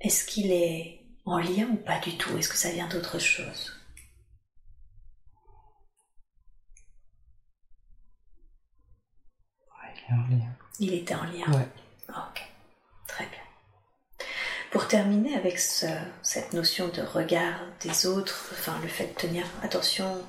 est-ce 0.00 0.24
qu'il 0.24 0.52
est 0.52 0.97
en 1.30 1.38
lien 1.38 1.68
ou 1.70 1.76
pas 1.76 1.98
du 2.00 2.16
tout? 2.16 2.36
Est-ce 2.38 2.48
que 2.48 2.56
ça 2.56 2.70
vient 2.72 2.88
d'autre 2.88 3.18
chose? 3.18 3.72
Ouais, 9.70 9.94
il 9.96 10.12
est 10.12 10.16
en 10.16 10.26
lien. 10.38 10.52
Il 10.80 10.94
était 10.94 11.14
en 11.14 11.24
lien. 11.24 11.52
Ouais. 11.52 11.68
Ok, 12.08 12.42
très 13.06 13.26
bien. 13.26 14.26
Pour 14.70 14.86
terminer 14.88 15.34
avec 15.34 15.58
ce- 15.58 15.86
cette 16.22 16.52
notion 16.52 16.88
de 16.88 17.00
regard 17.02 17.60
des 17.80 18.06
autres, 18.06 18.50
enfin 18.52 18.78
le 18.82 18.88
fait 18.88 19.06
de 19.08 19.14
tenir 19.14 19.46
attention 19.62 20.22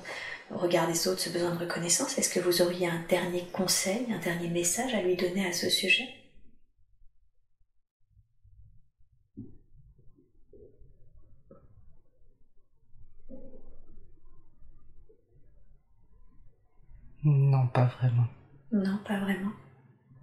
au 0.50 0.58
regard 0.58 0.86
des 0.88 1.06
autres, 1.08 1.20
ce 1.20 1.30
besoin 1.30 1.54
de 1.54 1.60
reconnaissance, 1.60 2.18
est-ce 2.18 2.30
que 2.32 2.40
vous 2.40 2.62
auriez 2.62 2.88
un 2.88 3.02
dernier 3.08 3.44
conseil, 3.52 4.06
un 4.12 4.18
dernier 4.18 4.48
message 4.48 4.94
à 4.94 5.02
lui 5.02 5.16
donner 5.16 5.46
à 5.46 5.52
ce 5.52 5.68
sujet? 5.70 6.08
Non, 17.24 17.66
pas 17.68 17.84
vraiment. 17.84 18.26
Non, 18.72 18.98
pas 19.06 19.18
vraiment. 19.18 19.52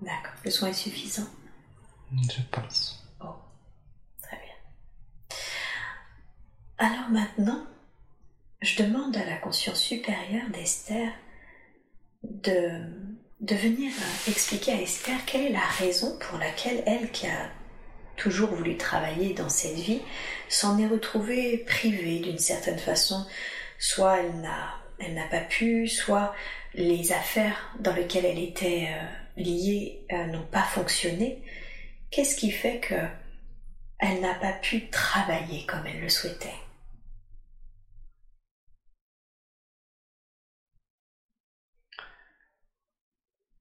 D'accord, 0.01 0.33
le 0.43 0.51
soin 0.51 0.69
est 0.69 0.73
suffisant. 0.73 1.27
Je 2.11 2.41
pense. 2.51 3.05
Oh, 3.21 3.35
très 4.21 4.37
bien. 4.37 5.37
Alors 6.77 7.09
maintenant, 7.09 7.65
je 8.61 8.81
demande 8.81 9.15
à 9.17 9.25
la 9.25 9.37
conscience 9.37 9.79
supérieure 9.79 10.49
d'Esther 10.51 11.11
de, 12.23 12.81
de 13.41 13.55
venir 13.55 13.91
euh, 13.91 14.31
expliquer 14.31 14.73
à 14.73 14.81
Esther 14.81 15.17
quelle 15.25 15.45
est 15.47 15.53
la 15.53 15.59
raison 15.59 16.17
pour 16.19 16.39
laquelle 16.39 16.83
elle, 16.85 17.11
qui 17.11 17.27
a 17.27 17.49
toujours 18.15 18.49
voulu 18.49 18.77
travailler 18.77 19.33
dans 19.33 19.49
cette 19.49 19.75
vie, 19.77 20.01
s'en 20.49 20.77
est 20.79 20.87
retrouvée 20.87 21.59
privée 21.59 22.19
d'une 22.19 22.39
certaine 22.39 22.79
façon. 22.79 23.25
Soit 23.79 24.21
elle 24.21 24.41
n'a, 24.41 24.75
elle 24.99 25.13
n'a 25.13 25.27
pas 25.27 25.41
pu, 25.41 25.87
soit 25.87 26.33
les 26.77 27.11
affaires 27.11 27.75
dans 27.79 27.93
lesquelles 27.93 28.25
elle 28.25 28.39
était 28.39 28.89
euh, 28.91 29.41
liée 29.41 30.05
euh, 30.11 30.27
n'ont 30.27 30.45
pas 30.45 30.63
fonctionné. 30.63 31.43
Qu'est-ce 32.11 32.37
qui 32.37 32.51
fait 32.51 32.79
que 32.79 32.95
elle 33.99 34.21
n'a 34.21 34.35
pas 34.35 34.53
pu 34.53 34.87
travailler 34.89 35.65
comme 35.65 35.85
elle 35.87 36.01
le 36.01 36.09
souhaitait? 36.09 36.53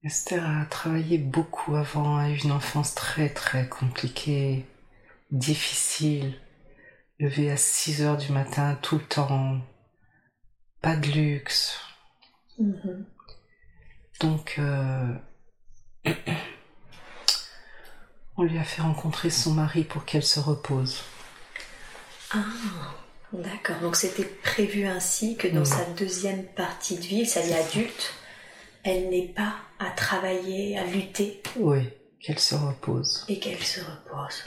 Esther 0.03 0.45
a 0.47 0.65
travaillé 0.67 1.17
beaucoup 1.17 1.75
avant, 1.75 2.17
a 2.17 2.29
eu 2.29 2.37
une 2.37 2.51
enfance 2.51 2.93
très 2.93 3.29
très 3.29 3.67
compliquée, 3.67 4.65
difficile, 5.31 6.39
levée 7.19 7.49
à 7.49 7.57
6 7.57 8.03
heures 8.03 8.17
du 8.17 8.31
matin 8.31 8.77
tout 8.83 8.99
le 8.99 9.03
temps, 9.03 9.59
pas 10.81 10.95
de 10.95 11.07
luxe. 11.07 11.86
Mhm. 12.57 13.05
Donc, 14.19 14.55
euh, 14.57 15.13
on 18.37 18.43
lui 18.43 18.57
a 18.57 18.63
fait 18.63 18.81
rencontrer 18.81 19.29
son 19.29 19.53
mari 19.53 19.83
pour 19.83 20.05
qu'elle 20.05 20.23
se 20.23 20.39
repose. 20.39 21.03
Ah, 22.31 22.43
d'accord. 23.33 23.79
Donc 23.81 23.95
c'était 23.95 24.25
prévu 24.25 24.85
ainsi 24.85 25.37
que 25.37 25.47
dans 25.47 25.65
sa 25.65 25.85
deuxième 25.85 26.45
partie 26.45 26.97
de 26.97 27.01
vie, 27.03 27.25
sa 27.25 27.41
vie 27.41 27.53
adulte, 27.53 28.13
elle 28.83 29.09
n'ait 29.09 29.33
pas 29.35 29.55
à 29.79 29.89
travailler, 29.91 30.77
à 30.77 30.85
lutter. 30.85 31.41
Oui, 31.57 31.89
qu'elle 32.19 32.39
se 32.39 32.55
repose. 32.55 33.25
Et 33.27 33.39
qu'elle 33.39 33.63
se 33.63 33.81
repose. 33.81 34.43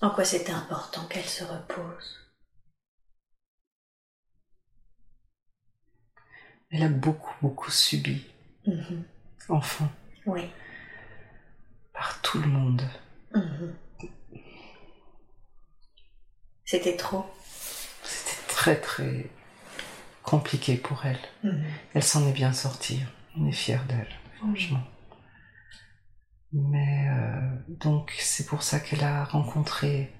En 0.00 0.10
quoi 0.10 0.24
c'était 0.24 0.52
important 0.52 1.04
qu'elle 1.06 1.24
se 1.24 1.44
repose? 1.44 2.21
Elle 6.72 6.84
a 6.84 6.88
beaucoup, 6.88 7.34
beaucoup 7.42 7.70
subi. 7.70 8.24
Mhm. 8.66 9.04
Enfant. 9.50 9.88
Oui. 10.24 10.42
Par 11.92 12.20
tout 12.22 12.40
le 12.40 12.48
monde. 12.48 12.82
Mhm. 13.34 13.74
C'était 16.64 16.96
trop. 16.96 17.26
C'était 18.02 18.46
très, 18.48 18.80
très 18.80 19.30
compliqué 20.22 20.76
pour 20.76 21.04
elle. 21.04 21.20
Mhm. 21.44 21.64
Elle 21.92 22.02
s'en 22.02 22.26
est 22.26 22.32
bien 22.32 22.54
sortie. 22.54 23.00
On 23.36 23.46
est 23.46 23.52
fiers 23.52 23.84
d'elle, 23.86 24.08
franchement. 24.38 24.82
Mais 26.52 27.08
euh, 27.08 27.50
donc 27.68 28.14
c'est 28.18 28.46
pour 28.46 28.62
ça 28.62 28.80
qu'elle 28.80 29.04
a 29.04 29.24
rencontré 29.24 30.12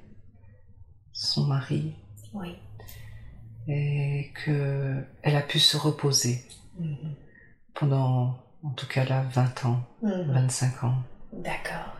son 1.13 1.47
mari 1.47 1.95
Oui. 2.35 2.57
Et 3.69 4.33
que 4.45 5.03
elle 5.23 5.37
a 5.37 5.43
pu 5.43 5.59
se 5.59 5.77
reposer 5.77 6.43
Mhm. 6.79 7.15
pendant 7.75 8.39
en 8.65 8.71
tout 8.71 8.87
cas 8.87 9.05
là 9.05 9.23
20 9.23 9.65
ans, 9.67 9.83
Mhm. 10.03 10.33
25 10.33 10.85
ans. 10.85 11.03
D'accord. 11.33 11.97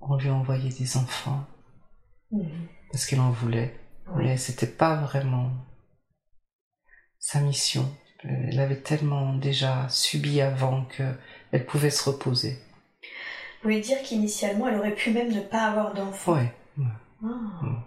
On 0.00 0.16
lui 0.16 0.28
a 0.28 0.34
envoyé 0.34 0.70
des 0.70 0.96
enfants 0.96 1.44
Mhm. 2.30 2.68
parce 2.90 3.06
qu'elle 3.06 3.20
en 3.20 3.30
voulait, 3.30 3.74
Oui. 4.14 4.24
mais 4.24 4.36
c'était 4.36 4.66
pas 4.66 4.96
vraiment 4.96 5.50
sa 7.18 7.40
mission. 7.40 7.84
Elle 8.24 8.58
avait 8.60 8.80
tellement 8.80 9.34
déjà 9.34 9.88
subi 9.88 10.40
avant 10.40 10.84
que 10.86 11.14
elle 11.52 11.64
pouvait 11.66 11.90
se 11.90 12.08
reposer. 12.08 12.58
Vous 13.62 13.70
voulez 13.70 13.80
dire 13.80 14.02
qu'initialement, 14.02 14.68
elle 14.68 14.76
aurait 14.78 14.94
pu 14.94 15.10
même 15.12 15.32
ne 15.32 15.40
pas 15.40 15.66
avoir 15.66 15.94
d'enfant 15.94 16.34
Ouais, 16.34 16.52
ouais. 16.78 16.84
Ah. 17.22 17.26
Mm. 17.62 17.82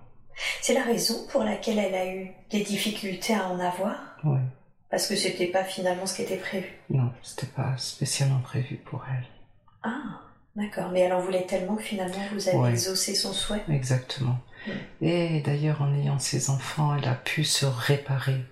C'est 0.61 0.73
la 0.73 0.83
raison 0.83 1.27
pour 1.27 1.43
laquelle 1.43 1.79
elle 1.79 1.95
a 1.95 2.07
eu 2.13 2.31
des 2.49 2.63
difficultés 2.63 3.33
à 3.35 3.47
en 3.47 3.59
avoir 3.59 4.17
ouais. 4.23 4.41
Parce 4.89 5.07
que 5.07 5.15
c'était 5.15 5.47
pas 5.47 5.63
finalement 5.63 6.05
ce 6.07 6.15
qui 6.15 6.21
était 6.23 6.37
prévu. 6.37 6.67
Non, 6.89 7.11
c'était 7.21 7.45
pas 7.47 7.77
spécialement 7.77 8.39
prévu 8.39 8.77
pour 8.77 9.05
elle. 9.07 9.27
Ah, 9.83 10.21
d'accord. 10.55 10.89
Mais 10.91 11.01
elle 11.01 11.13
en 11.13 11.21
voulait 11.21 11.45
tellement 11.45 11.75
que 11.75 11.83
finalement 11.83 12.23
vous 12.33 12.47
avez 12.49 12.57
Ouais. 12.57 12.71
exaucé 12.71 13.13
son 13.13 13.31
souhait. 13.33 13.63
Exactement. 13.69 14.39
Mm. 14.65 14.71
Et 15.05 15.41
d'ailleurs, 15.41 15.81
en 15.83 15.93
ayant 15.93 16.17
ses 16.19 16.49
enfants, 16.49 16.95
elle 16.95 17.07
a 17.07 17.13
pu 17.15 17.43
se 17.43 17.65
réparer. 17.67 18.43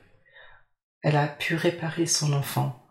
Elle 1.02 1.18
a 1.18 1.28
pu 1.28 1.56
réparer 1.56 2.06
son 2.06 2.34
enfant, 2.34 2.86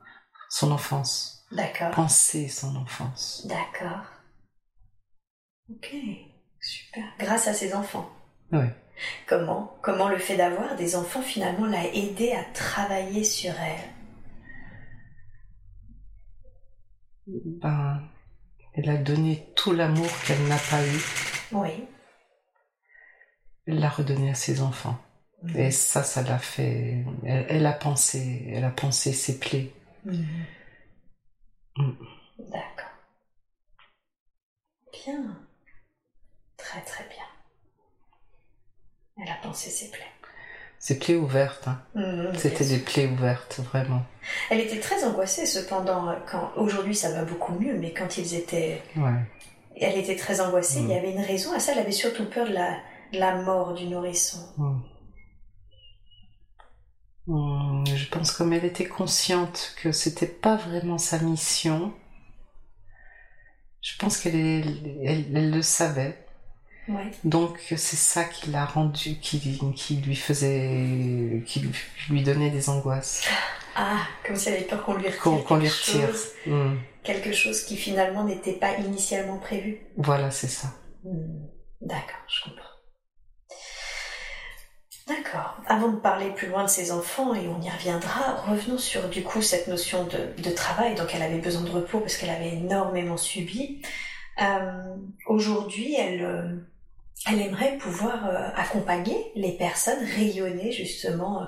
son 0.51 0.73
enfance, 0.73 1.47
D'accord. 1.53 1.91
penser 1.93 2.49
son 2.49 2.75
enfance. 2.77 3.47
D'accord. 3.47 4.07
Ok, 5.71 5.95
super. 6.61 7.05
Grâce 7.19 7.47
à 7.49 7.53
ses 7.53 7.75
enfants. 7.75 8.09
Oui. 8.53 8.67
Comment 9.27 9.77
Comment 9.83 10.09
le 10.09 10.19
fait 10.19 10.37
d'avoir 10.37 10.77
des 10.77 10.97
enfants 10.97 11.23
finalement 11.23 11.67
l'a 11.67 11.87
aidé 11.95 12.33
à 12.33 12.45
travailler 12.53 13.25
sur 13.25 13.53
elle? 13.61 13.91
Ben, 17.27 18.03
elle 18.75 18.89
a 18.91 18.97
donné 18.97 19.47
tout 19.57 19.73
l'amour 19.73 20.09
qu'elle 20.27 20.43
n'a 20.47 20.59
pas 20.71 20.85
eu. 20.87 21.01
Oui. 21.53 21.85
Elle 23.67 23.81
l'a 23.81 23.89
redonné 23.89 24.31
à 24.31 24.35
ses 24.35 24.63
enfants. 24.63 24.99
Et 25.55 25.71
ça, 25.71 26.03
ça 26.03 26.23
l'a 26.23 26.39
fait. 26.39 27.05
Elle, 27.25 27.47
elle 27.49 27.67
a 27.67 27.73
pensé, 27.73 28.45
elle 28.49 28.65
a 28.65 28.71
pensé 28.71 29.13
ses 29.13 29.39
plaies. 29.39 29.73
Mhm. 30.05 30.47
Mm. 31.79 31.93
D'accord. 32.39 32.91
Bien. 34.93 35.47
Très 36.57 36.81
très 36.83 37.05
bien. 37.09 37.36
Elle 39.21 39.29
a 39.31 39.37
pensé 39.43 39.71
ses 39.71 39.91
plaies. 39.91 40.03
Ses 40.79 40.99
plaies 40.99 41.17
ouvertes. 41.17 41.69
hein. 41.69 41.83
Mhm, 41.95 42.35
C'était 42.37 42.65
bien 42.65 42.77
des 42.77 42.83
plaies 42.83 43.07
ouvertes, 43.07 43.61
vraiment. 43.61 44.03
Elle 44.51 44.61
était 44.61 44.79
très 44.81 45.03
angoissée 45.05 45.47
cependant 45.47 46.15
quand 46.31 46.53
aujourd'hui 46.57 46.95
ça 46.95 47.11
va 47.13 47.25
beaucoup 47.25 47.53
mieux, 47.59 47.79
mais 47.79 47.93
quand 47.95 48.19
ils 48.19 48.35
étaient, 48.35 48.83
Ouais. 48.97 49.21
elle 49.81 49.97
était 49.99 50.17
très 50.17 50.41
angoissée. 50.41 50.81
Mm. 50.81 50.85
Il 50.85 50.91
y 50.91 50.99
avait 50.99 51.13
une 51.13 51.21
raison 51.23 51.53
à 51.55 51.61
ça. 51.61 51.73
Elle 51.73 51.79
avait 51.79 51.93
surtout 51.93 52.27
peur 52.29 52.47
de 52.47 52.53
la, 52.53 52.79
de 53.13 53.19
la 53.19 53.37
mort 53.43 53.73
du 53.73 53.87
nourrisson. 53.87 54.39
Mm. 54.59 54.81
Mm, 57.29 57.85
Je 57.87 58.09
pense 58.11 58.31
comme 58.33 58.53
elle 58.53 58.65
était 58.67 58.87
consciente 58.87 59.75
que 59.83 59.93
c'était 59.93 60.27
pas 60.27 60.57
vraiment 60.57 60.99
sa 60.99 61.19
mission. 61.21 61.93
Je 63.81 63.97
pense 63.99 64.19
qu'elle 64.19 64.35
elle 65.05 65.51
le 65.51 65.63
savait. 65.63 66.26
Ouais. 66.89 67.11
Donc 67.25 67.59
c'est 67.67 67.77
ça 67.79 68.25
qui 68.25 68.51
l'a 68.51 68.65
rendu, 68.65 69.17
qui, 69.19 69.59
qui 69.75 69.97
lui 69.97 70.15
faisait, 70.17 71.43
qui 71.47 71.61
lui, 71.61 71.71
lui 72.11 72.23
donnait 72.23 72.51
des 72.51 72.69
angoisses. 72.69 73.25
Ah, 73.75 73.99
comme 74.25 74.37
si 74.37 74.49
elle 74.49 74.55
avait 74.57 74.65
peur 74.65 74.85
qu'on 74.85 74.95
lui 74.95 75.07
retire, 75.09 75.21
Qu'on 75.21 75.39
qu'on 75.43 75.57
lui 75.57 75.69
quelque 75.69 75.81
retire. 75.91 76.09
chose, 76.09 76.27
Mm. 76.47 76.77
quelque 77.03 77.33
chose 77.33 77.63
qui 77.65 77.77
finalement 77.77 78.25
n'était 78.25 78.53
pas 78.55 78.75
initialement 78.77 79.39
prévu. 79.39 79.81
Voilà, 79.97 80.31
c'est 80.31 80.47
ça. 80.49 80.69
Hmm, 81.05 81.47
D'accord, 81.81 82.21
je 82.29 82.45
comprends. 82.45 82.63
D'accord. 85.09 85.57
Avant 85.69 85.89
de 85.93 85.97
parler 85.97 86.31
plus 86.31 86.49
loin 86.49 86.65
de 86.65 86.69
ses 86.69 86.91
enfants, 86.91 87.33
et 87.35 87.47
on 87.47 87.61
y 87.61 87.71
reviendra, 87.71 88.43
revenons 88.49 88.79
sur 88.79 89.09
du 89.09 89.23
coup 89.23 89.41
cette 89.41 89.69
notion 89.69 90.05
de, 90.05 90.41
de 90.43 90.51
travail. 90.51 90.95
Donc 90.97 91.15
elle 91.15 91.23
avait 91.23 91.39
besoin 91.39 91.63
de 91.63 91.71
repos 91.71 92.01
parce 92.01 92.17
qu'elle 92.17 92.31
avait 92.31 92.55
énormément 92.55 93.17
subi. 93.17 93.83
Euh, 94.43 94.73
Aujourd'hui, 95.27 95.95
elle, 95.95 96.23
euh, 96.25 96.57
elle 97.25 97.41
aimerait 97.41 97.79
pouvoir 97.79 98.27
euh, 98.27 98.49
accompagner 98.55 99.33
les 99.35 99.53
personnes, 99.53 100.05
rayonner 100.17 100.71
justement 100.71 101.43
euh, 101.43 101.47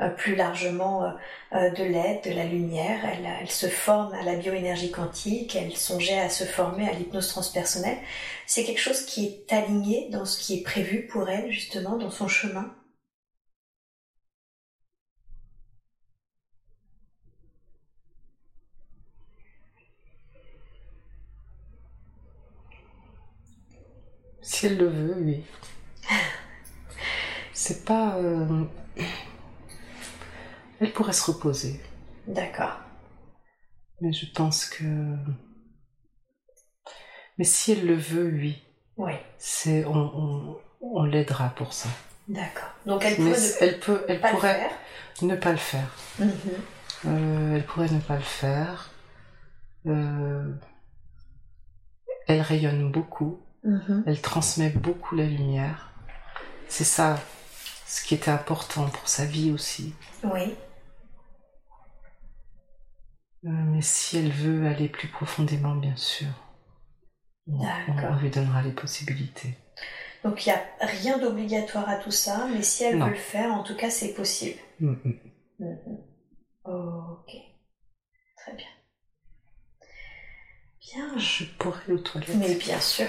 euh, 0.00 0.08
plus 0.10 0.36
largement 0.36 1.12
de 1.52 1.82
l'aide, 1.82 2.22
de 2.24 2.30
la 2.30 2.44
lumière. 2.44 3.00
Elle, 3.04 3.28
elle 3.40 3.50
se 3.50 3.66
forme 3.66 4.14
à 4.14 4.22
la 4.22 4.36
bioénergie 4.36 4.92
quantique, 4.92 5.56
elle 5.56 5.76
songeait 5.76 6.20
à 6.20 6.28
se 6.28 6.44
former 6.44 6.88
à 6.88 6.92
l'hypnose 6.92 7.28
transpersonnelle. 7.28 7.98
C'est 8.46 8.64
quelque 8.64 8.80
chose 8.80 9.04
qui 9.06 9.26
est 9.26 9.52
aligné 9.52 10.08
dans 10.10 10.24
ce 10.24 10.38
qui 10.38 10.58
est 10.58 10.62
prévu 10.62 11.06
pour 11.06 11.28
elle, 11.28 11.50
justement, 11.50 11.96
dans 11.96 12.10
son 12.10 12.28
chemin. 12.28 12.72
Si 24.50 24.64
elle 24.64 24.78
le 24.78 24.88
veut, 24.88 25.14
oui. 25.18 25.44
C'est 27.52 27.84
pas. 27.84 28.16
euh, 28.16 28.64
Elle 30.80 30.92
pourrait 30.92 31.12
se 31.12 31.30
reposer, 31.30 31.80
D'accord. 32.26 32.78
mais 34.00 34.10
je 34.12 34.24
pense 34.32 34.64
que. 34.64 34.84
Mais 37.36 37.44
si 37.44 37.72
elle 37.72 37.86
le 37.86 37.94
veut, 37.94 38.30
oui. 38.32 38.62
Oui, 38.96 39.12
C'est 39.36 39.84
on, 39.84 39.94
on, 39.94 40.58
on 40.80 41.04
l'aidera 41.04 41.50
pour 41.50 41.72
ça. 41.74 41.88
d'accord. 42.26 42.70
Donc 42.86 43.04
elle 43.04 43.16
pourrait 43.16 43.30
ne 43.30 43.52
elle 43.60 43.78
peut, 43.80 44.04
elle 44.08 44.20
pas 44.20 44.30
le 44.30 44.34
pourrait 44.36 44.70
ne 45.22 45.36
pas 45.36 45.52
le 45.52 45.58
faire. 45.58 45.94
Mhm. 46.18 46.30
Euh, 47.06 47.54
elle 47.56 47.64
pourrait 47.66 47.90
ne 47.90 48.00
pas 48.00 48.16
le 48.16 48.22
faire. 48.22 48.90
Euh, 49.86 50.52
elle 52.26 52.40
rayonne 52.40 52.90
beaucoup. 52.90 53.40
Mhm. 53.68 54.04
Elle 54.06 54.20
transmet 54.22 54.70
beaucoup 54.70 55.14
la 55.14 55.24
lumière. 55.26 55.92
C'est 56.68 56.84
ça 56.84 57.20
ce 57.86 58.02
qui 58.04 58.14
était 58.14 58.30
important 58.30 58.88
pour 58.88 59.08
sa 59.08 59.24
vie 59.24 59.50
aussi. 59.50 59.94
Oui, 60.24 60.54
Euh, 63.44 63.50
mais 63.50 63.82
si 63.82 64.18
elle 64.18 64.30
veut 64.32 64.66
aller 64.66 64.88
plus 64.88 65.08
profondément, 65.08 65.74
bien 65.76 65.94
sûr, 65.96 66.26
on, 67.46 67.60
on 67.88 68.16
lui 68.18 68.30
donnera 68.30 68.62
les 68.62 68.72
possibilités. 68.72 69.54
donc 70.24 70.44
il 70.44 70.48
n'y 70.50 70.54
a 70.56 70.62
rien 70.80 71.18
d'obligatoire 71.18 71.88
à 71.88 71.96
tout 71.96 72.10
ça, 72.10 72.46
mais 72.52 72.62
si 72.62 72.84
elle 72.84 72.98
Non. 72.98 73.06
veut 73.06 73.12
le 73.12 73.16
faire, 73.16 73.52
en 73.54 73.62
tout 73.62 73.76
cas, 73.76 73.90
c'est 73.90 74.12
possible. 74.14 74.58
Mm, 74.80 74.94
mm. 75.04 75.12
Mhm. 75.60 75.98
Ok, 76.64 77.30
très 78.36 78.52
bien. 78.54 78.66
Bien, 80.80 81.16
Je 81.18 81.44
pourrais 81.58 81.92
aux 81.92 81.98
toilettes. 81.98 82.34
mais 82.34 82.54
bien 82.56 82.80
sûr. 82.80 83.06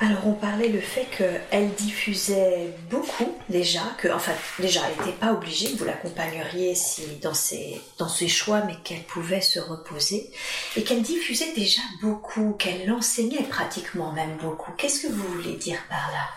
Alors 0.00 0.28
on 0.28 0.32
parlait 0.34 0.68
le 0.68 0.80
fait 0.80 1.06
qu'elle 1.06 1.74
diffusait 1.74 2.72
beaucoup 2.88 3.36
déjà, 3.48 3.82
que 3.98 4.06
enfin 4.08 4.32
déjà 4.60 4.80
elle 4.88 4.96
n'était 4.96 5.18
pas 5.18 5.32
obligée, 5.32 5.74
vous 5.74 5.84
l'accompagneriez 5.84 6.74
dans 7.20 7.34
ses 7.34 7.82
dans 7.98 8.08
ses 8.08 8.28
choix, 8.28 8.62
mais 8.62 8.76
qu'elle 8.84 9.02
pouvait 9.02 9.40
se 9.40 9.58
reposer 9.58 10.30
et 10.76 10.84
qu'elle 10.84 11.02
diffusait 11.02 11.52
déjà 11.54 11.80
beaucoup, 12.00 12.52
qu'elle 12.52 12.90
enseignait 12.92 13.42
pratiquement 13.42 14.12
même 14.12 14.36
beaucoup. 14.36 14.70
Qu'est-ce 14.78 15.08
que 15.08 15.12
vous 15.12 15.26
voulez 15.34 15.56
dire 15.56 15.80
par 15.88 16.12
là? 16.12 16.28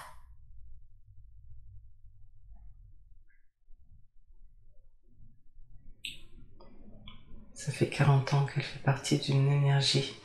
Ça 7.53 7.71
fait 7.71 7.89
40 7.89 8.33
ans 8.33 8.47
qu'elle 8.47 8.63
fait 8.63 8.79
partie 8.79 9.19
d'une 9.19 9.51
énergie, 9.51 10.15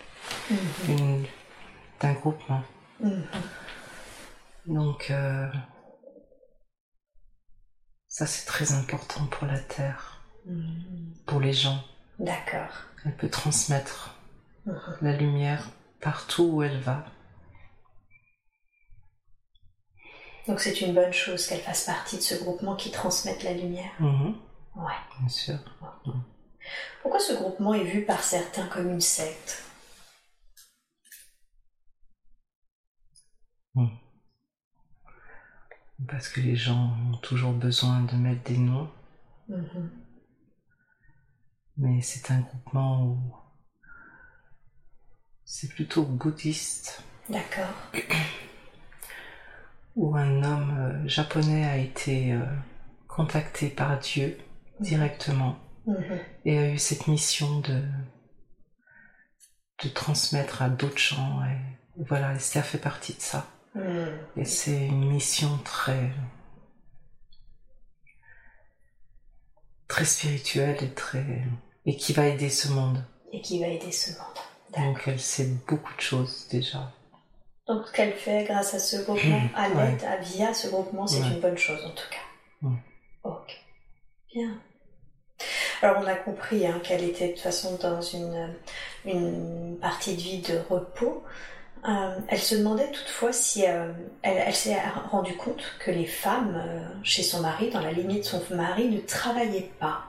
d'un 2.01 2.13
groupement. 2.15 2.63
Mhm. 3.01 3.27
Donc, 4.67 5.11
euh, 5.11 5.49
ça 8.09 8.27
c'est 8.27 8.47
très 8.47 8.73
important 8.73 9.27
pour 9.27 9.47
la 9.47 9.59
Terre, 9.59 10.23
Mhm. 10.47 11.15
pour 11.27 11.41
les 11.41 11.53
gens. 11.53 11.83
D'accord. 12.19 12.71
Elle 13.05 13.17
peut 13.17 13.29
transmettre 13.31 14.15
Mhm. 14.65 14.97
la 15.03 15.13
lumière 15.17 15.69
partout 16.01 16.45
où 16.45 16.63
elle 16.63 16.81
va. 16.81 17.05
Donc 20.47 20.61
c'est 20.61 20.81
une 20.81 20.95
bonne 20.95 21.13
chose 21.13 21.47
qu'elle 21.47 21.61
fasse 21.61 21.85
partie 21.85 22.17
de 22.17 22.23
ce 22.23 22.37
groupement 22.37 22.77
qui 22.77 22.91
transmette 22.93 23.43
la 23.43 23.53
lumière. 23.53 23.91
Mhm, 23.99 24.37
Ouais. 24.77 24.93
bien 25.19 25.29
sûr. 25.29 25.59
Pourquoi 27.03 27.21
ce 27.21 27.33
groupement 27.35 27.75
est 27.75 27.85
vu 27.85 28.05
par 28.05 28.23
certains 28.23 28.67
comme 28.69 28.91
une 28.91 29.01
secte? 29.01 29.63
Parce 36.09 36.29
que 36.29 36.41
les 36.41 36.57
gens 36.57 36.95
ont 37.13 37.17
toujours 37.19 37.53
besoin 37.53 38.03
de 38.03 38.15
mettre 38.17 38.43
des 38.45 38.59
noms, 38.59 38.91
Mhm. 39.49 39.91
mais 41.79 42.03
c'est 42.03 42.31
un 42.31 42.41
groupement 42.41 43.05
où 43.07 43.19
c'est 45.45 45.69
plutôt 45.69 46.05
bouddhiste, 46.05 47.03
D'accord. 47.31 47.75
où 49.97 50.15
un 50.17 50.43
homme 50.43 50.77
euh, 50.79 51.09
japonais 51.09 51.65
a 51.65 51.77
été 51.79 52.33
euh, 52.33 52.45
contacté 53.09 53.69
par 53.71 53.99
Dieu 53.99 54.39
directement 54.81 55.59
Mhm. 55.87 56.19
et 56.45 56.59
a 56.59 56.71
eu 56.73 56.79
cette 56.79 57.07
mission 57.07 57.61
de 57.61 57.83
de 59.85 59.89
transmettre 59.91 60.63
à 60.63 60.71
d'autres 60.71 60.97
gens 60.99 61.45
et 61.45 62.03
voilà 62.09 62.39
ça 62.39 62.63
fait 62.63 62.79
partie 62.79 63.15
de 63.15 63.21
ça 63.21 63.39
Mhm. 63.39 63.56
Et 64.37 64.45
c'est 64.45 64.87
une 64.87 65.09
mission 65.13 65.59
très 65.65 66.11
très 69.89 70.05
spirituelle 70.05 70.77
et 70.83 70.91
très 70.95 71.25
et 71.85 71.97
qui 71.97 72.13
va 72.13 72.27
aider 72.27 72.49
ce 72.49 72.69
monde 72.69 73.05
Et 73.33 73.41
qui 73.41 73.61
va 73.61 73.69
aider 73.69 73.93
ce 73.93 74.11
monde. 74.19 74.87
Donc 74.87 75.03
elle 75.07 75.21
sait 75.21 75.47
beaucoup 75.69 75.95
de 75.95 76.01
choses 76.01 76.49
déjà 76.51 76.93
Donc 77.69 77.87
ce 77.87 77.93
qu'elle 77.93 78.15
fait 78.15 78.45
grâce 78.45 78.75
à 78.75 78.79
ce 78.79 78.97
groupement, 79.05 79.43
à 79.55 79.69
Ouais. 79.69 79.91
l'aide, 79.93 80.05
à- 80.05 80.17
via 80.17 80.53
ce 80.55 80.69
groupement, 80.69 81.07
c'est 81.07 81.21
Ouais. 81.21 81.29
une 81.29 81.41
bonne 81.41 81.59
chose 81.59 81.85
en 81.85 81.91
tout 81.91 82.09
cas. 82.11 82.67
Ouais. 82.69 82.83
Ok. 83.25 83.61
Bien. 84.35 84.59
Alors 85.83 85.99
on 86.03 86.07
a 86.07 86.15
compris 86.17 86.67
hein, 86.67 86.81
qu'elle 86.83 87.05
était 87.05 87.29
de 87.29 87.33
toute 87.35 87.43
façon 87.43 87.77
dans 87.77 88.01
une, 88.01 88.55
une 89.05 89.79
partie 89.81 90.17
de 90.17 90.21
vie 90.21 90.41
de 90.43 90.59
repos. 90.71 91.23
Euh, 91.85 92.19
elle 92.29 92.39
se 92.39 92.57
demandait 92.57 92.91
toutefois 92.91 93.33
si 93.33 93.65
euh, 93.67 93.93
elle, 94.23 94.55
s'est 94.55 94.77
rendue 95.11 95.37
compte 95.37 95.63
que 95.79 95.93
les 95.93 96.07
femmes 96.07 96.55
euh, 96.57 96.89
chez 97.05 97.23
son 97.23 97.41
mari, 97.41 97.71
dans 97.71 97.81
la 97.81 97.93
lignée 97.93 98.19
de 98.19 98.25
son 98.25 98.43
mari, 98.51 98.89
ne 98.89 99.01
travaillaient 99.01 99.71
pas. 99.79 100.05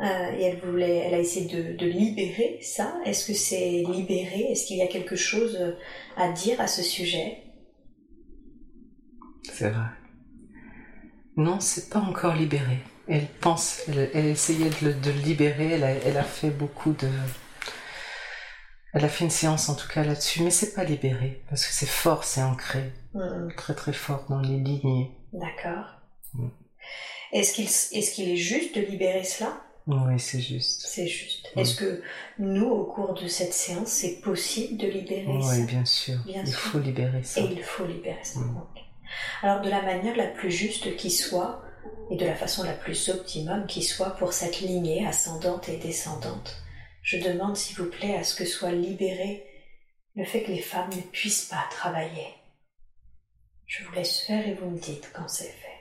Et 0.00 0.42
elle 0.42 0.58
voulait, 0.58 0.96
elle 0.96 1.14
a 1.14 1.18
essayé 1.18 1.46
de, 1.76 1.86
libérer 1.86 2.58
ça. 2.60 2.96
Est-ce 3.06 3.28
que 3.28 3.32
c'est 3.32 3.84
libéré? 3.88 4.48
Est-ce 4.50 4.66
qu'il 4.66 4.76
y 4.76 4.82
a 4.82 4.88
quelque 4.88 5.14
chose 5.14 5.56
à 6.16 6.32
dire 6.32 6.60
à 6.60 6.66
ce 6.66 6.82
sujet? 6.82 7.44
C'est 9.44 9.70
vrai. 9.70 9.86
Non 11.36 11.60
c'est 11.60 11.90
pas 11.90 12.00
encore 12.00 12.34
libéré. 12.34 12.78
Elle 13.06 13.28
pense 13.40 13.82
elle, 13.86 14.10
elle 14.14 14.26
essayait 14.26 14.70
de 14.82 14.88
le, 14.88 15.22
libérer. 15.24 15.80
Elle 16.04 16.16
a 16.16 16.24
fait 16.24 16.50
beaucoup 16.50 16.92
de 16.92 17.08
elle 18.94 19.04
a 19.04 19.08
fait 19.08 19.24
une 19.24 19.30
séance 19.30 19.68
en 19.68 19.74
tout 19.74 19.88
cas 19.88 20.04
là-dessus 20.04 20.42
mais 20.42 20.50
c'est 20.50 20.72
pas 20.74 20.84
libéré 20.84 21.42
parce 21.50 21.66
que 21.66 21.72
c'est 21.72 21.86
fort 21.86 22.24
c'est 22.24 22.42
ancré 22.42 22.92
Hmm, 23.14 23.48
très 23.56 23.74
très 23.74 23.92
fort 23.92 24.24
dans 24.28 24.40
les 24.40 24.58
lignées 24.58 25.12
D'accord. 25.32 25.86
Mm. 26.34 26.48
Est-ce 27.32 27.52
qu'il 28.14 28.28
est 28.28 28.36
juste 28.36 28.74
de 28.76 28.80
libérer 28.80 29.22
cela? 29.24 29.60
Oui 29.86 30.18
c'est 30.18 30.40
juste 30.40 30.82
C'est 30.86 31.06
juste. 31.06 31.46
Mm. 31.54 31.60
Est-ce 31.60 31.76
que 31.76 32.02
nous, 32.40 32.66
au 32.68 32.84
cours 32.84 33.14
de 33.14 33.28
cette 33.28 33.52
séance, 33.52 33.88
c'est 33.88 34.20
possible 34.20 34.78
de 34.78 34.88
libérer 34.88 35.26
oui 35.28 35.42
ça? 35.44 35.64
bien 35.66 35.84
sûr 35.84 36.18
Bien 36.26 36.42
il 36.44 36.48
sûr. 36.48 36.58
faut 36.58 36.78
libérer 36.80 37.22
ça 37.22 37.40
Et 37.40 37.44
il 37.52 37.62
faut 37.62 37.86
libérer 37.86 38.18
ça. 38.24 38.40
Mm. 38.40 38.62
Alors, 39.42 39.60
de 39.60 39.70
la 39.70 39.82
manière 39.82 40.16
la 40.16 40.26
plus 40.26 40.50
juste 40.50 40.96
qui 40.96 41.10
soit, 41.10 41.62
et 42.10 42.16
de 42.16 42.26
la 42.26 42.34
façon 42.34 42.64
la 42.64 42.72
plus 42.72 43.08
optimum 43.10 43.66
qui 43.66 43.82
soit 43.82 44.10
pour 44.16 44.32
cette 44.32 44.60
lignée 44.60 45.06
ascendante 45.06 45.68
et 45.68 45.76
descendante, 45.76 46.56
je 47.04 47.18
demande 47.18 47.56
s'il 47.56 47.76
vous 47.76 47.90
plaît 47.90 48.16
à 48.16 48.24
ce 48.24 48.34
que 48.34 48.46
soit 48.46 48.72
libéré 48.72 49.46
le 50.16 50.24
fait 50.24 50.42
que 50.42 50.50
les 50.50 50.62
femmes 50.62 50.90
ne 50.90 51.02
puissent 51.02 51.44
pas 51.44 51.64
travailler. 51.70 52.28
Je 53.66 53.84
vous 53.84 53.92
laisse 53.92 54.20
faire 54.20 54.46
et 54.48 54.54
vous 54.54 54.70
me 54.70 54.78
dites 54.78 55.10
quand 55.12 55.28
c'est 55.28 55.44
fait. 55.44 55.74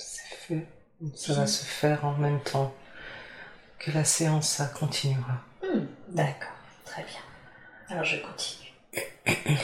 c'est 0.00 0.39
fait 0.54 0.66
ça 1.14 1.32
va 1.32 1.46
se 1.46 1.64
faire 1.64 2.04
en 2.04 2.12
même 2.12 2.40
temps 2.40 2.74
que 3.78 3.90
la 3.90 4.04
séance 4.04 4.48
ça 4.48 4.66
continuera. 4.66 5.40
Hmm, 5.62 5.86
D'accord, 6.08 6.52
très 6.84 7.02
bien. 7.02 7.20
Alors 7.88 8.04
je 8.04 8.16
continue. 8.18 8.72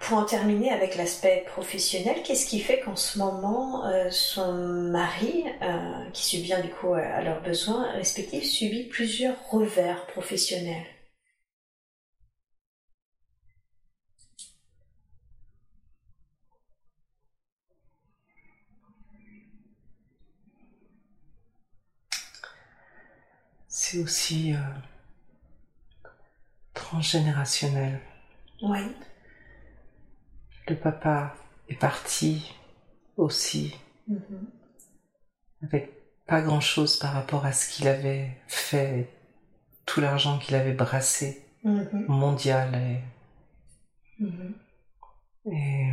Pour 0.00 0.18
en 0.18 0.24
terminer 0.24 0.70
avec 0.70 0.94
l'aspect 0.96 1.44
professionnel, 1.48 2.22
qu'est-ce 2.22 2.46
qui 2.46 2.60
fait 2.60 2.80
qu'en 2.80 2.94
ce 2.94 3.18
moment, 3.18 3.86
euh, 3.86 4.08
son 4.10 4.52
mari, 4.52 5.44
euh, 5.62 6.04
qui 6.12 6.22
subvient 6.24 6.60
du 6.62 6.68
coup 6.68 6.92
à, 6.94 7.00
à 7.00 7.22
leurs 7.22 7.40
besoins 7.42 7.90
respectifs, 7.92 8.44
subit 8.44 8.84
plusieurs 8.84 9.34
revers 9.50 10.06
professionnels? 10.06 10.84
C'est 23.88 23.98
aussi 23.98 24.52
euh, 24.52 24.58
transgénérationnel 26.74 28.00
Oui. 28.62 28.80
le 30.68 30.74
papa 30.76 31.36
est 31.68 31.76
parti 31.76 32.52
aussi 33.16 33.76
Mhm. 34.08 34.50
avec 35.62 35.92
pas 36.26 36.42
grand 36.42 36.60
chose 36.60 36.98
par 36.98 37.12
rapport 37.12 37.46
à 37.46 37.52
ce 37.52 37.68
qu'il 37.72 37.86
avait 37.86 38.36
fait, 38.48 39.08
tout 39.84 40.00
l'argent 40.00 40.38
qu'il 40.40 40.56
avait 40.56 40.72
brassé, 40.72 41.44
Mhm. 41.62 42.06
mondial 42.08 42.74
et, 42.74 43.00
Mhm. 44.18 44.54
et, 45.52 45.92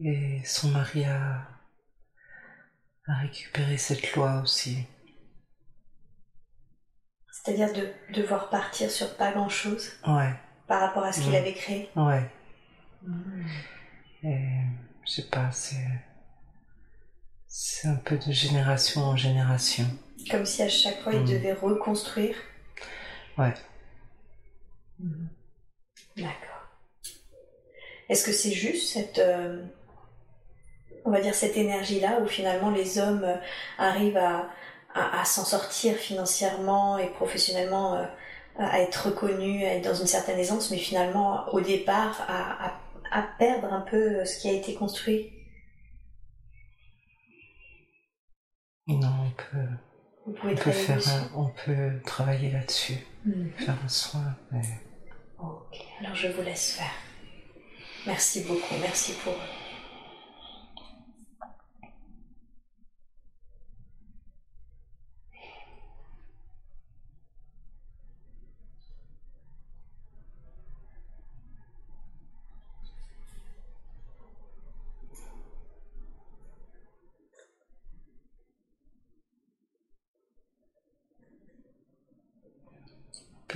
et 0.00 0.42
son 0.44 0.70
mari 0.70 1.04
a, 1.04 1.46
a 3.06 3.14
récupéré 3.20 3.76
cette 3.76 4.14
loi 4.14 4.40
aussi. 4.42 4.84
C'est-à-dire 7.30 7.72
de 7.72 7.92
devoir 8.14 8.48
partir 8.48 8.90
sur 8.90 9.16
pas 9.16 9.32
grand-chose 9.32 9.92
Ouais, 10.06 10.32
par 10.66 10.80
rapport 10.80 11.04
à 11.04 11.12
ce 11.12 11.20
qu'il 11.20 11.34
avait 11.36 11.52
créé. 11.54 11.90
ouais. 11.96 12.30
Et 14.22 14.48
je 15.06 15.10
sais 15.12 15.28
pas, 15.28 15.50
c'est 15.52 15.86
c'est 17.46 17.86
un 17.88 17.96
peu 17.96 18.16
de 18.16 18.32
génération 18.32 19.02
en 19.02 19.16
génération. 19.16 19.84
Comme 20.30 20.46
si 20.46 20.62
à 20.62 20.68
chaque 20.68 21.00
fois 21.02 21.12
il 21.12 21.20
Mhm. 21.20 21.28
devait 21.28 21.52
reconstruire. 21.52 22.34
Ouais. 23.36 23.52
Mhm. 24.98 25.28
D'accord. 26.16 26.68
Est-ce 28.08 28.24
que 28.24 28.32
c'est 28.32 28.52
juste 28.52 28.92
cette, 28.92 29.18
euh, 29.18 29.64
on 31.04 31.10
va 31.10 31.20
dire 31.20 31.34
cette 31.34 31.56
énergie-là 31.56 32.20
où 32.20 32.26
finalement 32.26 32.70
les 32.70 32.98
hommes 32.98 33.24
euh, 33.24 33.36
arrivent 33.78 34.16
à, 34.16 34.48
à, 34.94 35.20
à 35.20 35.24
s'en 35.24 35.44
sortir 35.44 35.94
financièrement 35.94 36.98
et 36.98 37.08
professionnellement, 37.10 37.96
euh, 37.96 38.04
à 38.58 38.80
être 38.80 39.06
reconnus, 39.06 39.64
à 39.64 39.74
être 39.74 39.84
dans 39.84 39.94
une 39.94 40.06
certaine 40.06 40.38
aisance, 40.38 40.70
mais 40.70 40.78
finalement 40.78 41.48
au 41.52 41.60
départ 41.60 42.24
à, 42.28 42.66
à, 42.66 42.80
à, 43.10 43.22
perdre 43.38 43.72
un 43.72 43.82
peu 43.82 44.24
ce 44.24 44.38
qui 44.38 44.48
a 44.48 44.52
été 44.52 44.74
construit 44.74 45.30
Non, 48.86 49.08
on 49.26 49.30
peut. 49.30 49.68
On 50.26 50.54
peut, 50.54 50.70
faire 50.70 50.98
on 51.36 51.50
peut 51.66 52.00
travailler 52.06 52.50
là-dessus, 52.50 52.96
mhm. 53.26 53.50
faire 53.58 53.76
un 53.84 53.88
soin. 53.88 54.34
Ok, 55.38 55.78
alors 56.00 56.14
je 56.14 56.28
vous 56.28 56.40
laisse 56.40 56.72
faire. 56.72 56.94
Merci 58.06 58.44
beaucoup, 58.44 58.74
merci 58.80 59.12
pour 59.22 59.34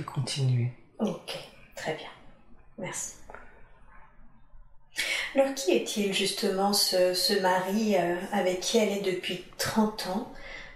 continuer. 0.03 0.71
Ok, 0.99 1.37
très 1.75 1.93
bien. 1.95 2.09
Merci. 2.77 3.13
Alors 5.35 5.53
qui 5.53 5.71
est-il 5.71 6.13
justement 6.13 6.73
ce, 6.73 7.39
mari 7.41 7.95
euh, 7.95 8.15
avec 8.31 8.59
qui 8.61 8.77
elle 8.77 8.89
est 8.89 9.01
depuis 9.01 9.43
30 9.57 10.07
ans? 10.07 10.33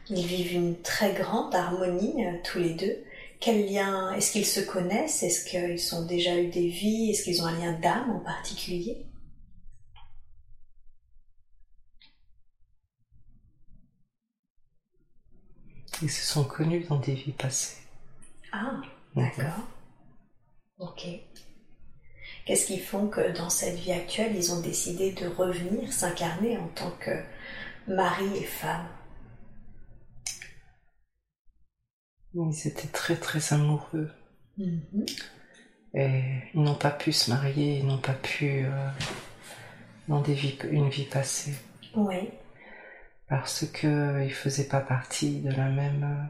Ils 0.09 0.25
vivent 0.25 0.53
une 0.53 0.81
très 0.81 1.13
grande 1.13 1.55
harmonie 1.55 2.25
euh, 2.25 2.37
tous 2.43 2.59
les 2.59 2.73
deux. 2.73 3.03
Quel 3.39 3.65
lien 3.65 4.13
Est-ce 4.13 4.31
qu'ils 4.31 4.45
se 4.45 4.59
connaissent? 4.61 5.23
Est-ce 5.23 5.45
qu'ils 5.45 5.95
ont 5.95 6.05
déjà 6.05 6.37
eu 6.37 6.47
des 6.47 6.67
vies? 6.67 7.11
Est-ce 7.11 7.23
qu'ils 7.23 7.41
ont 7.41 7.45
un 7.45 7.59
lien 7.59 7.73
d'âme 7.73 8.11
en 8.11 8.19
particulier? 8.19 9.05
Ils 16.01 16.11
se 16.11 16.25
sont 16.25 16.43
connus 16.43 16.85
dans 16.89 16.99
des 16.99 17.13
vies 17.13 17.31
passées. 17.31 17.81
Ah 18.51 18.81
D'accord. 19.15 19.67
Ok. 20.79 21.07
Qu'est-ce 22.45 22.65
qui 22.65 22.79
font 22.79 23.07
que 23.07 23.35
dans 23.37 23.49
cette 23.49 23.75
vie 23.75 23.91
actuelle, 23.91 24.35
ils 24.35 24.51
ont 24.51 24.59
décidé 24.59 25.13
de 25.13 25.27
revenir 25.27 25.93
s'incarner 25.93 26.57
en 26.57 26.67
tant 26.69 26.91
que 26.99 27.11
mari 27.87 28.25
et 28.35 28.43
femme? 28.43 28.87
Ils 32.33 32.67
étaient 32.67 32.87
très 32.87 33.15
très 33.15 33.53
amoureux. 33.53 34.11
Mm-hmm. 34.57 35.23
Et 35.95 36.23
ils 36.53 36.61
n'ont 36.61 36.75
pas 36.75 36.91
pu 36.91 37.11
se 37.11 37.29
marier, 37.29 37.77
ils 37.77 37.85
n'ont 37.85 37.99
pas 37.99 38.13
pu 38.13 38.65
euh, 38.65 38.89
dans 40.07 40.21
des 40.21 40.33
vies, 40.33 40.57
une 40.71 40.89
vie 40.89 41.05
passée. 41.05 41.53
Oui. 41.95 42.29
Parce 43.29 43.65
qu'ils 43.67 43.89
ne 43.89 44.29
faisaient 44.29 44.67
pas 44.67 44.81
partie 44.81 45.41
de 45.41 45.51
la 45.51 45.69
même 45.69 46.29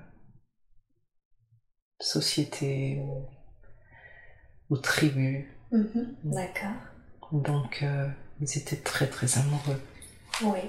société 2.04 3.02
ou, 4.70 4.78
tribu. 4.78 5.50
Mhm, 5.72 6.16
d'accord. 6.24 6.72
Donc, 7.32 7.84
euh, 7.84 8.08
ils 8.42 8.58
étaient 8.58 8.78
très 8.78 9.08
très 9.08 9.38
amoureux. 9.38 9.82
Oui. 10.44 10.60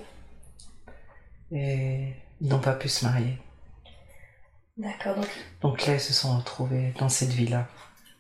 Et 1.53 2.13
ils 2.41 2.49
n'ont 2.49 2.61
pas 2.61 2.75
pu 2.75 2.89
se 2.89 3.05
marier. 3.05 3.39
D'accord. 4.77 5.17
Donc... 5.17 5.29
donc... 5.61 5.87
là, 5.87 5.95
ils 5.95 6.01
se 6.01 6.13
sont 6.13 6.37
retrouvés 6.37 6.93
dans 6.99 7.09
cette 7.09 7.31
vie-là. 7.31 7.69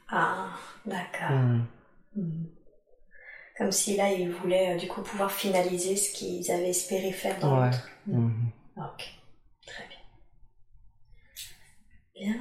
Ah, 0.09 0.49
d'accord. 0.87 1.31
Hmm. 1.31 1.67
Hmm. 2.17 2.45
Comme 3.59 3.73
si 3.73 3.97
là, 3.97 4.11
ils 4.11 4.31
voulaient 4.31 4.75
euh, 4.75 4.79
du 4.79 4.89
coup 4.89 5.03
pouvoir 5.03 5.31
finaliser 5.31 5.97
ce 5.97 6.12
qu'ils 6.12 6.51
avaient 6.51 6.71
espéré 6.71 7.12
faire 7.12 7.39
dans 7.41 7.61
ouais. 7.61 7.67
l'autre. 7.67 7.89
Hmm. 8.07 8.49
Ok, 8.77 9.15
très 9.67 9.85
bien. 9.87 9.99
Bien. 12.15 12.41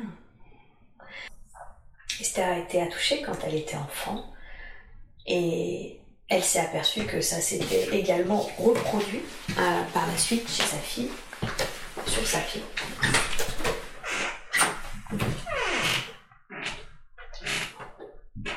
A 2.37 2.57
été 2.57 2.81
attouchée 2.81 3.21
quand 3.21 3.37
elle 3.45 3.55
était 3.55 3.75
enfant 3.75 4.23
et 5.27 5.99
elle 6.29 6.43
s'est 6.43 6.59
aperçue 6.59 7.05
que 7.05 7.19
ça 7.19 7.41
s'était 7.41 7.89
également 7.95 8.49
reproduit 8.57 9.21
euh, 9.51 9.83
par 9.93 10.07
la 10.07 10.17
suite 10.17 10.49
chez 10.49 10.63
sa 10.63 10.77
fille, 10.77 11.09
sur 12.07 12.25
sa 12.25 12.39
fille. 12.39 12.63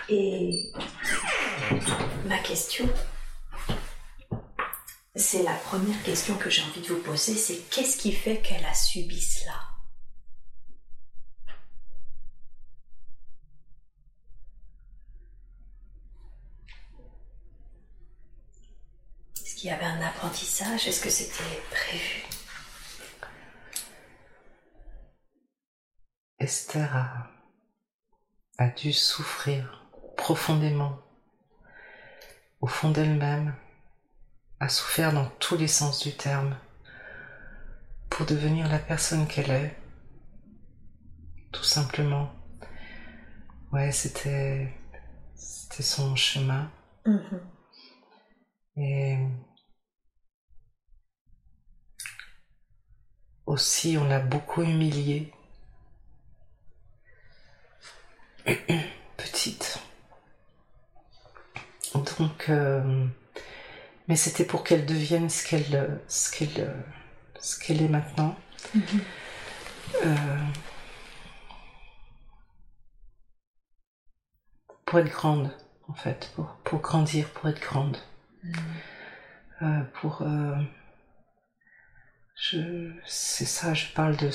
Et 0.08 0.50
ma 2.26 2.38
question, 2.38 2.88
c'est 5.16 5.42
la 5.42 5.54
première 5.54 6.00
question 6.04 6.36
que 6.36 6.48
j'ai 6.48 6.62
envie 6.62 6.82
de 6.82 6.86
vous 6.86 7.02
poser, 7.02 7.34
c'est 7.34 7.68
qu'est-ce 7.70 7.96
qui 7.96 8.12
fait 8.12 8.38
qu'elle 8.38 8.64
a 8.64 8.74
subi 8.74 9.20
cela? 9.20 9.75
Il 19.66 19.70
y 19.70 19.72
avait 19.72 19.84
un 19.84 20.00
apprentissage 20.00 20.86
Est-ce 20.86 21.00
que 21.00 21.10
c'était 21.10 21.60
prévu? 21.72 22.22
Esther 26.38 26.94
a, 26.94 27.26
a 28.58 28.68
dû 28.68 28.92
souffrir 28.92 29.90
profondément 30.16 31.00
au 32.60 32.68
fond 32.68 32.92
d'elle-même, 32.92 33.56
a 34.60 34.68
souffert 34.68 35.12
dans 35.12 35.28
tous 35.40 35.56
les 35.56 35.66
sens 35.66 36.00
du 36.00 36.12
terme 36.12 36.56
pour 38.08 38.24
devenir 38.24 38.68
la 38.68 38.78
personne 38.78 39.26
qu'elle 39.26 39.50
est. 39.50 39.76
Tout 41.50 41.64
simplement. 41.64 42.30
Ouais, 43.72 43.90
c'était 43.90 44.72
c'était 45.34 45.82
son 45.82 46.14
chemin. 46.14 46.70
Mm-hmm. 47.04 47.40
Et 48.76 49.18
aussi 53.46 53.96
on 53.98 54.04
l'a 54.04 54.20
beaucoup 54.20 54.62
humiliée. 54.62 55.32
Petite. 59.16 59.80
Donc, 61.94 62.48
euh, 62.48 63.06
mais 64.08 64.16
c'était 64.16 64.44
pour 64.44 64.64
qu'elle 64.64 64.86
devienne 64.86 65.30
ce 65.30 65.46
qu'elle, 65.46 66.00
ce 66.08 66.30
qu'elle, 66.30 66.74
ce 67.40 67.58
qu'elle 67.58 67.82
est 67.82 67.88
maintenant. 67.88 68.36
Mm-hmm. 68.76 69.00
Euh, 70.04 70.16
pour 74.84 74.98
être 74.98 75.10
grande, 75.10 75.50
en 75.88 75.94
fait, 75.94 76.30
pour, 76.36 76.46
pour 76.64 76.80
grandir, 76.80 77.28
pour 77.30 77.48
être 77.48 77.60
grande. 77.60 77.96
Mm. 78.42 78.52
Euh, 79.62 79.80
pour 79.94 80.22
je, 82.36 82.90
c'est 83.06 83.46
ça, 83.46 83.74
je 83.74 83.86
parle 83.94 84.16
de. 84.16 84.30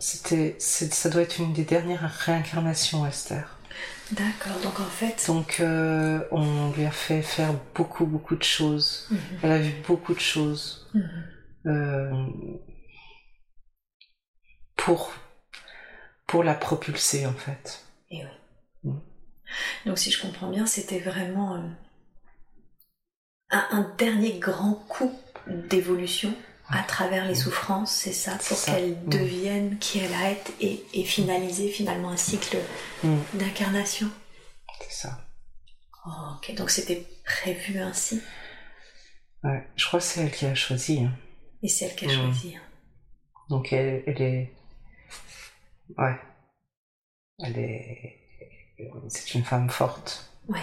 C'était, 0.00 0.56
ça 0.58 1.08
doit 1.08 1.22
être 1.22 1.38
une 1.38 1.52
des 1.52 1.64
dernières 1.64 2.10
réincarnations, 2.10 3.06
Esther. 3.06 3.58
D'accord, 4.12 4.58
donc 4.62 4.80
en 4.80 4.84
fait. 4.84 5.24
Donc 5.26 5.60
euh, 5.60 6.20
on 6.30 6.72
lui 6.72 6.84
a 6.84 6.90
fait 6.90 7.22
faire 7.22 7.54
beaucoup, 7.74 8.06
beaucoup 8.06 8.36
de 8.36 8.42
choses. 8.42 9.06
Mhm. 9.10 9.18
Elle 9.42 9.52
a 9.52 9.58
vu 9.58 9.72
beaucoup 9.86 10.14
de 10.14 10.20
choses. 10.20 10.90
Mhm. 10.94 11.24
Euh, 11.66 12.26
pour, 14.76 15.12
pour 16.26 16.42
la 16.42 16.54
propulser, 16.54 17.26
en 17.26 17.34
fait. 17.34 17.84
Et 18.10 18.24
oui. 18.84 18.90
Mm. 18.90 19.00
Donc 19.86 19.98
si 19.98 20.10
je 20.10 20.20
comprends 20.20 20.50
bien, 20.50 20.66
c'était 20.66 21.00
vraiment 21.00 21.56
euh, 21.56 21.68
un, 23.50 23.66
un 23.70 23.94
dernier 23.98 24.38
grand 24.38 24.74
coup 24.88 25.12
d'évolution 25.46 26.34
à 26.70 26.82
travers 26.82 27.26
les 27.26 27.34
souffrances, 27.34 27.92
c'est 27.92 28.12
ça, 28.12 28.36
pour 28.36 28.62
qu'elle 28.62 28.92
mm. 28.92 29.08
devienne 29.08 29.78
qui 29.78 30.00
elle 30.00 30.12
a 30.14 30.30
été 30.30 30.52
et, 30.60 30.84
et, 30.92 31.04
finaliser 31.04 31.70
finalement 31.70 32.10
un 32.10 32.16
cycle 32.16 32.58
mm. 33.02 33.16
d'incarnation. 33.34 34.10
C'est 34.80 35.06
ça. 35.06 35.26
Oh, 36.06 36.10
ok, 36.36 36.54
donc 36.54 36.70
c'était 36.70 37.06
prévu 37.24 37.78
ainsi. 37.78 38.20
Ouais, 39.44 39.66
je 39.76 39.86
crois 39.86 40.00
que 40.00 40.06
c'est 40.06 40.20
elle 40.20 40.30
qui 40.30 40.46
a 40.46 40.54
choisi. 40.54 41.00
Hein. 41.00 41.12
Et 41.62 41.68
c'est 41.68 41.86
elle 41.86 41.96
qui 41.96 42.04
a 42.04 42.08
mm. 42.08 42.10
choisi. 42.10 42.56
Hein. 42.56 42.62
Donc 43.48 43.72
elle, 43.72 44.02
elle 44.06 44.22
est. 44.22 44.52
Ouais. 45.96 46.18
Elle 47.38 47.58
est. 47.58 48.18
C'est 49.08 49.34
une 49.34 49.44
femme 49.44 49.70
forte. 49.70 50.30
Ouais. 50.48 50.60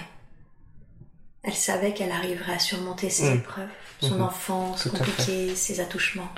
Elle 1.46 1.54
savait 1.54 1.94
qu'elle 1.94 2.12
arriverait 2.12 2.54
à 2.54 2.60
surmonter 2.60 3.12
ses 3.12 3.30
mm. 3.30 3.38
épreuves, 3.38 3.70
son 4.02 4.18
mm-hmm. 4.18 4.22
enfance 4.24 4.90
compliquée, 4.90 5.56
ses 5.56 5.80
attouchements, 5.80 6.30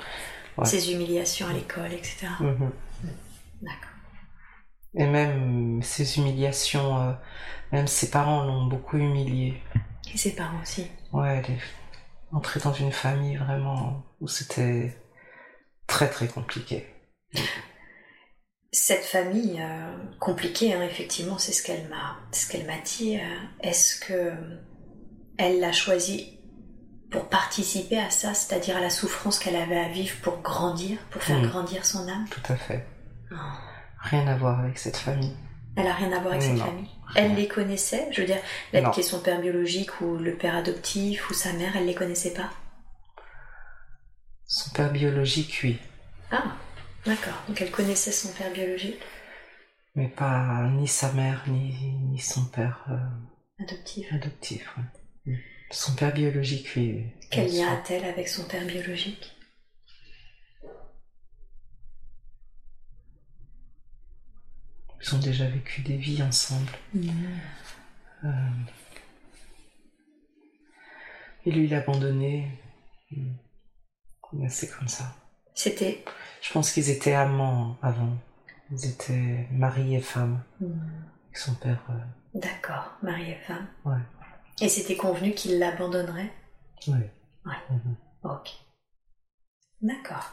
ses 0.64 0.92
humiliations 0.92 1.46
à 1.48 1.52
l'école, 1.54 1.92
etc. 1.94 2.26
Mm-hmm. 2.40 2.58
Mm. 2.58 3.10
D'accord. 3.62 3.90
Et 4.94 5.06
même 5.06 5.82
ses 5.82 6.18
humiliations, 6.18 7.00
euh, 7.00 7.12
même 7.72 7.86
ses 7.86 8.10
parents 8.10 8.44
l'ont 8.44 8.66
beaucoup 8.66 8.98
humiliée. 8.98 9.62
Et 10.12 10.18
ses 10.18 10.34
parents 10.34 10.60
aussi. 10.62 10.86
Ouais, 11.12 11.42
elle 11.42 11.54
est 11.54 11.60
entrée 12.32 12.60
dans 12.60 12.74
une 12.74 12.92
famille 12.92 13.36
vraiment 13.36 14.04
où 14.20 14.28
c'était 14.28 14.94
très 15.86 16.10
très 16.10 16.28
compliqué. 16.28 16.86
Cette 18.72 19.04
famille 19.04 19.58
euh, 19.58 19.96
compliquée, 20.20 20.74
hein, 20.74 20.82
effectivement, 20.82 21.38
c'est 21.38 21.52
ce 21.52 21.62
qu'elle 21.62 21.88
m'a, 21.88 22.18
ce 22.32 22.46
qu'elle 22.46 22.66
m'a 22.66 22.78
dit. 22.78 23.16
euh, 23.16 23.36
Est-ce 23.60 23.98
que 24.00 24.34
elle 25.38 25.60
l'a 25.60 25.72
choisi 25.72 26.38
pour 27.10 27.28
participer 27.30 27.98
à 27.98 28.10
ça, 28.10 28.34
c'est-à-dire 28.34 28.76
à 28.76 28.80
la 28.80 28.90
souffrance 28.90 29.38
qu'elle 29.38 29.56
avait 29.56 29.78
à 29.78 29.88
vivre 29.88 30.14
pour 30.20 30.38
grandir, 30.42 30.98
pour 31.10 31.22
faire 31.22 31.38
Mm. 31.40 31.46
grandir 31.48 31.86
son 31.86 32.06
âme 32.08 32.26
Tout 32.30 32.52
à 32.52 32.56
fait. 32.56 32.84
Oh. 33.32 33.34
Rien 34.02 34.26
à 34.28 34.36
voir 34.36 34.60
avec 34.60 34.78
cette 34.78 34.96
famille. 34.98 35.34
Elle 35.76 35.86
a 35.86 35.94
rien 35.94 36.12
à 36.12 36.18
voir 36.20 36.32
avec 36.34 36.42
cette 36.42 36.58
famille. 36.58 36.88
Elle 37.14 37.34
les 37.34 37.48
connaissait, 37.48 38.08
je 38.12 38.20
veux 38.20 38.26
dire, 38.26 38.40
Non. 38.74 38.90
qui 38.90 39.00
est 39.00 39.02
son 39.04 39.20
père 39.20 39.40
biologique 39.40 40.00
ou 40.00 40.16
le 40.16 40.36
père 40.36 40.54
adoptif 40.56 41.30
ou 41.30 41.34
sa 41.34 41.52
mère, 41.54 41.76
elle 41.76 41.86
les 41.86 41.94
connaissait 41.94 42.34
pas. 42.34 42.50
Son 44.46 44.70
père 44.70 44.90
biologique, 44.92 45.60
oui. 45.62 45.78
Ah, 46.30 46.44
d'accord. 47.06 47.34
Donc 47.48 47.60
elle 47.62 47.70
connaissait 47.70 48.12
son 48.12 48.28
père 48.32 48.52
biologique, 48.52 48.98
Mais 49.94 50.08
pas 50.08 50.68
ni 50.72 50.86
sa 50.88 51.12
mère, 51.12 51.44
ni, 51.48 51.74
ni 52.10 52.18
son 52.18 52.44
père 52.46 52.84
euh, 52.90 53.62
adoptif. 53.64 54.12
adoptif. 54.12 54.74
Son 55.70 55.94
père 55.94 56.12
biologique, 56.14 56.68
oui. 56.76 57.04
Quel 57.30 57.52
lien 57.54 57.72
a-t-elle 57.72 58.04
avec 58.04 58.28
son 58.28 58.44
père 58.44 58.64
biologique? 58.66 59.34
Ils 65.00 65.14
ont 65.14 65.18
déjà 65.18 65.46
vécu 65.48 65.82
des 65.82 65.96
vies 65.96 66.22
ensemble. 66.22 66.70
Euh, 68.24 68.28
Et 71.46 71.50
lui, 71.52 71.64
il 71.64 71.70
l'a 71.70 71.78
abandonné. 71.78 72.48
Mm. 73.10 73.30
Mais 74.34 74.48
C'est 74.48 74.68
comme 74.70 74.88
ça. 74.88 75.14
C'était. 75.54 76.04
Je 76.42 76.52
pense 76.52 76.72
qu'ils 76.72 76.90
étaient 76.90 77.14
amants 77.14 77.78
avant. 77.82 78.16
Ils 78.70 78.86
étaient 78.86 79.46
mari 79.50 79.94
et 79.94 80.00
femme. 80.00 80.42
Avec 80.60 81.36
son 81.36 81.54
père. 81.54 81.82
euh, 81.90 81.94
D'accord, 82.34 82.92
mari 83.02 83.30
et 83.30 83.38
femme. 83.46 83.66
Ouais. 83.84 83.96
Et 84.60 84.68
c'était 84.68 84.96
convenu 84.96 85.32
qu'il 85.34 85.58
l'abandonnerait? 85.58 86.32
Ouais. 87.46 87.52
Mhm. 87.70 87.96
Ok. 88.24 88.50
D'accord. 89.80 90.32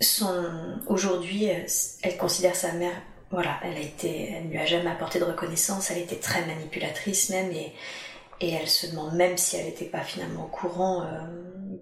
Son 0.00 0.80
aujourd'hui, 0.86 1.44
elle, 1.44 1.66
elle 2.02 2.16
considère 2.16 2.56
sa 2.56 2.72
mère. 2.72 2.94
Voilà, 3.30 3.60
elle 3.62 3.76
a 3.76 3.80
été, 3.80 4.30
elle 4.32 4.46
ne 4.46 4.50
lui 4.50 4.58
a 4.58 4.66
jamais 4.66 4.90
apporté 4.90 5.18
de 5.20 5.24
reconnaissance. 5.24 5.90
Elle 5.90 5.98
était 5.98 6.16
très 6.16 6.44
manipulatrice 6.46 7.30
même, 7.30 7.52
et, 7.52 7.72
et 8.40 8.50
elle 8.50 8.68
se 8.68 8.88
demande 8.88 9.14
même 9.14 9.36
si 9.38 9.56
elle 9.56 9.66
n'était 9.66 9.84
pas 9.84 10.02
finalement 10.02 10.44
au 10.46 10.48
courant 10.48 11.02
euh, 11.04 11.20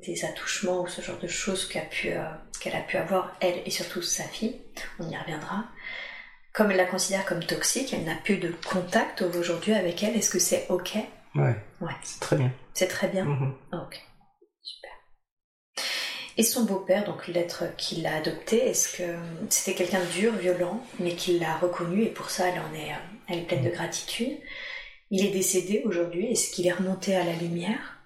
des 0.07 0.25
attouchements 0.25 0.83
ou 0.83 0.87
ce 0.89 1.01
genre 1.01 1.19
de 1.19 1.29
choses 1.29 1.67
qu'a 1.67 1.81
pu, 1.83 2.11
euh, 2.11 2.25
qu'elle 2.61 2.77
a 2.77 2.81
pu 2.83 2.97
avoir 2.97 3.35
elle 3.41 3.63
et 3.65 3.71
surtout 3.71 4.03
sa 4.03 4.25
fille. 4.25 4.61
On 4.99 5.09
y 5.09 5.17
reviendra. 5.17 5.65
Comme 6.59 6.73
elle 6.73 6.77
la 6.77 6.87
considère 6.87 7.25
comme 7.25 7.45
toxique, 7.45 7.95
elle 7.95 8.03
n'a 8.03 8.17
plus 8.17 8.39
de 8.39 8.53
contact 8.69 9.23
aujourd'hui 9.23 9.75
avec 9.75 10.03
elle. 10.03 10.17
Est-ce 10.17 10.29
que 10.29 10.41
c'est 10.41 10.67
ok? 10.71 10.97
Ouais. 11.37 11.55
Ouais. 11.81 11.93
C'est 12.03 12.19
très 12.19 12.35
bien. 12.35 12.53
C'est 12.75 12.89
très 12.89 13.07
bien. 13.07 13.25
Mhm. 13.25 13.55
Ok, 13.75 14.05
super. 14.61 14.91
Et 16.37 16.43
son 16.43 16.65
beau-père, 16.65 17.05
donc 17.05 17.29
l'être 17.29 17.77
qui 17.77 18.01
l'a 18.01 18.17
adopté, 18.17 18.57
est-ce 18.57 18.97
que 18.97 19.05
c'était 19.51 19.75
quelqu'un 19.75 20.01
de 20.01 20.11
dur, 20.11 20.33
violent, 20.33 20.85
mais 20.99 21.15
qui 21.15 21.39
l'a 21.39 21.57
reconnu 21.59 22.03
et 22.03 22.11
pour 22.11 22.29
ça 22.29 22.49
elle 22.49 22.59
en 22.59 22.75
est, 22.75 22.91
elle 23.29 23.39
est 23.39 23.47
pleine 23.47 23.63
de 23.63 23.71
gratitude? 23.71 24.37
Il 25.13 25.25
est 25.25 25.31
décédé 25.31 25.83
aujourd'hui. 25.85 26.33
Est-ce 26.33 26.51
qu'il 26.51 26.67
est 26.67 26.73
remonté 26.73 27.15
à 27.15 27.23
la 27.23 27.35
lumière 27.35 27.99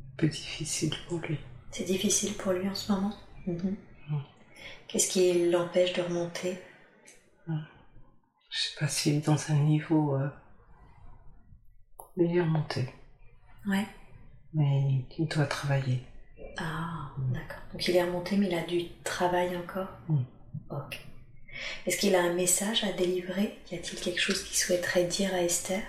Un 0.00 0.07
peu 0.18 0.28
difficile 0.28 0.94
pour 1.08 1.18
lui. 1.20 1.38
C'est 1.70 1.84
difficile 1.84 2.34
pour 2.34 2.52
lui 2.52 2.68
en 2.68 2.74
ce 2.74 2.92
moment? 2.92 3.14
Mhm. 3.46 3.76
Mm. 4.10 4.20
Qu'est-ce 4.86 5.08
qui 5.08 5.48
l'empêche 5.48 5.94
de 5.94 6.02
remonter? 6.02 6.58
Je 7.46 8.58
sais 8.58 8.76
pas 8.78 8.88
s'il 8.88 9.16
est 9.16 9.26
dans 9.26 9.50
un 9.50 9.54
niveau. 9.54 10.16
Euh... 10.16 10.28
Il 12.16 12.36
est 12.36 12.40
remonté. 12.42 12.88
Ouais. 13.66 13.86
Mais 14.54 15.04
il 15.18 15.28
doit 15.28 15.46
travailler. 15.46 16.02
Ah, 16.56 17.12
d'accord. 17.32 17.62
Donc 17.72 17.86
il 17.86 17.94
est 17.96 18.02
remonté, 18.02 18.36
mais 18.36 18.48
il 18.48 18.54
a 18.54 18.64
du 18.64 18.88
travail 19.04 19.56
encore? 19.56 19.88
Mm. 20.08 20.22
Ok. 20.70 21.00
Est-ce 21.86 21.98
qu'il 21.98 22.14
a 22.14 22.22
un 22.22 22.34
message 22.34 22.84
à 22.84 22.92
délivrer? 22.92 23.58
Y 23.70 23.76
a-t-il 23.76 24.00
quelque 24.00 24.20
chose 24.20 24.42
qu'il 24.42 24.56
souhaiterait 24.56 25.04
dire 25.04 25.32
à 25.34 25.42
Esther? 25.42 25.82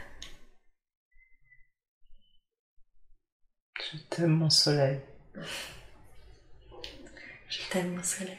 Je 3.79 3.97
t'aime, 4.09 4.35
mon 4.35 4.49
soleil. 4.49 4.99
Je 7.49 7.59
t'aime, 7.69 7.95
mon 7.95 8.03
soleil. 8.03 8.37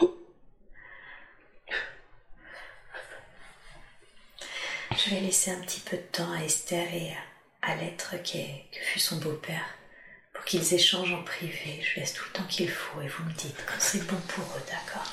Ouais. 0.00 0.08
Je 4.96 5.10
vais 5.10 5.20
laisser 5.20 5.50
un 5.50 5.60
petit 5.60 5.80
peu 5.80 5.96
de 5.96 6.02
temps 6.02 6.30
à 6.32 6.44
Esther 6.44 6.92
et 6.92 7.16
à 7.62 7.74
l'être 7.76 8.14
que 8.22 8.78
fut 8.80 8.98
son 9.00 9.16
beau-père 9.16 9.64
pour 10.32 10.44
qu'ils 10.44 10.74
échangent 10.74 11.12
en 11.14 11.22
privé. 11.22 11.80
Je 11.82 12.00
laisse 12.00 12.12
tout 12.14 12.24
le 12.28 12.32
temps 12.38 12.46
qu'il 12.48 12.70
faut 12.70 13.00
et 13.00 13.08
vous 13.08 13.24
me 13.24 13.32
dites 13.32 13.64
quand 13.66 13.80
c'est 13.80 14.06
bon 14.06 14.16
pour 14.28 14.44
eux, 14.44 14.62
d'accord 14.68 15.12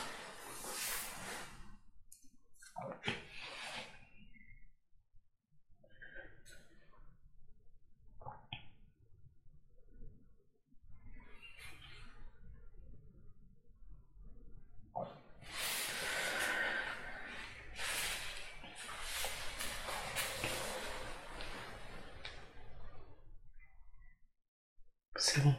C'est 25.17 25.41
bon. 25.41 25.53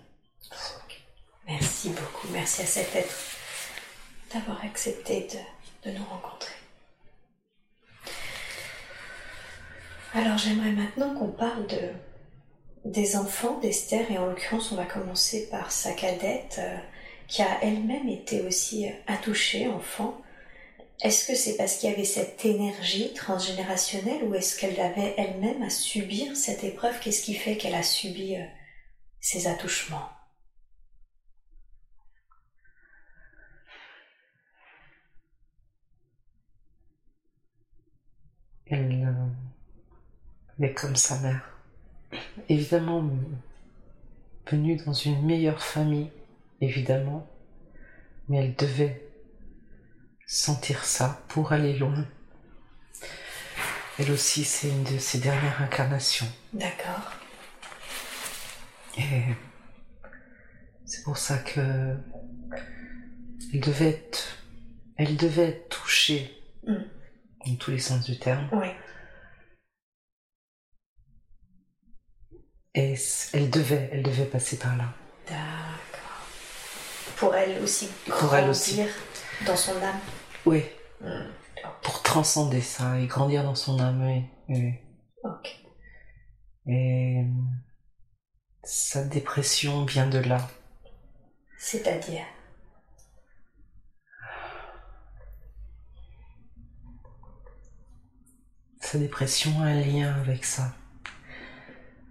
Merci 1.46 1.90
beaucoup, 1.90 2.28
merci 2.46 2.62
à 2.62 2.66
cet 2.66 2.94
être 2.94 3.16
d'avoir 4.32 4.64
accepté 4.64 5.26
de, 5.84 5.90
nous 5.90 6.04
rencontrer. 6.04 6.54
Alors 10.14 10.38
j'aimerais 10.38 10.70
maintenant 10.70 11.12
qu'on 11.16 11.32
parle 11.32 11.66
de, 11.66 11.90
des 12.84 13.16
enfants 13.16 13.58
d'Esther 13.58 14.08
et 14.12 14.18
en 14.18 14.26
l'occurrence 14.26 14.70
on 14.70 14.76
va 14.76 14.84
commencer 14.84 15.48
par 15.50 15.72
sa 15.72 15.90
cadette 15.90 16.60
euh, 16.60 16.76
qui 17.26 17.42
a 17.42 17.48
elle-même 17.62 18.08
été 18.08 18.42
aussi 18.42 18.86
euh, 18.86 18.92
attouchée 19.08 19.66
enfant. 19.66 20.16
Est-ce 21.02 21.26
que 21.26 21.34
c'est 21.34 21.56
parce 21.56 21.78
qu'il 21.78 21.90
y 21.90 21.92
avait 21.92 22.04
cette 22.04 22.44
énergie 22.44 23.12
transgénérationnelle 23.12 24.22
ou 24.22 24.36
est-ce 24.36 24.56
qu'elle 24.56 24.78
avait 24.78 25.14
elle-même 25.18 25.64
à 25.64 25.70
subir 25.70 26.36
cette 26.36 26.62
épreuve? 26.62 27.00
Qu'est-ce 27.00 27.22
qui 27.22 27.34
fait 27.34 27.56
qu'elle 27.56 27.74
a 27.74 27.82
subi 27.82 28.36
euh, 28.36 28.44
ces 29.20 29.48
attouchements 29.48 30.10
Elle, 38.68 39.04
euh, 39.06 39.12
est 40.60 40.74
comme 40.74 40.96
sa 40.96 41.18
mère. 41.20 41.40
Évidemment, 42.48 43.08
venue 44.50 44.76
dans 44.76 44.92
une 44.92 45.24
meilleure 45.24 45.62
famille, 45.62 46.10
évidemment, 46.60 47.28
mais 48.28 48.38
elle 48.38 48.54
devait 48.54 49.08
sentir 50.26 50.84
ça 50.84 51.22
pour 51.28 51.52
aller 51.52 51.76
loin. 51.78 52.06
Elle 53.98 54.10
aussi, 54.12 54.44
c'est 54.44 54.68
une 54.68 54.84
de 54.84 54.98
ses 54.98 55.18
dernières 55.18 55.60
incarnations. 55.62 56.28
D'accord. 56.52 57.12
Et 58.98 59.22
c'est 60.84 61.02
pour 61.02 61.18
ça 61.18 61.38
que 61.38 61.96
elle 63.52 63.60
devait 63.60 63.88
être, 63.90 64.38
elle 64.96 65.16
devait 65.16 65.48
être 65.48 65.68
touchée 65.68 66.36
Mm. 66.66 66.74
dans 67.46 67.54
tous 67.56 67.70
les 67.70 67.78
sens 67.78 68.04
du 68.04 68.18
terme. 68.18 68.48
Oui. 68.52 68.68
Et 72.76 72.94
elle 73.32 73.50
devait, 73.50 73.88
elle 73.92 74.02
devait 74.02 74.26
passer 74.26 74.58
par 74.58 74.76
là. 74.76 74.84
D'accord. 75.26 76.26
Pour 77.16 77.34
elle 77.34 77.60
aussi 77.62 77.88
Pour 78.06 78.34
elle 78.34 78.50
aussi. 78.50 78.80
dans 79.46 79.56
son 79.56 79.72
âme. 79.82 79.98
Oui, 80.44 80.64
Hmm. 81.00 81.28
pour 81.82 82.02
transcender 82.02 82.60
ça 82.62 82.98
et 82.98 83.06
grandir 83.06 83.42
dans 83.42 83.54
son 83.54 83.78
âme. 83.80 84.02
Oui, 84.02 84.24
oui. 84.48 84.74
Ok. 85.24 85.56
Et 86.68 87.22
sa 88.62 89.04
dépression 89.04 89.84
vient 89.84 90.06
de 90.08 90.18
là. 90.18 90.48
C'est-à-dire? 91.58 92.24
Sa 98.80 98.98
dépression 98.98 99.60
a 99.60 99.66
un 99.66 99.80
lien 99.82 100.14
avec 100.14 100.44
ça. 100.44 100.72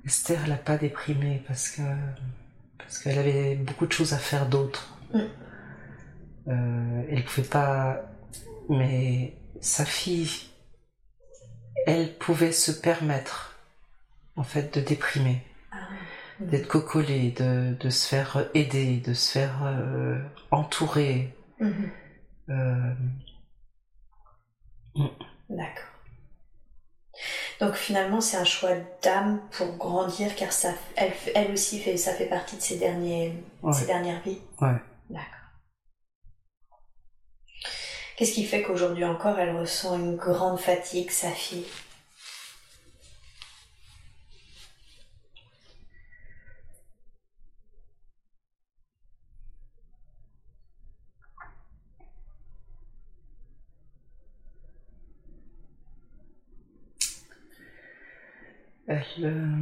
Esther 0.06 0.48
l'a 0.48 0.58
pas 0.58 0.78
déprimée 0.78 1.44
parce 1.48 1.70
que 1.70 1.82
parce 2.78 3.00
qu'elle 3.00 3.18
avait 3.18 3.56
beaucoup 3.56 3.88
de 3.88 3.92
choses 3.92 4.14
à 4.14 4.18
faire 4.18 4.48
d'autres. 4.48 4.98
Mm. 5.14 5.20
Euh, 6.48 7.04
elle 7.10 7.24
pouvait 7.26 7.48
pas, 7.48 8.02
mais 8.70 9.36
sa 9.62 9.86
fille, 9.86 10.50
elle 11.88 12.14
pouvait 12.18 12.52
se 12.52 12.72
permettre 12.72 13.56
en 14.36 14.44
fait 14.44 14.78
de 14.78 14.82
déprimer, 14.86 15.42
Ah, 15.72 15.78
d'être 16.40 16.68
cocolée, 16.68 17.32
de, 17.32 17.76
de 17.80 17.90
se 17.90 18.08
faire 18.08 18.48
aider, 18.54 18.98
de 18.98 19.14
se 19.14 19.32
faire 19.32 19.64
euh, 19.64 20.20
entourer. 20.52 21.34
mhm, 21.60 21.90
Euh, 22.50 22.94
D'accord. 25.50 25.95
Donc 27.60 27.76
finalement, 27.76 28.20
c'est 28.22 28.38
un 28.38 28.44
choix 28.46 28.72
d'âme 29.02 29.40
pour 29.52 29.68
grandir, 29.78 30.36
car 30.36 30.52
ça, 30.52 30.74
elle, 30.96 31.14
elle 31.34 31.52
aussi 31.52 31.80
fait, 31.80 31.96
ça 31.98 32.14
fait 32.14 32.26
partie 32.26 32.58
de 32.58 32.62
ses, 32.62 32.78
derniers, 32.78 33.34
Ouais. 33.64 33.74
ses 33.74 33.86
dernières 33.86 34.22
vies. 34.22 34.40
ouais. 34.62 34.76
D'accord. 35.10 35.30
Qu'est-ce 38.18 38.32
qui 38.34 38.46
fait 38.46 38.62
qu'aujourd'hui 38.64 39.04
encore, 39.06 39.38
elle 39.40 39.56
ressent 39.56 39.98
une 39.98 40.16
grande 40.16 40.60
fatigue, 40.60 41.12
sa 41.12 41.30
fille? 41.32 41.66
Elle. 58.88 59.04
euh, 59.24 59.56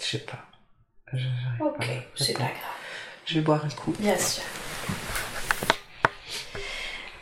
Je 0.00 0.04
sais 0.06 0.18
pas. 0.24 0.44
Je- 1.12 1.26
Ok, 1.64 1.86
c'est 2.14 2.32
pas 2.34 2.40
grave. 2.44 2.52
Je 3.26 3.34
vais 3.34 3.40
boire 3.40 3.64
un 3.64 3.68
coup. 3.70 3.92
Bien 3.98 4.16
sûr. 4.18 4.42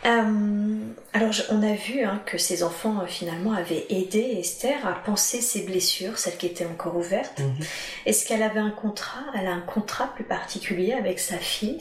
Euh, 0.05 0.93
alors, 1.15 1.33
je- 1.33 1.43
on 1.51 1.63
a 1.65 1.75
vu 1.75 2.05
hein, 2.05 2.23
que 2.27 2.39
ces 2.39 2.63
enfants 2.63 3.01
euh, 3.03 3.07
finalement 3.07 3.53
avaient 3.53 3.87
aidé 3.89 4.21
Esther 4.39 4.87
à 4.87 4.93
penser 4.93 5.41
ses 5.41 5.63
blessures, 5.65 6.17
celles 6.19 6.37
qui 6.37 6.47
étaient 6.47 6.67
encore 6.67 6.97
ouvertes. 6.97 7.41
Mhm. 7.41 7.57
Est-ce 8.05 8.25
qu'elle 8.27 8.43
avait 8.45 8.61
un 8.61 8.71
contrat 8.71 9.25
Elle 9.35 9.49
a 9.49 9.53
un 9.53 9.61
contrat 9.63 10.13
plus 10.15 10.23
particulier 10.25 10.93
avec 10.93 11.19
sa 11.19 11.39
fille? 11.39 11.81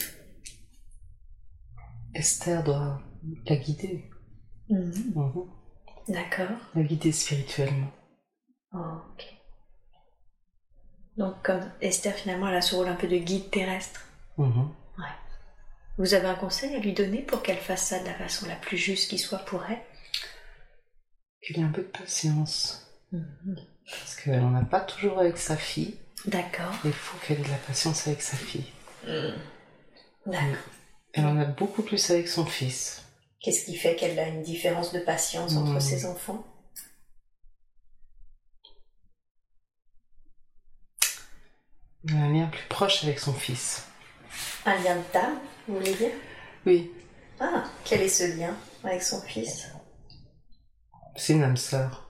Esther 2.15 2.63
doit 2.63 3.01
la 3.45 3.55
guider. 3.57 4.09
Mhm. 4.69 5.13
Mhm. 5.15 5.49
D'accord. 6.07 6.57
La 6.73 6.83
guider 6.83 7.11
spirituellement. 7.11 7.91
Ok. 8.73 9.25
Donc, 11.17 11.41
comme 11.43 11.71
Esther 11.81 12.13
finalement, 12.13 12.47
elle 12.47 12.55
a 12.55 12.61
ce 12.61 12.75
rôle 12.75 12.87
un 12.87 12.95
peu 12.95 13.07
de 13.07 13.17
guide 13.17 13.49
terrestre. 13.51 14.01
Mhm. 14.37 14.69
Vous 15.97 16.13
avez 16.13 16.27
un 16.27 16.35
conseil 16.35 16.75
à 16.75 16.79
lui 16.79 16.91
donner 16.91 17.21
pour 17.21 17.41
qu'elle 17.41 17.57
fasse 17.57 17.87
ça 17.87 17.99
de 17.99 18.05
la 18.05 18.13
façon 18.15 18.47
la 18.47 18.57
plus 18.57 18.77
juste 18.77 19.09
qui 19.09 19.17
soit 19.17 19.39
pour 19.39 19.63
elle? 19.63 19.79
Qu'il 21.41 21.57
y 21.57 21.61
ait 21.61 21.63
un 21.63 21.71
peu 21.71 21.83
de 21.83 21.87
patience. 21.87 22.91
Parce 23.89 24.15
qu'elle 24.17 24.41
n'en 24.41 24.55
a 24.55 24.65
pas 24.65 24.81
toujours 24.81 25.19
avec 25.19 25.37
sa 25.37 25.55
fille. 25.55 25.95
D'accord. 26.25 26.73
Il 26.83 26.91
faut 26.91 27.17
qu'elle 27.25 27.39
ait 27.39 27.43
de 27.43 27.49
la 27.49 27.57
patience 27.57 28.07
avec 28.07 28.21
sa 28.21 28.35
fille. 28.35 28.65
D'accord. 30.25 30.57
Elle 31.15 31.25
en 31.25 31.37
a 31.39 31.45
beaucoup 31.45 31.81
plus 31.81 32.09
avec 32.11 32.27
son 32.27 32.45
fils. 32.45 33.03
Qu'est-ce 33.41 33.65
qui 33.65 33.75
fait 33.75 33.95
qu'elle 33.95 34.17
a 34.19 34.27
une 34.27 34.43
différence 34.43 34.91
de 34.93 34.99
patience 34.99 35.55
entre 35.55 35.71
Mhm. 35.73 35.79
ses 35.79 36.05
enfants? 36.05 36.43
Un 42.09 42.31
lien 42.31 42.47
plus 42.47 42.67
proche 42.69 43.03
avec 43.03 43.19
son 43.19 43.33
fils. 43.33 43.83
Un 44.65 44.75
lien 44.83 44.95
de 44.95 45.01
d'âme, 45.13 45.39
vous 45.67 45.75
voulez 45.77 45.95
dire? 45.95 46.11
Oui, 46.65 46.91
Ah, 47.39 47.65
quel 47.83 48.01
est 48.01 48.07
ce 48.09 48.37
lien 48.37 48.55
avec 48.83 49.01
son 49.03 49.21
fils? 49.21 49.67
C'est 51.17 51.33
une 51.33 51.43
âme 51.43 51.57
sœur. 51.57 52.09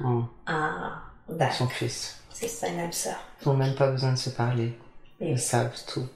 Mhm. 0.00 0.28
Ah, 0.46 1.02
d'accord. 1.28 1.54
son 1.56 1.68
fils. 1.68 2.16
C'est 2.30 2.48
ça, 2.48 2.68
une 2.68 2.80
âme 2.80 2.92
sœur. 2.92 3.18
Ils 3.42 3.48
n'ont 3.48 3.56
même 3.56 3.74
pas 3.74 3.90
besoin 3.90 4.12
de 4.12 4.18
se 4.18 4.30
parler. 4.30 4.76
Oui. 5.20 5.30
Ils 5.32 5.40
savent 5.40 5.76
tout. 5.86 6.06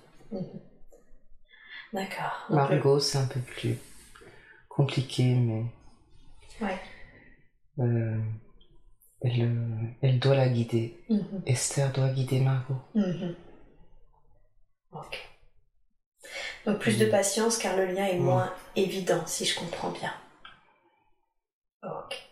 D'accord. 1.93 2.47
Margot, 2.51 3.01
c'est 3.01 3.19
un 3.19 3.27
peu 3.27 3.41
plus 3.41 3.77
compliqué, 4.69 5.35
mais 5.35 5.65
Ouais. 6.61 6.79
euh, 7.81 8.19
elle, 9.21 9.43
euh, 9.43 9.87
elle 10.01 10.19
doit 10.19 10.35
la 10.35 10.49
guider. 10.49 10.99
Mhm. 11.11 11.43
Esther 11.47 11.93
doit 11.93 12.09
guider 12.09 12.41
Margot. 12.41 12.81
Mhm. 12.95 13.35
Ok. 14.93 15.29
Donc 16.65 16.79
plus 16.79 16.99
de 16.99 17.07
patience 17.07 17.59
car 17.59 17.77
le 17.77 17.87
lien 17.87 18.07
est 18.07 18.19
moins 18.19 18.53
évident, 18.77 19.27
si 19.27 19.45
je 19.45 19.59
comprends 19.59 19.91
bien. 19.91 20.13
Ok. 21.83 22.23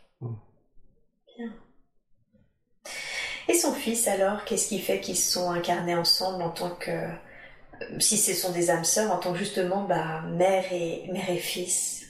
Bien. 1.37 1.53
Et 3.49 3.55
son 3.55 3.75
fils 3.75 4.07
alors, 4.07 4.45
qu'est-ce 4.45 4.69
qui 4.69 4.79
fait 4.79 5.01
qu'ils 5.01 5.17
se 5.17 5.33
sont 5.33 5.51
incarnés 5.51 5.97
ensemble 5.97 6.43
en 6.43 6.51
tant 6.51 6.71
que, 6.71 7.09
si 7.99 8.17
ce 8.19 8.35
sont 8.35 8.53
des 8.53 8.71
âmes 8.71 8.85
sœurs, 8.85 9.11
en 9.13 9.19
tant 9.19 9.33
que 9.33 9.39
justement 9.39 9.85
bah, 9.85 10.23
mère 10.23 10.65
et 10.73 11.07
mère 11.13 11.31
et 11.31 11.39
fils 11.39 12.07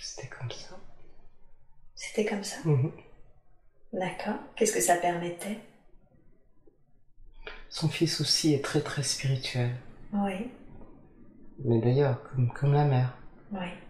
C'était 0.00 0.28
comme 0.28 0.50
ça. 0.50 0.76
C'était 1.94 2.24
comme 2.24 2.44
ça? 2.44 2.56
Mhm. 2.64 2.92
D'accord. 3.92 4.36
Qu'est-ce 4.56 4.72
que 4.72 4.80
ça 4.80 4.96
permettait? 4.96 5.58
Son 7.70 7.88
fils 7.88 8.20
aussi 8.20 8.52
est 8.54 8.62
très 8.64 8.80
très 8.82 9.02
spirituel. 9.02 9.74
Oui, 10.12 10.50
Mais 11.64 11.80
d'ailleurs, 11.80 12.22
comme, 12.24 12.52
comme 12.52 12.72
la 12.74 12.84
mère. 12.84 13.19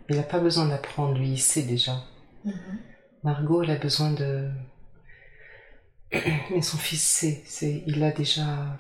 Il 0.09 0.16
n'a 0.16 0.23
pas 0.23 0.41
besoin 0.41 0.66
d'apprendre, 0.69 1.16
lui, 1.19 1.31
il 1.32 1.39
sait 1.41 1.62
déjà. 1.62 2.03
Mhm. 2.45 2.78
Margot, 3.23 3.62
elle 3.62 3.70
a 3.70 3.77
besoin 3.77 4.12
de... 4.12 4.51
Mais 6.12 6.62
son 6.62 6.78
fils 6.78 7.03
sait, 7.03 7.43
c'est, 7.47 7.82
il 7.87 8.03
a 8.03 8.11
déjà... 8.11 8.77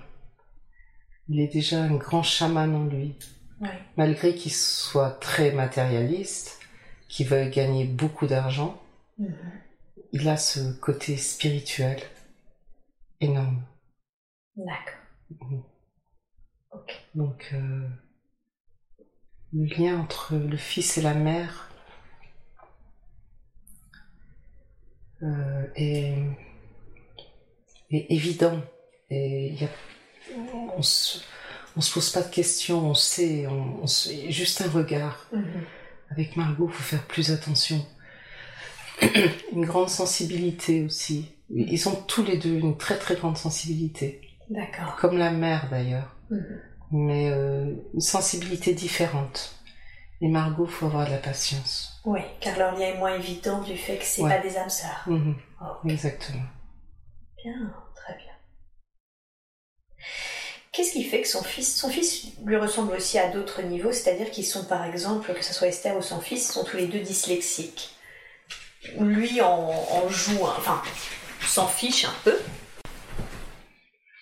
Il 1.28 1.40
est 1.40 1.52
déjà 1.52 1.82
un 1.82 1.94
grand 1.94 2.22
chaman 2.24 2.74
en 2.74 2.84
lui. 2.86 3.14
Malgré 3.96 4.34
qu'il 4.34 4.52
soit 4.52 5.10
très 5.20 5.52
matérialiste, 5.52 6.58
qu'il 7.08 7.28
veuille 7.28 7.50
gagner 7.50 7.84
beaucoup 7.84 8.26
d'argent, 8.26 8.80
Mhm. 9.18 9.36
il 10.12 10.28
a 10.28 10.36
ce 10.38 10.72
côté 10.80 11.16
spirituel 11.18 12.00
énorme. 13.20 13.62
D'accord. 14.56 15.60
Ok. 16.72 16.98
Donc, 17.14 17.50
euh, 17.52 17.86
le 19.52 19.64
lien 19.64 19.98
entre 19.98 20.34
le 20.36 20.56
fils 20.56 20.96
et 20.98 21.02
la 21.02 21.14
mère 21.14 21.68
euh, 25.22 25.64
est, 25.76 26.14
est 27.90 28.06
évident. 28.10 28.60
Et 29.10 29.48
il 29.48 29.60
y 29.60 29.64
a, 29.64 29.68
on 30.76 30.82
se, 30.82 31.18
on 31.76 31.80
se 31.80 31.92
pose 31.92 32.10
pas 32.10 32.22
de 32.22 32.30
questions, 32.32 32.90
on 32.90 32.94
sait, 32.94 33.46
on, 33.46 33.82
on 33.82 33.86
se- 33.86 34.30
juste 34.30 34.60
un 34.62 34.70
regard. 34.70 35.26
Mhm. 35.32 35.44
Avec 36.10 36.36
Margot, 36.36 36.68
faut 36.68 36.82
faire 36.82 37.04
plus 37.06 37.30
attention. 37.30 37.84
une 39.52 39.64
grande 39.64 39.88
sensibilité 39.88 40.82
aussi. 40.82 41.32
Ils 41.50 41.88
ont 41.88 41.94
tous 41.96 42.22
les 42.24 42.36
deux 42.36 42.54
une 42.58 42.76
très 42.76 42.96
très 42.98 43.16
grande 43.16 43.36
sensibilité, 43.36 44.20
D'accord. 44.48 44.96
comme 44.96 45.18
la 45.18 45.30
mère 45.32 45.68
d'ailleurs, 45.70 46.14
Mhm. 46.30 46.60
Mais 46.90 47.30
euh, 47.30 47.74
une 47.94 48.00
sensibilité 48.00 48.74
différente. 48.74 49.56
Et 50.20 50.28
Margot, 50.28 50.66
faut 50.66 50.86
avoir 50.86 51.06
de 51.06 51.12
la 51.12 51.18
patience. 51.18 52.00
Oui, 52.04 52.20
car 52.40 52.58
leur 52.58 52.72
lien 52.74 52.88
est 52.88 52.98
moins 52.98 53.14
évident 53.14 53.62
du 53.62 53.76
fait 53.76 53.96
que 53.96 54.04
c'est 54.04 54.22
Ouais. 54.22 54.30
pas 54.36 54.38
des 54.46 54.56
âmes 54.56 54.68
sœurs. 54.70 55.02
Mhm, 55.06 55.34
Oh, 55.62 55.88
exactement. 55.88 56.42
bien, 57.42 57.72
très 57.94 58.14
bien. 58.16 58.32
Qu'est-ce 60.72 60.92
qui 60.92 61.04
fait 61.04 61.22
que 61.22 61.28
son 61.28 61.42
fils, 61.42 61.74
son 61.76 61.90
fils 61.90 62.26
lui 62.44 62.56
ressemble 62.56 62.92
aussi 62.94 63.18
à 63.18 63.28
d'autres 63.28 63.62
niveaux, 63.62 63.92
c'est-à-dire 63.92 64.30
qu'ils 64.30 64.46
sont 64.46 64.64
par 64.64 64.84
exemple, 64.84 65.34
que 65.34 65.42
ce 65.44 65.52
soit 65.52 65.66
Esther 65.68 65.96
ou 65.96 66.02
son 66.02 66.20
fils, 66.20 66.52
sont 66.52 66.64
tous 66.64 66.76
les 66.76 66.86
deux 66.86 67.00
dyslexiques. 67.00 67.96
lui 68.98 69.40
en, 69.42 70.08
joue, 70.08 70.42
enfin, 70.44 70.80
s'en 71.46 71.66
fiche 71.66 72.04
un 72.04 72.14
peu. 72.24 72.36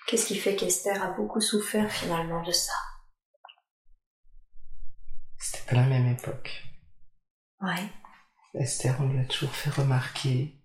Qu'est-ce 0.08 0.26
qui 0.26 0.36
fait 0.36 0.56
qu'Esther 0.56 1.02
a 1.02 1.10
beaucoup 1.10 1.42
souffert 1.42 1.92
finalement 1.92 2.42
de 2.42 2.50
ça? 2.50 2.72
C'était 5.38 5.68
pas 5.68 5.76
la 5.76 5.86
même 5.86 6.06
époque. 6.06 6.64
Ouais. 7.60 7.92
Esther, 8.54 8.96
on 9.00 9.08
lui 9.08 9.20
a 9.20 9.26
toujours 9.26 9.54
fait 9.54 9.68
remarquer 9.68 10.64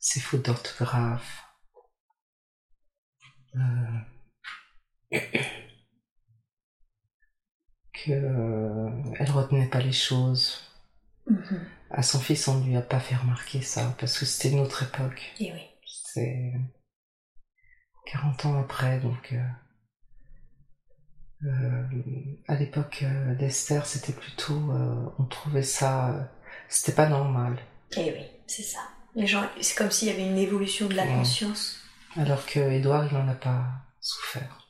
ses 0.00 0.18
fautes 0.18 0.46
d'orthographe. 0.46 1.44
Euh... 3.54 4.00
que 7.92 8.10
euh, 8.10 9.14
elle 9.16 9.30
retenait 9.30 9.68
pas 9.68 9.80
les 9.80 9.92
choses. 9.92 10.60
Mm-hmm. 11.28 11.68
À 11.90 12.02
son 12.02 12.18
fils, 12.18 12.48
on 12.48 12.58
ne 12.58 12.66
lui 12.66 12.76
a 12.76 12.82
pas 12.82 12.98
fait 12.98 13.14
remarquer 13.14 13.62
ça 13.62 13.94
parce 14.00 14.18
que 14.18 14.24
c'était 14.24 14.50
une 14.50 14.60
autre 14.60 14.82
époque. 14.82 15.34
Et 15.38 15.52
oui. 15.52 15.68
C'est 15.86 16.52
40 18.12 18.46
ans 18.46 18.60
après, 18.60 18.98
donc. 19.00 19.32
Euh, 19.32 19.46
euh, 21.46 21.82
à 22.48 22.54
l'époque 22.56 23.04
d'Esther, 23.38 23.86
c'était 23.86 24.12
plutôt, 24.12 24.60
on 25.18 25.24
trouvait 25.24 25.62
ça, 25.62 26.30
c'était 26.68 26.92
pas 26.92 27.08
normal. 27.08 27.58
Et 27.96 28.12
oui, 28.12 28.26
c'est 28.46 28.62
ça. 28.62 28.80
Les 29.14 29.26
gens, 29.26 29.48
c'est 29.60 29.76
comme 29.76 29.90
s'il 29.90 30.08
y 30.08 30.10
avait 30.10 30.26
une 30.26 30.38
évolution 30.38 30.86
de 30.86 30.94
la 30.94 31.06
conscience. 31.06 31.80
Alors 32.16 32.44
que 32.46 32.60
Edouard, 32.60 33.06
il 33.06 33.16
n'en 33.16 33.28
a 33.28 33.34
pas 33.34 33.64
souffert. 34.00 34.60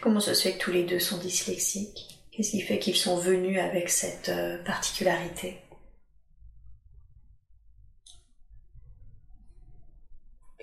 Comment 0.00 0.20
ça 0.20 0.34
se 0.34 0.42
fait 0.42 0.54
que 0.54 0.64
tous 0.64 0.72
les 0.72 0.84
deux 0.84 1.00
sont 1.00 1.18
dyslexiques? 1.18 2.20
Qu'est-ce 2.32 2.50
qui 2.50 2.60
fait 2.60 2.78
qu'ils 2.78 2.96
sont 2.96 3.18
venus 3.18 3.58
avec 3.60 3.88
cette 3.88 4.28
euh, 4.28 4.62
particularité? 4.64 5.58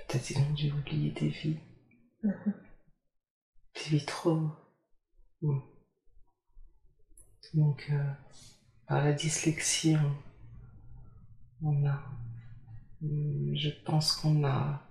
Peut-être 0.08 0.32
ils 0.32 0.38
ont 0.38 0.54
dû 0.54 0.72
oublier 0.72 1.12
des 1.12 1.30
vies. 1.30 1.60
Mhm. 2.24 2.54
Des 3.76 3.98
vies 3.98 4.06
trop. 4.06 4.50
Donc, 7.54 7.88
euh, 7.92 8.04
par 8.88 9.04
la 9.04 9.14
dyslexie, 9.14 9.96
on, 11.62 11.86
a. 11.86 12.00
Je 13.02 13.70
pense 13.86 14.14
qu'on 14.14 14.46
a 14.46 14.82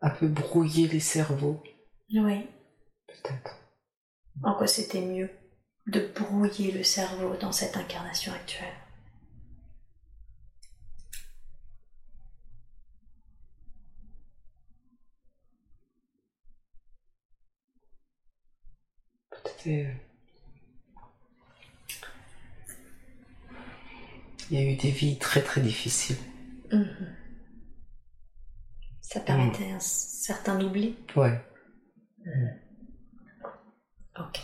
un 0.00 0.10
peu 0.10 0.28
brouillé 0.28 0.88
les 0.88 1.00
cerveaux. 1.00 1.62
Oui. 2.12 2.48
Peut-être. 3.06 3.58
En 4.42 4.54
quoi 4.54 4.66
c'était 4.66 5.00
mieux 5.00 5.30
de 5.86 6.08
brouiller 6.14 6.72
le 6.72 6.82
cerveau 6.82 7.36
dans 7.36 7.52
cette 7.52 7.76
incarnation 7.76 8.32
actuelle? 8.32 8.83
Euh, 19.66 19.84
il 24.50 24.60
y 24.60 24.62
a 24.62 24.70
eu 24.70 24.76
des 24.76 24.90
vies 24.90 25.18
très 25.18 25.42
très 25.42 25.60
difficiles. 25.60 26.16
Mhm. 26.70 27.14
Ça 29.00 29.20
permettait 29.20 29.70
un 29.70 29.80
certain 29.80 30.60
oubli 30.60 30.96
Ouais. 31.16 31.40
Mhm. 32.24 32.60
Ok. 34.18 34.40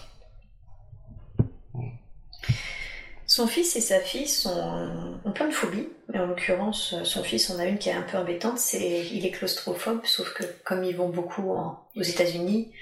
Son 3.26 3.46
fils 3.46 3.76
et 3.76 3.80
sa 3.80 4.00
fille 4.00 4.26
sont, 4.26 5.20
ont 5.24 5.30
plein 5.30 5.46
de 5.46 5.52
phobies, 5.52 5.88
mais 6.08 6.18
en 6.18 6.26
l'occurrence, 6.26 6.96
son 7.04 7.22
fils 7.22 7.48
en 7.50 7.60
a 7.60 7.66
une 7.66 7.78
qui 7.78 7.88
est 7.88 7.92
un 7.92 8.02
peu 8.02 8.18
embêtante, 8.18 8.58
c'est 8.58 9.06
il 9.06 9.24
est 9.24 9.30
claustrophobe, 9.30 10.04
sauf 10.04 10.34
que 10.34 10.42
comme 10.64 10.82
ils 10.82 10.96
vont 10.96 11.10
beaucoup 11.10 11.52
aux 11.52 12.02
États-Unis, 12.02 12.72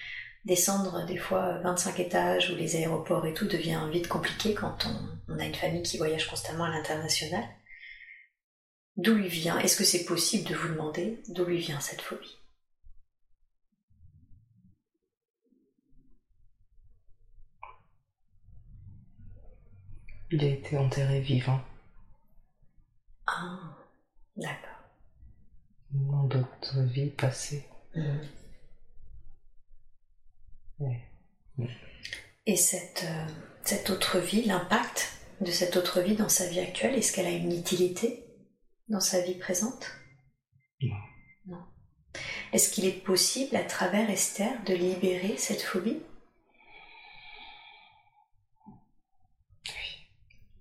descendre 0.48 1.04
des 1.04 1.18
fois 1.18 1.58
25 1.58 2.00
étages 2.00 2.50
ou 2.50 2.56
les 2.56 2.74
aéroports 2.74 3.26
et 3.26 3.34
tout 3.34 3.46
devient 3.46 3.86
vite 3.92 4.08
compliqué 4.08 4.54
quand 4.54 4.86
on, 4.86 5.34
on 5.34 5.38
a 5.38 5.44
une 5.44 5.54
famille 5.54 5.82
qui 5.82 5.98
voyage 5.98 6.26
constamment 6.26 6.64
à 6.64 6.70
l'international. 6.70 7.44
D'où 8.96 9.14
lui 9.14 9.28
vient 9.28 9.58
Est-ce 9.58 9.76
que 9.76 9.84
c'est 9.84 10.06
possible 10.06 10.48
de 10.48 10.54
vous 10.56 10.68
demander 10.68 11.22
d'où 11.28 11.44
lui 11.44 11.58
vient 11.58 11.80
cette 11.80 12.00
phobie? 12.00 12.38
Il 20.30 20.42
a 20.42 20.48
été 20.48 20.76
enterré 20.76 21.20
vivant. 21.20 21.60
Ah, 23.26 23.76
d'accord. 24.36 24.82
Dans 25.90 26.24
d'autres 26.24 26.80
vies 26.80 27.10
passées. 27.10 27.66
Mm. 27.94 28.18
Et 32.46 32.56
cette, 32.56 33.04
euh, 33.04 33.26
cette 33.62 33.90
autre 33.90 34.18
vie, 34.18 34.44
l'impact 34.44 35.12
de 35.40 35.50
cette 35.50 35.76
autre 35.76 36.00
vie 36.00 36.16
dans 36.16 36.28
sa 36.28 36.46
vie 36.46 36.60
actuelle, 36.60 36.94
est-ce 36.94 37.12
qu'elle 37.12 37.26
a 37.26 37.30
une 37.30 37.52
utilité 37.52 38.24
dans 38.88 39.00
sa 39.00 39.20
vie 39.20 39.34
présente? 39.34 39.90
Non. 40.80 40.96
Non. 41.46 41.64
Est-ce 42.52 42.70
qu'il 42.70 42.86
est 42.86 43.04
possible, 43.04 43.56
à 43.56 43.64
travers 43.64 44.08
Esther, 44.10 44.62
de 44.64 44.74
libérer 44.74 45.36
cette 45.36 45.62
phobie? 45.62 46.00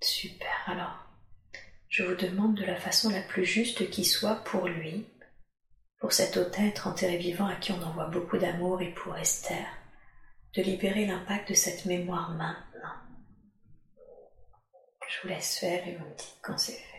Super, 0.01 0.63
alors, 0.67 1.05
je 1.89 2.03
vous 2.03 2.15
demande 2.15 2.55
de 2.55 2.65
la 2.65 2.75
façon 2.75 3.09
la 3.09 3.21
plus 3.21 3.45
juste 3.45 3.89
qui 3.89 4.05
soit 4.05 4.43
pour 4.43 4.67
lui, 4.67 5.05
pour 5.99 6.11
cet 6.11 6.37
autre 6.37 6.59
être 6.59 6.87
enterré 6.87 7.17
vivant 7.17 7.47
à 7.47 7.55
qui 7.55 7.71
on 7.71 7.81
envoie 7.81 8.07
beaucoup 8.07 8.37
d'amour 8.37 8.81
et 8.81 8.93
pour 8.93 9.15
Esther, 9.17 9.65
de 10.57 10.63
libérer 10.63 11.05
l'impact 11.05 11.49
de 11.49 11.53
cette 11.53 11.85
mémoire 11.85 12.31
maintenant. 12.31 12.95
Je 15.07 15.21
vous 15.21 15.27
laisse 15.27 15.59
faire 15.59 15.87
et 15.87 15.95
vous 15.95 16.05
me 16.05 16.15
dites 16.15 16.37
quand 16.41 16.57
c'est 16.57 16.71
fait. 16.71 16.97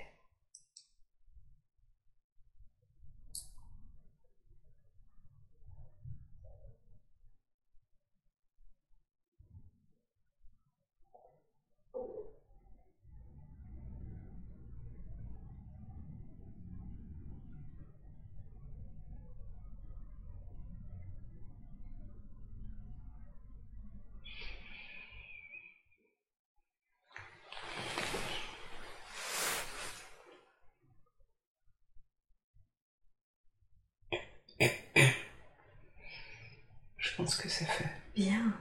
pense 37.19 37.35
que 37.35 37.49
c'est 37.49 37.67
fait. 37.67 37.91
Bien, 38.15 38.55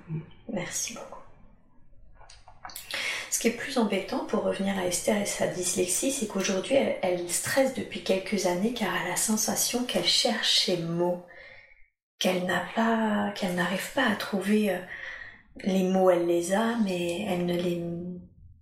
merci 0.52 0.96
beaucoup. 0.96 1.22
Ce 3.30 3.40
qui 3.40 3.50
est 3.50 3.52
embêtant 3.78 4.26
pour 4.26 4.44
revenir 4.44 4.78
à 4.78 4.88
Esther 4.88 5.18
et 5.18 5.26
sa 5.26 5.48
dyslexie, 5.48 6.12
c'est 6.12 6.28
qu'aujourd'hui 6.28 6.76
elle, 7.02 7.30
stresse 7.30 7.74
depuis 7.74 8.04
quelques 8.04 8.46
années 8.46 8.74
car 8.74 8.90
elle 8.96 9.08
a 9.08 9.12
la 9.12 9.16
sensation 9.16 9.84
qu'elle 9.86 10.06
cherche 10.06 10.66
ses 10.66 10.78
mots, 10.78 11.26
qu'elle 12.20 12.46
n'a 12.46 12.64
pas, 12.76 13.32
qu'elle 13.36 13.56
n'arrive 13.56 13.92
pas 13.94 14.08
à 14.08 14.16
trouver 14.16 14.72
euh, 14.72 14.80
les 15.64 15.84
mots, 15.84 16.10
elle 16.10 16.28
les 16.28 16.54
a, 16.54 16.78
mais 16.84 17.22
elle 17.28 17.46
ne 17.46 17.56
les, 17.56 17.84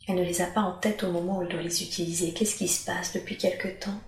elle 0.08 0.16
ne 0.16 0.24
les 0.24 0.42
a 0.42 0.48
pas 0.48 0.62
en 0.62 0.78
tête 0.78 1.04
au 1.04 1.12
moment 1.12 1.40
où 1.40 1.42
elle 1.44 1.50
doit 1.50 1.62
les 1.62 1.84
utiliser. 1.84 2.34
Qu'est-ce 2.34 2.56
qui 2.56 2.68
se 2.68 2.86
passe 2.86 3.14
depuis 3.14 3.38
quelque 3.38 3.68
temps? 3.68 4.00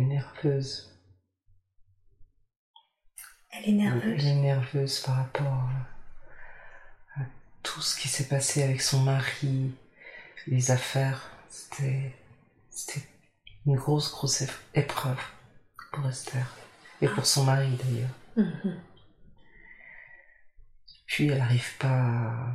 Nerveuse. 0.00 0.92
Elle 3.50 3.70
est 3.70 3.72
nerveuse. 3.72 4.14
Elle 4.18 4.26
est 4.26 4.42
nerveuse 4.42 5.00
par 5.00 5.16
rapport 5.16 5.70
à, 7.16 7.20
tout 7.62 7.80
ce 7.80 7.98
qui 7.98 8.08
s'est 8.08 8.28
passé 8.28 8.62
avec 8.62 8.80
son 8.80 9.00
mari, 9.00 9.74
les 10.46 10.70
affaires. 10.70 11.30
C'était, 11.48 12.14
c'était 12.70 13.06
une 13.66 13.76
grosse, 13.76 14.10
grosse 14.10 14.44
épreuve 14.74 15.20
pour 15.92 16.06
Esther. 16.06 16.54
Et 17.00 17.08
pour 17.08 17.26
son 17.26 17.44
mari 17.44 17.76
d'ailleurs. 17.76 18.10
Mhm. 18.36 18.80
Puis 21.06 21.28
elle 21.28 21.38
n'arrive 21.38 21.76
pas 21.78 22.52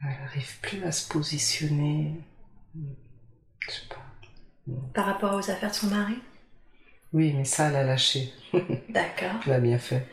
Elle 0.00 0.08
n'arrive 0.08 0.60
plus 0.60 0.82
à 0.84 0.92
se 0.92 1.08
positionner 1.08 2.20
Je 2.74 3.70
sais 3.70 3.88
pas. 3.88 4.13
Par 4.94 5.06
rapport 5.06 5.34
aux 5.34 5.50
affaires 5.50 5.70
de 5.70 5.74
son 5.74 5.88
mari? 5.88 6.14
Oui, 7.12 7.32
mais 7.32 7.44
ça, 7.44 7.68
elle 7.68 7.76
a 7.76 7.84
lâché. 7.84 8.32
D'accord. 8.88 9.40
Elle 9.46 9.52
a 9.52 9.60
bien 9.60 9.78
fait. 9.78 10.06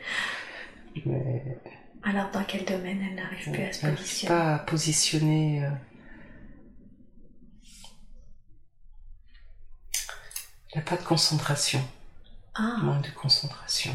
Mais 1.06 1.58
Alors, 2.02 2.30
dans 2.30 2.44
quel 2.44 2.64
domaine 2.64 3.00
elle 3.02 3.14
n'arrive 3.16 3.50
plus 3.50 3.62
à 3.64 3.72
se 3.72 3.86
elle 3.86 3.92
n'arrive 3.92 3.98
positionner 3.98 4.28
pas 4.28 4.54
à 4.54 4.58
positionner. 4.60 5.64
euh, 5.64 5.70
Elle 10.72 10.78
n'a 10.80 10.82
pas 10.82 10.96
de 10.96 11.02
concentration. 11.02 11.80
Ah, 12.54 12.76
Manque 12.82 13.04
de 13.06 13.10
concentration. 13.10 13.94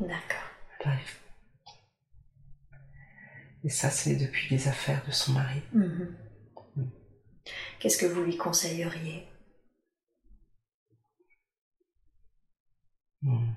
d'accord. 0.00 0.42
Elle 0.80 0.90
arrive. 0.92 1.16
Et 3.64 3.68
ça, 3.68 3.90
c'est 3.90 4.16
depuis 4.16 4.48
les 4.54 4.68
affaires 4.68 5.02
de 5.06 5.10
son 5.12 5.32
mari. 5.32 5.60
Mhm. 5.72 6.16
Qu'est-ce 7.78 7.98
que 7.98 8.06
vous 8.06 8.22
lui 8.22 8.36
conseilleriez? 8.36 9.26
Hmm. 13.26 13.52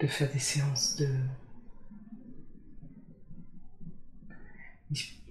De 0.00 0.06
faire 0.06 0.30
des 0.32 0.38
séances 0.38 0.96
de. 0.96 1.08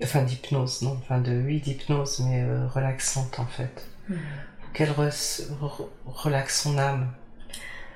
Enfin, 0.02 0.24
d'hypnose, 0.24 0.82
non, 0.82 0.94
enfin, 1.02 1.22
de, 1.22 1.42
oui, 1.46 1.62
d'hypnose, 1.62 2.20
mais 2.22 2.42
euh, 2.42 2.68
relaxante 2.68 3.40
en 3.40 3.46
fait. 3.46 3.88
Pour 4.08 4.72
qu'elle 4.74 4.90
re- 4.90 5.48
re- 5.52 5.88
relaxe 6.06 6.62
son 6.64 6.78
âme. 6.78 7.14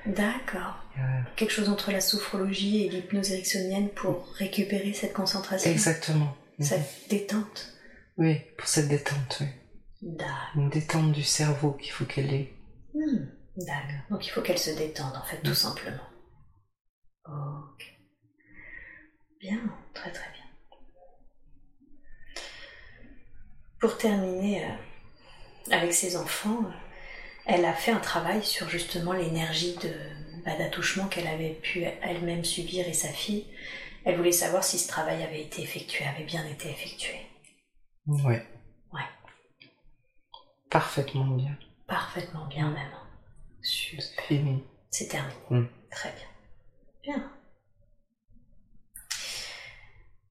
D'accord. 0.06 0.82
Euh, 0.98 1.02
Quelque 1.36 1.50
chose 1.52 1.68
entre 1.68 1.90
la 1.92 2.00
sophrologie 2.00 2.84
et 2.84 2.88
l'hypnose 2.88 3.30
ericksonienne 3.32 3.88
pour 3.90 4.26
récupérer 4.36 4.92
cette 4.94 5.12
concentration 5.12 5.70
exactement. 5.70 6.34
Cette 6.60 7.08
détente 7.10 7.74
Oui, 8.18 8.40
pour 8.56 8.66
cette 8.66 8.88
détente, 8.88 9.38
oui. 9.40 9.46
D'accord. 10.02 10.34
Une 10.56 10.70
détente 10.70 11.12
du 11.12 11.22
cerveau 11.22 11.72
qu'il 11.72 11.90
faut 11.92 12.04
qu'elle 12.04 12.32
ait. 12.32 12.52
Hmm, 12.94 13.26
D'accord. 13.56 14.00
Donc 14.10 14.26
il 14.26 14.30
faut 14.30 14.42
qu'elle 14.42 14.58
se 14.58 14.70
détende 14.70 15.16
en 15.16 15.24
fait, 15.24 15.40
tout 15.42 15.54
simplement. 15.54 16.02
Ok. 17.26 17.84
Bien, 19.40 19.60
très 19.94 20.10
très 20.10 20.30
bien. 20.32 20.44
Pour 23.80 23.96
terminer 23.98 24.64
euh, 24.64 24.68
avec 25.70 25.92
ses 25.92 26.16
enfants, 26.16 26.64
euh, 26.64 26.72
elle 27.46 27.64
a 27.64 27.72
fait 27.72 27.92
un 27.92 28.00
travail 28.00 28.44
sur 28.44 28.68
justement 28.68 29.12
l'énergie 29.12 29.76
de 29.76 29.92
bah, 30.44 30.56
d'attouchement 30.56 31.06
qu'elle 31.06 31.26
avait 31.28 31.54
pu 31.54 31.82
elle-même 32.02 32.44
subir 32.44 32.88
et 32.88 32.92
sa 32.92 33.08
fille. 33.08 33.46
Elle 34.04 34.16
voulait 34.16 34.32
savoir 34.32 34.64
si 34.64 34.78
ce 34.78 34.88
travail 34.88 35.22
avait 35.22 35.42
été 35.42 35.62
effectué, 35.62 36.04
avait 36.04 36.24
bien 36.24 36.44
été 36.46 36.68
effectué. 36.70 37.27
Ouais. 38.08 38.42
Ouais. 38.92 39.00
Parfaitement 40.70 41.26
bien. 41.26 41.56
Parfaitement 41.86 42.46
bien 42.46 42.70
même. 42.70 42.92
Super. 43.60 44.24
Fini. 44.24 44.64
C'est 44.90 45.08
terminé. 45.08 45.34
Mm. 45.50 45.66
Très 45.90 46.12
bien. 46.12 47.14
Bien. 47.14 47.32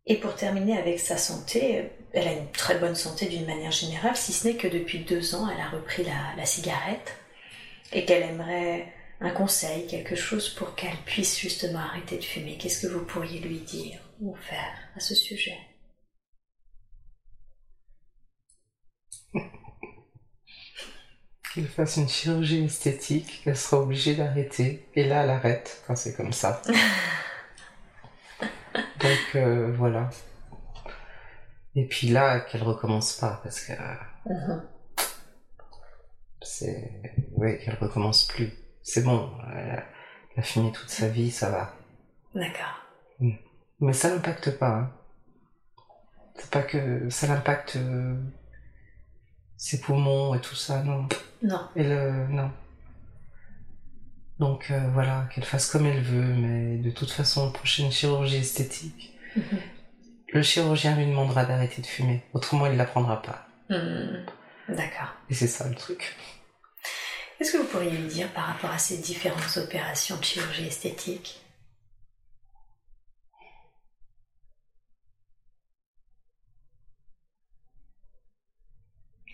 Et 0.08 0.18
pour 0.18 0.36
terminer 0.36 0.78
avec 0.78 1.00
sa 1.00 1.18
santé, 1.18 1.92
elle 2.14 2.28
a 2.28 2.34
une 2.34 2.52
très 2.52 2.80
bonne 2.80 2.96
santé 2.96 3.28
d'une 3.28 3.46
manière 3.46 3.72
générale, 3.72 4.16
si 4.16 4.34
ce 4.34 4.48
n'est 4.48 4.56
que 4.56 4.68
depuis 4.68 5.00
deux 5.00 5.36
ans, 5.36 5.48
elle 5.50 5.60
a 5.60 5.70
repris 5.70 6.04
la, 6.04 6.36
la 6.36 6.46
cigarette 6.46 7.16
et 7.92 8.06
qu'elle 8.06 8.24
aimerait 8.24 8.92
un 9.20 9.32
conseil, 9.32 9.86
quelque 9.88 10.16
chose 10.16 10.50
pour 10.50 10.76
qu'elle 10.76 10.98
puisse 11.06 11.38
justement 11.38 11.80
arrêter 11.80 12.18
de 12.18 12.24
fumer. 12.24 12.58
Qu'est-ce 12.58 12.88
que 12.88 12.92
vous 12.94 13.06
pourriez 13.06 13.40
lui 13.40 13.60
dire 13.60 14.00
ou 14.22 14.36
faire 14.36 14.74
à 14.96 15.00
ce 15.00 15.14
sujet? 15.14 15.58
Qu'elle 21.58 21.68
fasse 21.68 21.98
une 21.98 22.08
chirurgie 22.08 22.66
esthétique, 22.66 23.42
qu'elle 23.44 23.58
sera 23.58 23.82
obligée 23.82 24.14
d'arrêter. 24.16 24.88
Et 24.94 25.06
là, 25.06 25.24
elle 25.24 25.32
arrête 25.32 25.82
quand 25.88 25.96
c'est 25.96 26.16
comme 26.16 26.32
ça. 26.32 26.62
Donc 29.00 29.36
euh, 29.36 29.74
voilà. 29.76 30.12
Et 31.76 31.88
puis 31.88 32.10
là, 32.10 32.42
qu'elle 32.42 32.62
recommence 32.62 33.14
pas, 33.14 33.40
parce 33.44 33.60
que 33.62 33.72
euh, 33.74 33.96
Mhm. 34.28 34.62
c'est. 36.44 36.92
Oui, 37.32 37.58
qu'elle 37.58 37.74
recommence 37.82 38.28
plus. 38.28 38.52
C'est 38.84 39.02
bon, 39.04 39.32
elle 39.52 39.72
a, 39.72 39.84
elle 40.36 40.40
a 40.40 40.42
fumé 40.44 40.72
toute 40.72 40.90
sa 40.92 41.08
vie, 41.08 41.32
ça 41.32 41.50
va. 41.50 41.74
D'accord. 42.36 42.84
Mais 43.80 43.94
ça 43.94 44.12
n'impacte 44.12 44.52
pas. 44.60 44.70
hein. 44.70 44.94
C'est 46.36 46.52
pas 46.52 46.62
que 46.62 47.10
ça 47.10 47.26
l'impacte 47.26 47.78
euh, 47.78 48.16
ses 49.58 49.82
poumons 49.82 50.36
et 50.36 50.42
tout 50.42 50.56
ça, 50.56 50.84
non. 50.84 51.08
Non. 51.42 51.68
Et 51.76 51.84
le, 51.84 52.28
non. 52.28 52.52
Donc 54.40 54.70
euh, 54.70 54.80
voilà, 54.94 55.28
qu'elle 55.34 55.44
fasse 55.44 55.70
comme 55.70 55.88
elle 55.88 56.02
veut, 56.02 56.36
mais 56.36 56.78
de 56.78 56.92
toute 56.92 57.10
façon, 57.10 57.52
prochaine 57.52 57.92
chirurgie 57.92 58.38
esthétique, 58.38 59.18
le 60.34 60.44
chirurgien 60.44 60.96
lui 60.96 61.08
demandera 61.08 61.46
d'arrêter 61.46 61.82
de 61.82 61.88
fumer. 61.88 62.24
Autrement, 62.34 62.68
il 62.68 62.78
la 62.78 62.86
prendra 62.86 63.22
pas. 63.22 63.48
Mhm. 63.70 64.26
D'accord. 64.70 65.14
Et 65.30 65.34
c'est 65.34 65.48
ça 65.48 65.68
le 65.68 65.76
truc. 65.76 66.16
Qu'est-ce 67.38 67.54
que 67.54 67.58
vous 67.58 67.68
pourriez 67.68 67.92
lui 67.92 68.08
dire 68.08 68.32
par 68.34 68.46
rapport 68.46 68.72
à 68.72 68.78
ces 68.78 68.98
différentes 68.98 69.58
opérations 69.58 70.18
de 70.18 70.24
chirurgie 70.24 70.68
esthétique 70.68 71.40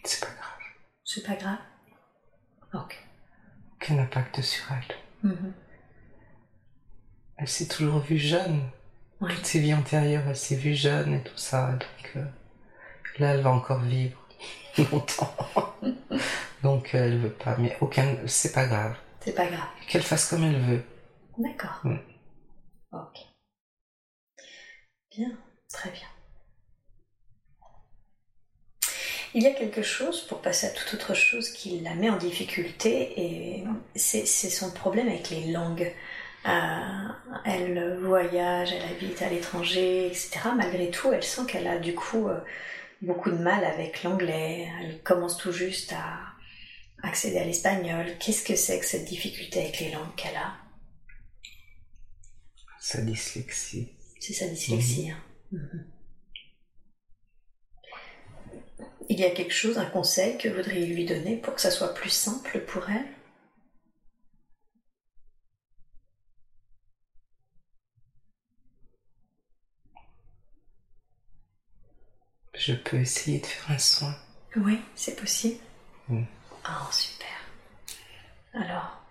C'est 0.06 0.20
pas 0.20 0.28
grave. 0.28 0.44
C'est 1.14 1.22
pas 1.22 1.36
grave 1.36 1.60
Ok. 2.74 3.00
Aucun 3.76 4.00
impact 4.00 4.42
sur 4.42 4.64
elle. 4.72 5.30
Mhm. 5.30 5.54
Elle 7.38 7.48
s'est 7.48 7.68
toujours 7.68 8.00
vue 8.00 8.18
jeune. 8.18 8.68
Toutes 9.20 9.46
ses 9.46 9.60
vies 9.60 9.76
antérieures, 9.76 10.24
elle 10.28 10.36
s'est 10.36 10.56
vue 10.56 10.74
jeune 10.74 11.14
et 11.14 11.22
tout 11.24 11.38
ça. 11.38 11.74
Donc 11.74 12.12
euh, 12.16 12.26
là, 13.20 13.36
elle 13.36 13.42
va 13.42 13.52
encore 13.52 13.82
vivre 13.82 14.18
longtemps. 14.92 15.36
donc 16.64 16.96
euh, 16.96 17.06
elle 17.06 17.20
veut 17.20 17.30
pas. 17.30 17.58
Mais 17.58 17.78
aucun, 17.80 18.18
c'est 18.26 18.52
pas 18.52 18.66
grave. 18.66 18.98
C'est 19.20 19.36
pas 19.36 19.46
grave. 19.46 19.70
Qu'elle 19.88 20.02
fasse 20.02 20.32
comme 20.32 20.44
elle 20.44 20.62
veut. 20.62 20.84
D'accord. 21.38 21.80
Mm. 21.84 21.98
Ok. 22.92 23.20
Bien, 25.12 25.38
très 25.70 25.92
bien. 25.92 26.08
Il 29.36 29.42
y 29.44 29.48
a 29.48 29.52
quelque 29.54 29.82
chose, 29.82 30.22
pour 30.28 30.42
passer 30.42 30.68
à 30.68 30.70
toute 30.70 30.94
autre 30.94 31.14
chose, 31.16 31.50
qui 31.50 31.80
la 31.80 31.96
met 31.96 32.10
en 32.10 32.18
difficulté, 32.18 33.14
et 33.20 33.64
c'est 33.96 34.26
son 34.26 34.72
problème 34.72 35.08
avec 35.08 35.30
les 35.32 35.52
langues. 35.52 35.92
Euh, 36.46 37.08
elle 37.46 37.98
voyage, 38.02 38.74
elle 38.74 38.84
habite 38.92 39.22
à 39.22 39.30
l'étranger, 39.30 40.08
etc. 40.08 40.40
Malgré 40.56 40.92
tout, 40.92 41.12
elle 41.14 41.24
sent 41.24 41.44
qu'elle 41.48 41.68
a 41.68 41.80
du 41.80 41.96
coup 41.96 42.28
euh, 42.28 42.40
beaucoup 43.02 43.32
de 43.32 43.38
mal 43.38 43.64
avec 43.64 44.04
l'anglais. 44.04 44.68
Elle 44.82 45.02
commence 45.04 45.38
tout 45.38 45.54
juste 45.54 45.94
à 45.94 46.20
accéder 47.02 47.38
à 47.40 47.46
l'espagnol. 47.46 48.06
Qu'est-ce 48.20 48.44
que 48.44 48.56
c'est 48.56 48.78
que 48.80 48.86
cette 48.86 49.06
difficulté 49.06 49.62
avec 49.62 49.80
les 49.80 49.92
langues 49.92 50.14
qu'elle 50.16 50.36
a? 50.36 50.54
Sa 52.80 53.02
dyslexie. 53.02 53.94
C'est 54.20 54.34
sa 54.34 54.48
dyslexie. 54.48 55.12
hein. 55.12 55.18
Mhm. 55.54 55.86
Il 59.10 59.20
y 59.20 59.26
a 59.26 59.32
quelque 59.32 59.54
chose, 59.54 59.78
un 59.78 59.86
conseil 59.86 60.38
que 60.38 60.48
vous 60.50 60.56
voudriez 60.56 60.86
lui 60.86 61.06
donner 61.06 61.38
pour 61.38 61.56
que 61.56 61.62
ça 61.62 61.72
soit 61.72 61.94
plus 61.94 62.10
simple 62.10 62.62
pour 62.62 62.90
elle? 62.90 63.06
Je 72.56 72.74
peux 72.74 72.98
essayer 72.98 73.40
de 73.40 73.46
faire 73.46 73.72
un 73.72 73.78
soin. 73.78 74.16
Oui, 74.56 74.80
c'est 74.96 75.16
possible. 75.16 75.60
Mm. 76.08 76.24
Oh, 76.66 76.92
super. 76.92 77.28
Alors, 78.54 79.02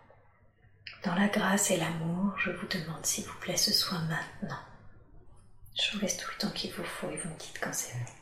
dans 1.05 1.15
la 1.15 1.29
grâce 1.29 1.71
et 1.71 1.77
l'amour, 1.77 2.39
je 2.39 2.51
vous 2.51 2.67
demande 2.67 3.05
s'il 3.05 3.25
vous 3.25 3.39
plaît 3.41 3.57
ce 3.57 3.73
soin 3.73 3.99
maintenant. 4.07 4.61
Je 5.75 5.93
vous 5.93 6.01
laisse 6.01 6.17
tout 6.17 6.31
le 6.33 6.39
temps 6.39 6.51
qu'il 6.55 6.73
vous 6.73 6.85
faut 6.85 7.11
et 7.11 7.17
vous 7.17 7.29
me 7.29 7.39
dites 7.39 7.59
quand 7.61 7.75
c'est 7.75 7.93
bon. 7.99 8.22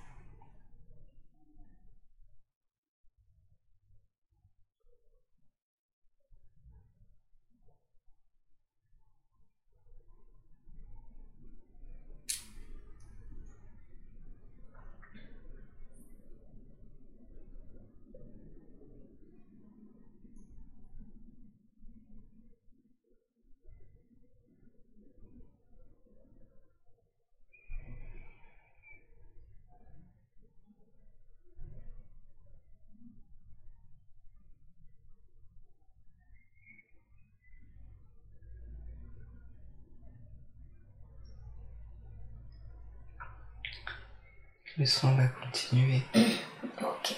Le 44.81 44.87
soin 44.87 45.13
va 45.13 45.27
continuer. 45.27 46.01
ok, 46.15 47.15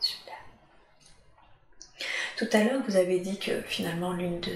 super. 0.00 0.34
Tout 2.36 2.46
à 2.52 2.62
l'heure, 2.62 2.82
vous 2.86 2.94
avez 2.94 3.18
dit 3.18 3.36
que 3.36 3.62
finalement, 3.62 4.12
l'une 4.12 4.38
de 4.38 4.52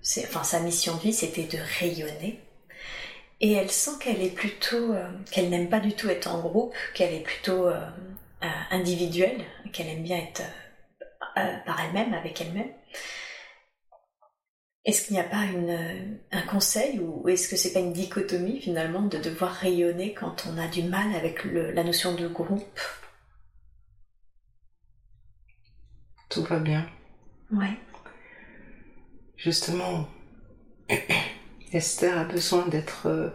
ses, 0.00 0.24
enfin, 0.24 0.44
sa 0.44 0.60
mission 0.60 0.94
de 0.94 1.00
vie, 1.00 1.12
c'était 1.12 1.48
de 1.48 1.58
rayonner. 1.80 2.38
Et 3.40 3.54
elle 3.54 3.72
sent 3.72 3.98
qu'elle 3.98 4.22
est 4.22 4.32
plutôt, 4.32 4.92
euh, 4.92 5.10
qu'elle 5.32 5.50
n'aime 5.50 5.68
pas 5.68 5.80
du 5.80 5.92
tout 5.94 6.08
être 6.08 6.32
en 6.32 6.38
groupe, 6.38 6.76
qu'elle 6.94 7.12
est 7.12 7.24
plutôt 7.24 7.66
euh, 7.66 7.84
euh, 8.44 8.46
individuelle, 8.70 9.44
qu'elle 9.72 9.88
aime 9.88 10.04
bien 10.04 10.18
être 10.18 10.42
par 11.34 11.80
elle-même, 11.80 12.14
avec 12.14 12.40
elle-même. 12.40 12.70
Est-ce 14.84 15.06
qu'il 15.06 15.14
n'y 15.14 15.20
a 15.20 15.24
pas 15.24 15.44
une, 15.44 16.18
un 16.32 16.42
conseil 16.42 17.00
ou 17.00 17.28
est-ce 17.28 17.48
que 17.48 17.56
c'est 17.56 17.72
pas 17.72 17.80
une 17.80 17.92
dichotomie 17.92 18.60
finalement 18.60 19.02
de 19.02 19.18
devoir 19.18 19.52
rayonner 19.52 20.14
quand 20.14 20.46
on 20.48 20.56
a 20.58 20.68
du 20.68 20.82
mal 20.84 21.14
avec 21.14 21.44
le, 21.44 21.70
la 21.72 21.84
notion 21.84 22.14
de 22.14 22.26
groupe? 22.28 22.80
Tout 26.30 26.44
va 26.44 26.58
bien. 26.58 26.88
Ouais. 27.52 27.76
Justement, 29.36 30.08
Esther 31.72 32.16
a 32.16 32.24
besoin 32.24 32.66
d'être... 32.68 33.06
Euh, 33.06 33.30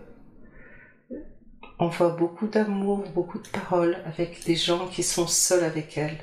on 1.78 1.90
voit 1.90 2.12
beaucoup 2.12 2.48
d'amour, 2.48 3.04
beaucoup 3.14 3.38
de 3.40 3.48
paroles 3.50 3.98
avec 4.06 4.46
des 4.46 4.56
gens 4.56 4.88
qui 4.88 5.04
sont 5.04 5.28
seuls 5.28 5.64
avec 5.64 5.98
elle. 5.98 6.18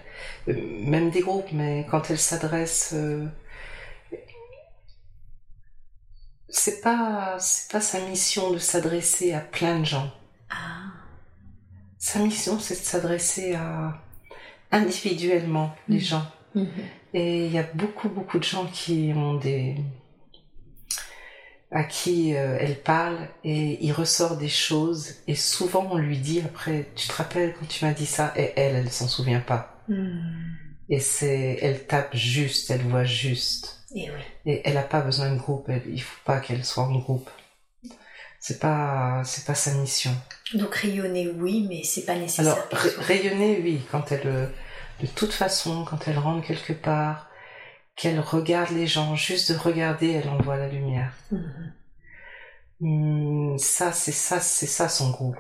Euh, 0.49 0.55
même 0.85 1.11
des 1.11 1.21
groupes, 1.21 1.53
mais 1.53 1.87
quand 1.91 2.11
elle 2.11 2.19
s'adresse... 2.19 2.93
Euh, 2.95 3.27
c'est 6.53 6.83
pas 6.83 7.39
c'est 7.41 7.73
pas 7.73 7.81
sa 7.83 8.01
mission 8.01 8.53
de 8.53 8.59
s'adresser 8.59 9.33
à 9.35 9.41
plein 9.41 9.81
de 9.81 9.87
gens. 9.87 10.13
Ah. 10.51 10.93
Sa 11.99 12.19
mission 12.21 12.59
c'est 12.61 12.75
de 12.81 12.85
s'adresser 12.85 13.55
à 13.55 14.03
individuellement 14.73 15.75
les 15.89 16.01
Mhm. 16.01 16.01
gens. 16.01 16.27
Mhm. 16.55 16.91
Et 17.15 17.47
il 17.47 17.53
y 17.53 17.59
a 17.59 17.65
beaucoup 17.75 18.09
beaucoup 18.11 18.39
de 18.39 18.45
gens 18.45 18.67
qui 18.67 19.13
ont 19.17 19.35
des 19.37 19.77
à 21.71 21.85
qui 21.85 22.35
euh, 22.37 22.59
elle 22.61 22.81
parle 22.83 23.29
et 23.45 23.83
il 23.85 23.93
ressort 23.93 24.37
des 24.37 24.49
choses 24.49 25.15
et 25.27 25.35
souvent 25.35 25.89
on 25.91 25.97
lui 25.97 26.19
dit 26.19 26.41
après 26.45 26.91
tu 26.95 27.09
te 27.09 27.15
rappelles 27.15 27.55
quand 27.59 27.67
tu 27.67 27.85
m'as 27.85 27.93
dit 27.95 28.07
ça? 28.07 28.33
Et 28.37 28.53
elle 28.57 28.77
elle 28.77 28.91
s'en 28.91 29.09
souvient 29.09 29.41
pas 29.41 29.69
Hmm. 29.89 30.55
et 30.89 31.01
c'est 31.01 31.59
elle 31.61 31.87
tape 31.89 32.15
juste 32.17 32.71
elle 32.71 32.83
voit 32.83 33.05
juste 33.05 33.82
Et 33.95 34.11
oui. 34.11 34.21
et 34.47 34.63
elle 34.65 34.77
a 34.79 34.83
pas 34.83 35.01
besoin 35.03 35.31
de 35.33 35.39
groupe 35.39 35.69
elle- 35.69 35.83
il 35.87 36.03
faut 36.03 36.21
pas 36.25 36.41
qu'elle 36.41 36.65
soit 36.65 36.85
en 36.85 36.99
groupe 36.99 37.31
c'est 38.41 38.59
pas 38.59 39.23
c'est 39.25 39.45
pas 39.47 39.55
sa 39.55 39.75
mission 39.75 40.11
Donc 40.55 40.75
rayonner, 40.75 41.29
oui, 41.29 41.67
mais 41.69 41.83
c'est 41.85 42.05
pas 42.05 42.17
nécessaire. 42.17 42.55
alors 42.55 42.69
rayonner 42.99 43.61
oui 43.63 43.81
quand 43.91 44.11
elle 44.13 44.27
euh, 44.27 44.47
de 45.01 45.07
toute 45.07 45.33
façon 45.33 45.85
quand 45.85 46.09
elle 46.09 46.19
rentre 46.19 46.47
quelque 46.47 46.73
part 46.73 47.29
qu'elle 47.97 48.21
regarde 48.21 48.71
les 48.71 48.87
gens 48.87 49.15
juste 49.15 49.53
de 49.53 49.57
regarder 49.59 50.11
elle 50.13 50.29
envoie 50.31 50.57
la 50.57 50.69
lumière 50.69 51.13
Mhm. 51.31 51.73
Hmm, 52.81 53.59
ça 53.59 53.93
c'est 53.93 54.11
ça 54.13 54.41
c'est 54.41 54.67
ça 54.67 54.89
son 54.89 55.11
groupe 55.11 55.37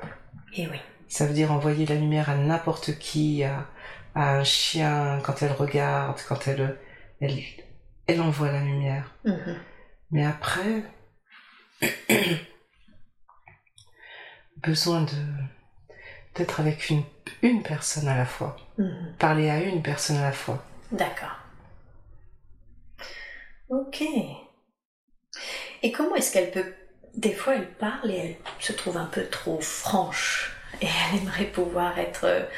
Et 0.57 0.69
oui. 0.69 0.77
Ça 1.09 1.27
veut 1.27 1.35
dire 1.35 1.51
envoyer 1.53 1.87
la 1.87 1.97
lumière 1.97 2.31
à 2.31 2.37
n'importe 2.37 2.99
qui, 2.99 3.43
à, 3.45 3.67
à 4.15 4.37
un 4.39 4.45
chien 4.45 5.21
quand 5.25 5.43
elle 5.43 5.53
regarde, 5.53 6.19
quand 6.29 6.47
elle, 6.49 6.79
elle, 7.21 7.39
elle 8.13 8.21
envoie 8.21 8.51
la 8.53 8.61
lumière. 8.61 9.11
Mhm. 9.25 9.57
Mais 10.11 10.25
après, 10.25 10.83
besoin 14.57 15.03
de 15.03 15.13
d'être 16.35 16.61
avec 16.61 16.89
une, 16.89 17.03
une 17.43 17.63
personne 17.63 18.09
à 18.09 18.17
la 18.17 18.25
fois, 18.25 18.57
Mhm. 18.79 19.15
parler 19.19 19.51
à 19.51 19.61
une 19.61 19.83
personne 19.83 20.17
à 20.17 20.23
la 20.23 20.33
fois. 20.33 20.65
D'accord. 20.91 21.37
Ok. 23.69 24.03
Et 25.83 25.93
comment 25.93 26.15
est-ce 26.15 26.33
qu'elle 26.33 26.51
peut... 26.51 26.73
Des 27.15 27.35
fois, 27.35 27.57
elle 27.57 27.69
parle 27.75 28.11
et 28.11 28.17
elle 28.17 28.37
se 28.61 28.73
trouve 28.73 28.97
un 28.97 29.05
peu 29.05 29.27
trop 29.27 29.61
franche. 29.61 30.57
Et 30.81 30.87
elle 31.13 31.19
aimerait 31.21 31.45
pouvoir 31.53 31.99
être 31.99 32.49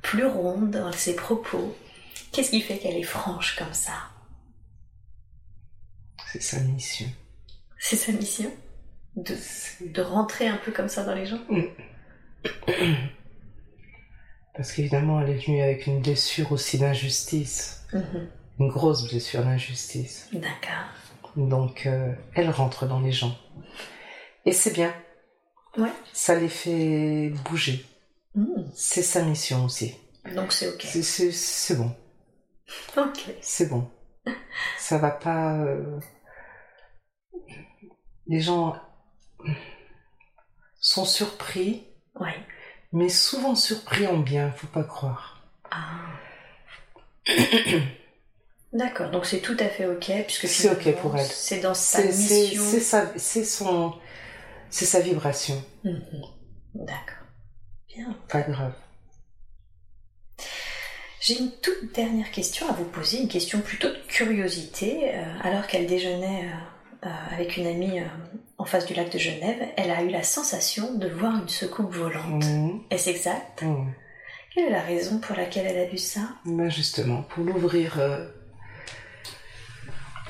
plus 0.00 0.24
ronde 0.26 0.70
dans 0.70 0.92
ses 0.92 1.14
propos. 1.14 1.76
Qu'est-ce 2.32 2.50
qui 2.50 2.62
fait 2.62 2.78
qu'elle 2.78 2.96
est 2.96 3.02
franche 3.02 3.56
comme 3.56 3.74
ça? 3.74 3.92
C'est 6.34 6.42
sa 6.42 6.58
mission. 6.60 7.06
C'est 7.78 7.94
sa 7.96 8.10
mission 8.10 8.50
de, 9.14 9.36
de 9.86 10.02
rentrer 10.02 10.48
un 10.48 10.56
peu 10.56 10.72
comme 10.72 10.88
ça 10.88 11.04
dans 11.04 11.14
les 11.14 11.26
gens 11.26 11.38
Parce 14.56 14.72
qu'évidemment, 14.72 15.20
elle 15.20 15.30
est 15.30 15.46
venue 15.46 15.62
avec 15.62 15.86
une 15.86 16.00
blessure 16.00 16.50
aussi 16.52 16.78
d'injustice, 16.78 17.84
Mhm. 17.92 18.28
une 18.58 18.68
grosse 18.68 19.08
blessure 19.08 19.42
d'injustice. 19.44 20.28
D'accord. 20.32 20.88
Donc, 21.36 21.86
euh, 21.86 22.12
elle 22.34 22.50
rentre 22.50 22.86
dans 22.86 22.98
les 23.00 23.12
gens. 23.12 23.36
Et 24.44 24.52
c'est 24.52 24.72
bien. 24.72 24.92
Ouais. 25.76 25.92
Ça 26.12 26.34
les 26.36 26.48
fait 26.48 27.30
bouger. 27.48 27.84
Mhm. 28.34 28.70
C'est 28.74 29.02
sa 29.02 29.22
mission 29.22 29.64
aussi. 29.64 29.94
Donc 30.34 30.52
c'est 30.52 30.68
ok. 30.68 30.82
C'est 30.82 31.76
bon. 31.76 31.94
Ok. 32.96 33.20
C'est 33.40 33.68
bon. 33.68 33.88
Ça 34.78 34.98
va 34.98 35.10
pas. 35.10 35.54
euh, 35.58 36.00
Les 38.26 38.40
gens 38.40 38.76
sont 40.80 41.04
surpris, 41.04 41.84
mais 42.92 43.08
souvent 43.08 43.54
surpris 43.54 44.06
en 44.06 44.18
bien, 44.18 44.50
faut 44.52 44.66
pas 44.66 44.84
croire. 44.84 45.42
Ah. 45.70 46.06
D'accord, 48.72 49.10
donc 49.10 49.24
c'est 49.24 49.40
tout 49.40 49.56
à 49.60 49.68
fait 49.68 49.86
ok, 49.86 50.10
puisque 50.26 50.48
C'est 50.48 50.68
ok 50.68 51.00
pour 51.00 51.16
elle. 51.16 51.26
C'est 51.26 51.60
dans 51.60 51.74
sa 51.74 52.02
mission. 52.02 52.62
c'est 52.64 52.80
sa, 52.80 53.16
c'est 53.16 53.44
son, 53.44 53.94
c'est 54.68 54.84
sa 54.84 55.00
vibration. 55.00 55.64
Mhm. 55.84 56.02
D'accord. 56.74 57.26
Bien. 57.88 58.16
Pas 58.28 58.42
grave. 58.42 58.74
J'ai 61.20 61.38
une 61.38 61.52
toute 61.52 61.94
dernière 61.94 62.30
question 62.32 62.68
à 62.68 62.72
vous 62.72 62.84
poser, 62.84 63.20
une 63.20 63.28
question 63.28 63.60
plutôt 63.60 63.88
de 63.88 63.98
curiosité. 64.08 65.14
Euh, 65.14 65.24
alors 65.42 65.66
qu'elle 65.68 65.86
déjeunait 65.86 66.46
euh, 66.46 66.56
euh, 67.04 67.08
avec 67.32 67.56
une 67.56 67.66
amie 67.66 68.00
euh, 68.00 68.06
en 68.58 68.64
face 68.64 68.86
du 68.86 68.94
lac 68.94 69.10
de 69.12 69.18
Genève, 69.18 69.68
elle 69.76 69.90
a 69.90 70.02
eu 70.02 70.08
la 70.10 70.22
sensation 70.22 70.94
de 70.94 71.08
voir 71.08 71.36
une 71.36 71.48
soucoupe 71.48 71.92
volante. 71.92 72.44
Mhm. 72.44 72.82
Est-ce 72.90 73.10
exact? 73.10 73.62
Mhm. 73.62 73.92
Quelle 74.54 74.66
est 74.66 74.70
la 74.70 74.82
raison 74.82 75.18
pour 75.18 75.36
laquelle 75.36 75.66
elle 75.66 75.78
a 75.78 75.86
vu 75.90 75.98
ça? 75.98 76.20
Ben 76.44 76.70
justement, 76.70 77.22
pour 77.22 77.44
l'ouvrir. 77.44 77.98
euh, 77.98 78.28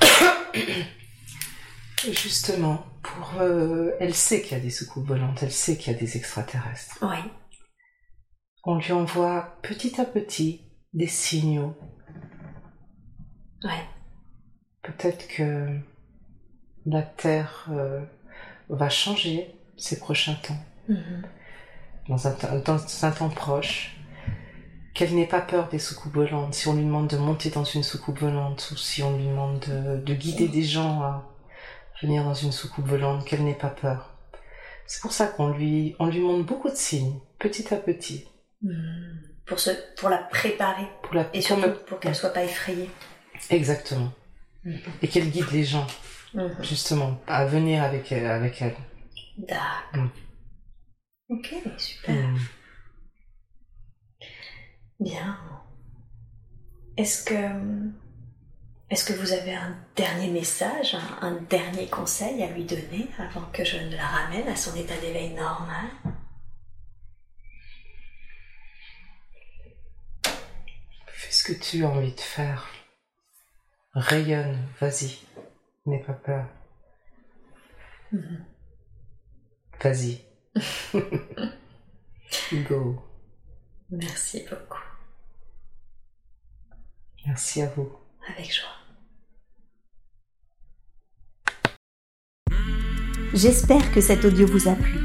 justement, 2.11 2.83
pour. 3.03 3.33
Elle 3.99 4.15
sait 4.15 4.41
qu'il 4.41 4.57
y 4.57 4.59
a 4.59 4.63
des 4.63 4.71
soucoupes 4.71 5.07
volantes, 5.07 5.43
elle 5.43 5.51
sait 5.51 5.77
qu'il 5.77 5.93
y 5.93 5.95
a 5.95 5.99
des 5.99 6.17
extraterrestres. 6.17 6.97
Oui. 7.01 7.17
On 8.63 8.79
lui 8.79 8.91
envoie 8.93 9.59
petit 9.61 10.01
à 10.01 10.05
petit 10.05 10.61
des 10.93 11.07
signaux. 11.07 11.75
Ouais. 13.63 13.83
Peut-être 14.81 15.27
que 15.27 15.77
la 16.85 17.01
Terre 17.01 17.65
euh, 17.71 18.01
va 18.69 18.89
changer 18.89 19.53
ces 19.77 19.99
prochains 19.99 20.35
temps, 20.35 20.57
Mhm. 20.89 21.23
dans 22.09 22.27
un, 22.27 22.31
temps- 22.31 22.59
dans 22.65 23.05
un 23.05 23.11
temps 23.11 23.29
proche. 23.29 23.91
Qu'elle 24.93 25.13
n'ait 25.13 25.27
pas 25.27 25.41
peur 25.41 25.67
des 25.67 25.79
soucoupes 25.79 26.13
volantes. 26.13 26.53
Si 26.53 26.69
on 26.69 26.73
lui 26.73 26.83
demande 26.85 27.07
de 27.09 27.17
monter 27.17 27.49
dans 27.49 27.65
une 27.65 27.83
soucoupe 27.83 28.19
volante 28.19 28.69
ou 28.71 28.77
si 28.77 29.03
on 29.03 29.17
lui 29.17 29.25
demande 29.25 29.59
de, 29.67 29.97
de 29.97 30.13
guider 30.13 30.47
des 30.47 30.63
gens 30.63 31.01
à 31.01 31.29
venir 32.01 32.23
dans 32.23 32.33
une 32.33 32.53
soucoupe 32.53 32.85
volante, 32.87 33.25
qu'elle 33.25 33.43
n'ait 33.43 33.53
pas 33.55 33.69
peur. 33.69 34.15
C'est 34.87 35.01
pour 35.01 35.11
ça 35.11 35.27
qu'on 35.27 35.49
lui, 35.49 35.95
on 35.99 36.05
lui 36.05 36.19
montre 36.21 36.45
beaucoup 36.45 36.69
de 36.69 36.75
signes, 36.75 37.19
petit 37.39 37.73
à 37.73 37.77
petit, 37.77 38.25
Mhm. 38.61 39.19
Pour, 39.45 39.59
se, 39.59 39.69
pour 39.97 40.09
la 40.09 40.17
préparer 40.17 40.87
pour 41.03 41.13
la 41.13 41.21
et 41.33 41.39
pour 41.39 41.41
surtout 41.43 41.61
me- 41.67 41.75
pour 41.85 41.99
qu'elle 41.99 42.15
soit 42.15 42.29
pas 42.33 42.43
effrayée. 42.45 42.89
exactement, 43.49 44.11
Mhm. 44.63 44.79
et 45.01 45.07
qu'elle 45.09 45.29
guide 45.29 45.51
les 45.51 45.63
gens 45.65 45.85
Mhm. 46.35 46.63
justement 46.63 47.21
à 47.27 47.45
venir 47.45 47.81
avec 47.83 48.11
elle, 48.11 48.25
avec 48.25 48.61
elle. 48.61 48.75
D'accord. 49.37 50.03
Mm. 50.03 50.09
Ok, 51.29 51.55
super. 51.77 52.15
Mm. 52.15 52.39
Bien. 54.99 55.39
Est-ce 56.97 57.23
que 57.25 57.35
est-ce 58.89 59.03
que 59.05 59.13
vous 59.13 59.33
avez 59.33 59.55
un 59.55 59.75
dernier 59.95 60.29
message, 60.29 60.95
un, 60.95 61.27
un 61.27 61.41
dernier 61.49 61.87
conseil 61.87 62.43
à 62.43 62.51
lui 62.51 62.65
donner 62.65 63.07
avant 63.17 63.45
que 63.51 63.63
je 63.63 63.77
ne 63.77 63.95
la 63.95 64.05
ramène 64.05 64.47
à 64.47 64.55
son 64.55 64.75
état 64.75 64.95
d'éveil 64.97 65.33
normal? 65.33 65.85
Fais 71.07 71.31
ce 71.31 71.43
que 71.43 71.53
tu 71.59 71.83
as 71.83 71.89
envie 71.89 72.13
de 72.13 72.19
faire. 72.19 72.67
Rayonne, 73.93 74.57
vas-y. 74.79 75.17
N'aie 75.85 76.03
pas 76.03 76.13
peur. 76.13 76.45
Mhm. 78.11 78.45
Vas-y. 79.83 80.21
Go. 82.67 83.01
Merci 83.91 84.43
beaucoup. 84.49 84.79
Merci 87.25 87.61
à 87.61 87.67
vous. 87.67 87.89
Avec 88.27 88.51
joie. 88.51 88.69
J'espère 93.33 93.91
que 93.91 94.01
cet 94.01 94.25
audio 94.25 94.47
vous 94.47 94.67
a 94.67 94.75
plu. 94.75 94.99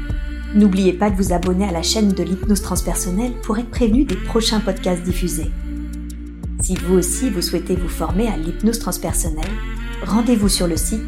N'oubliez 0.55 0.93
pas 0.93 1.09
de 1.09 1.15
vous 1.15 1.33
abonner 1.33 1.67
à 1.67 1.71
la 1.71 1.83
chaîne 1.83 2.13
de 2.13 2.23
l'hypnose 2.23 2.61
transpersonnelle 2.61 3.33
pour 3.41 3.57
être 3.57 3.69
prévenu 3.69 4.05
des 4.05 4.15
prochains 4.15 4.61
podcasts 4.61 5.03
diffusés. 5.03 5.51
Si 6.61 6.75
vous 6.75 6.95
aussi 6.95 7.29
vous 7.29 7.41
souhaitez 7.41 7.75
vous 7.75 7.89
former 7.89 8.27
à 8.27 8.37
l'hypnose 8.37 8.79
transpersonnelle, 8.79 9.51
rendez-vous 10.03 10.49
sur 10.49 10.67
le 10.67 10.77
site 10.77 11.01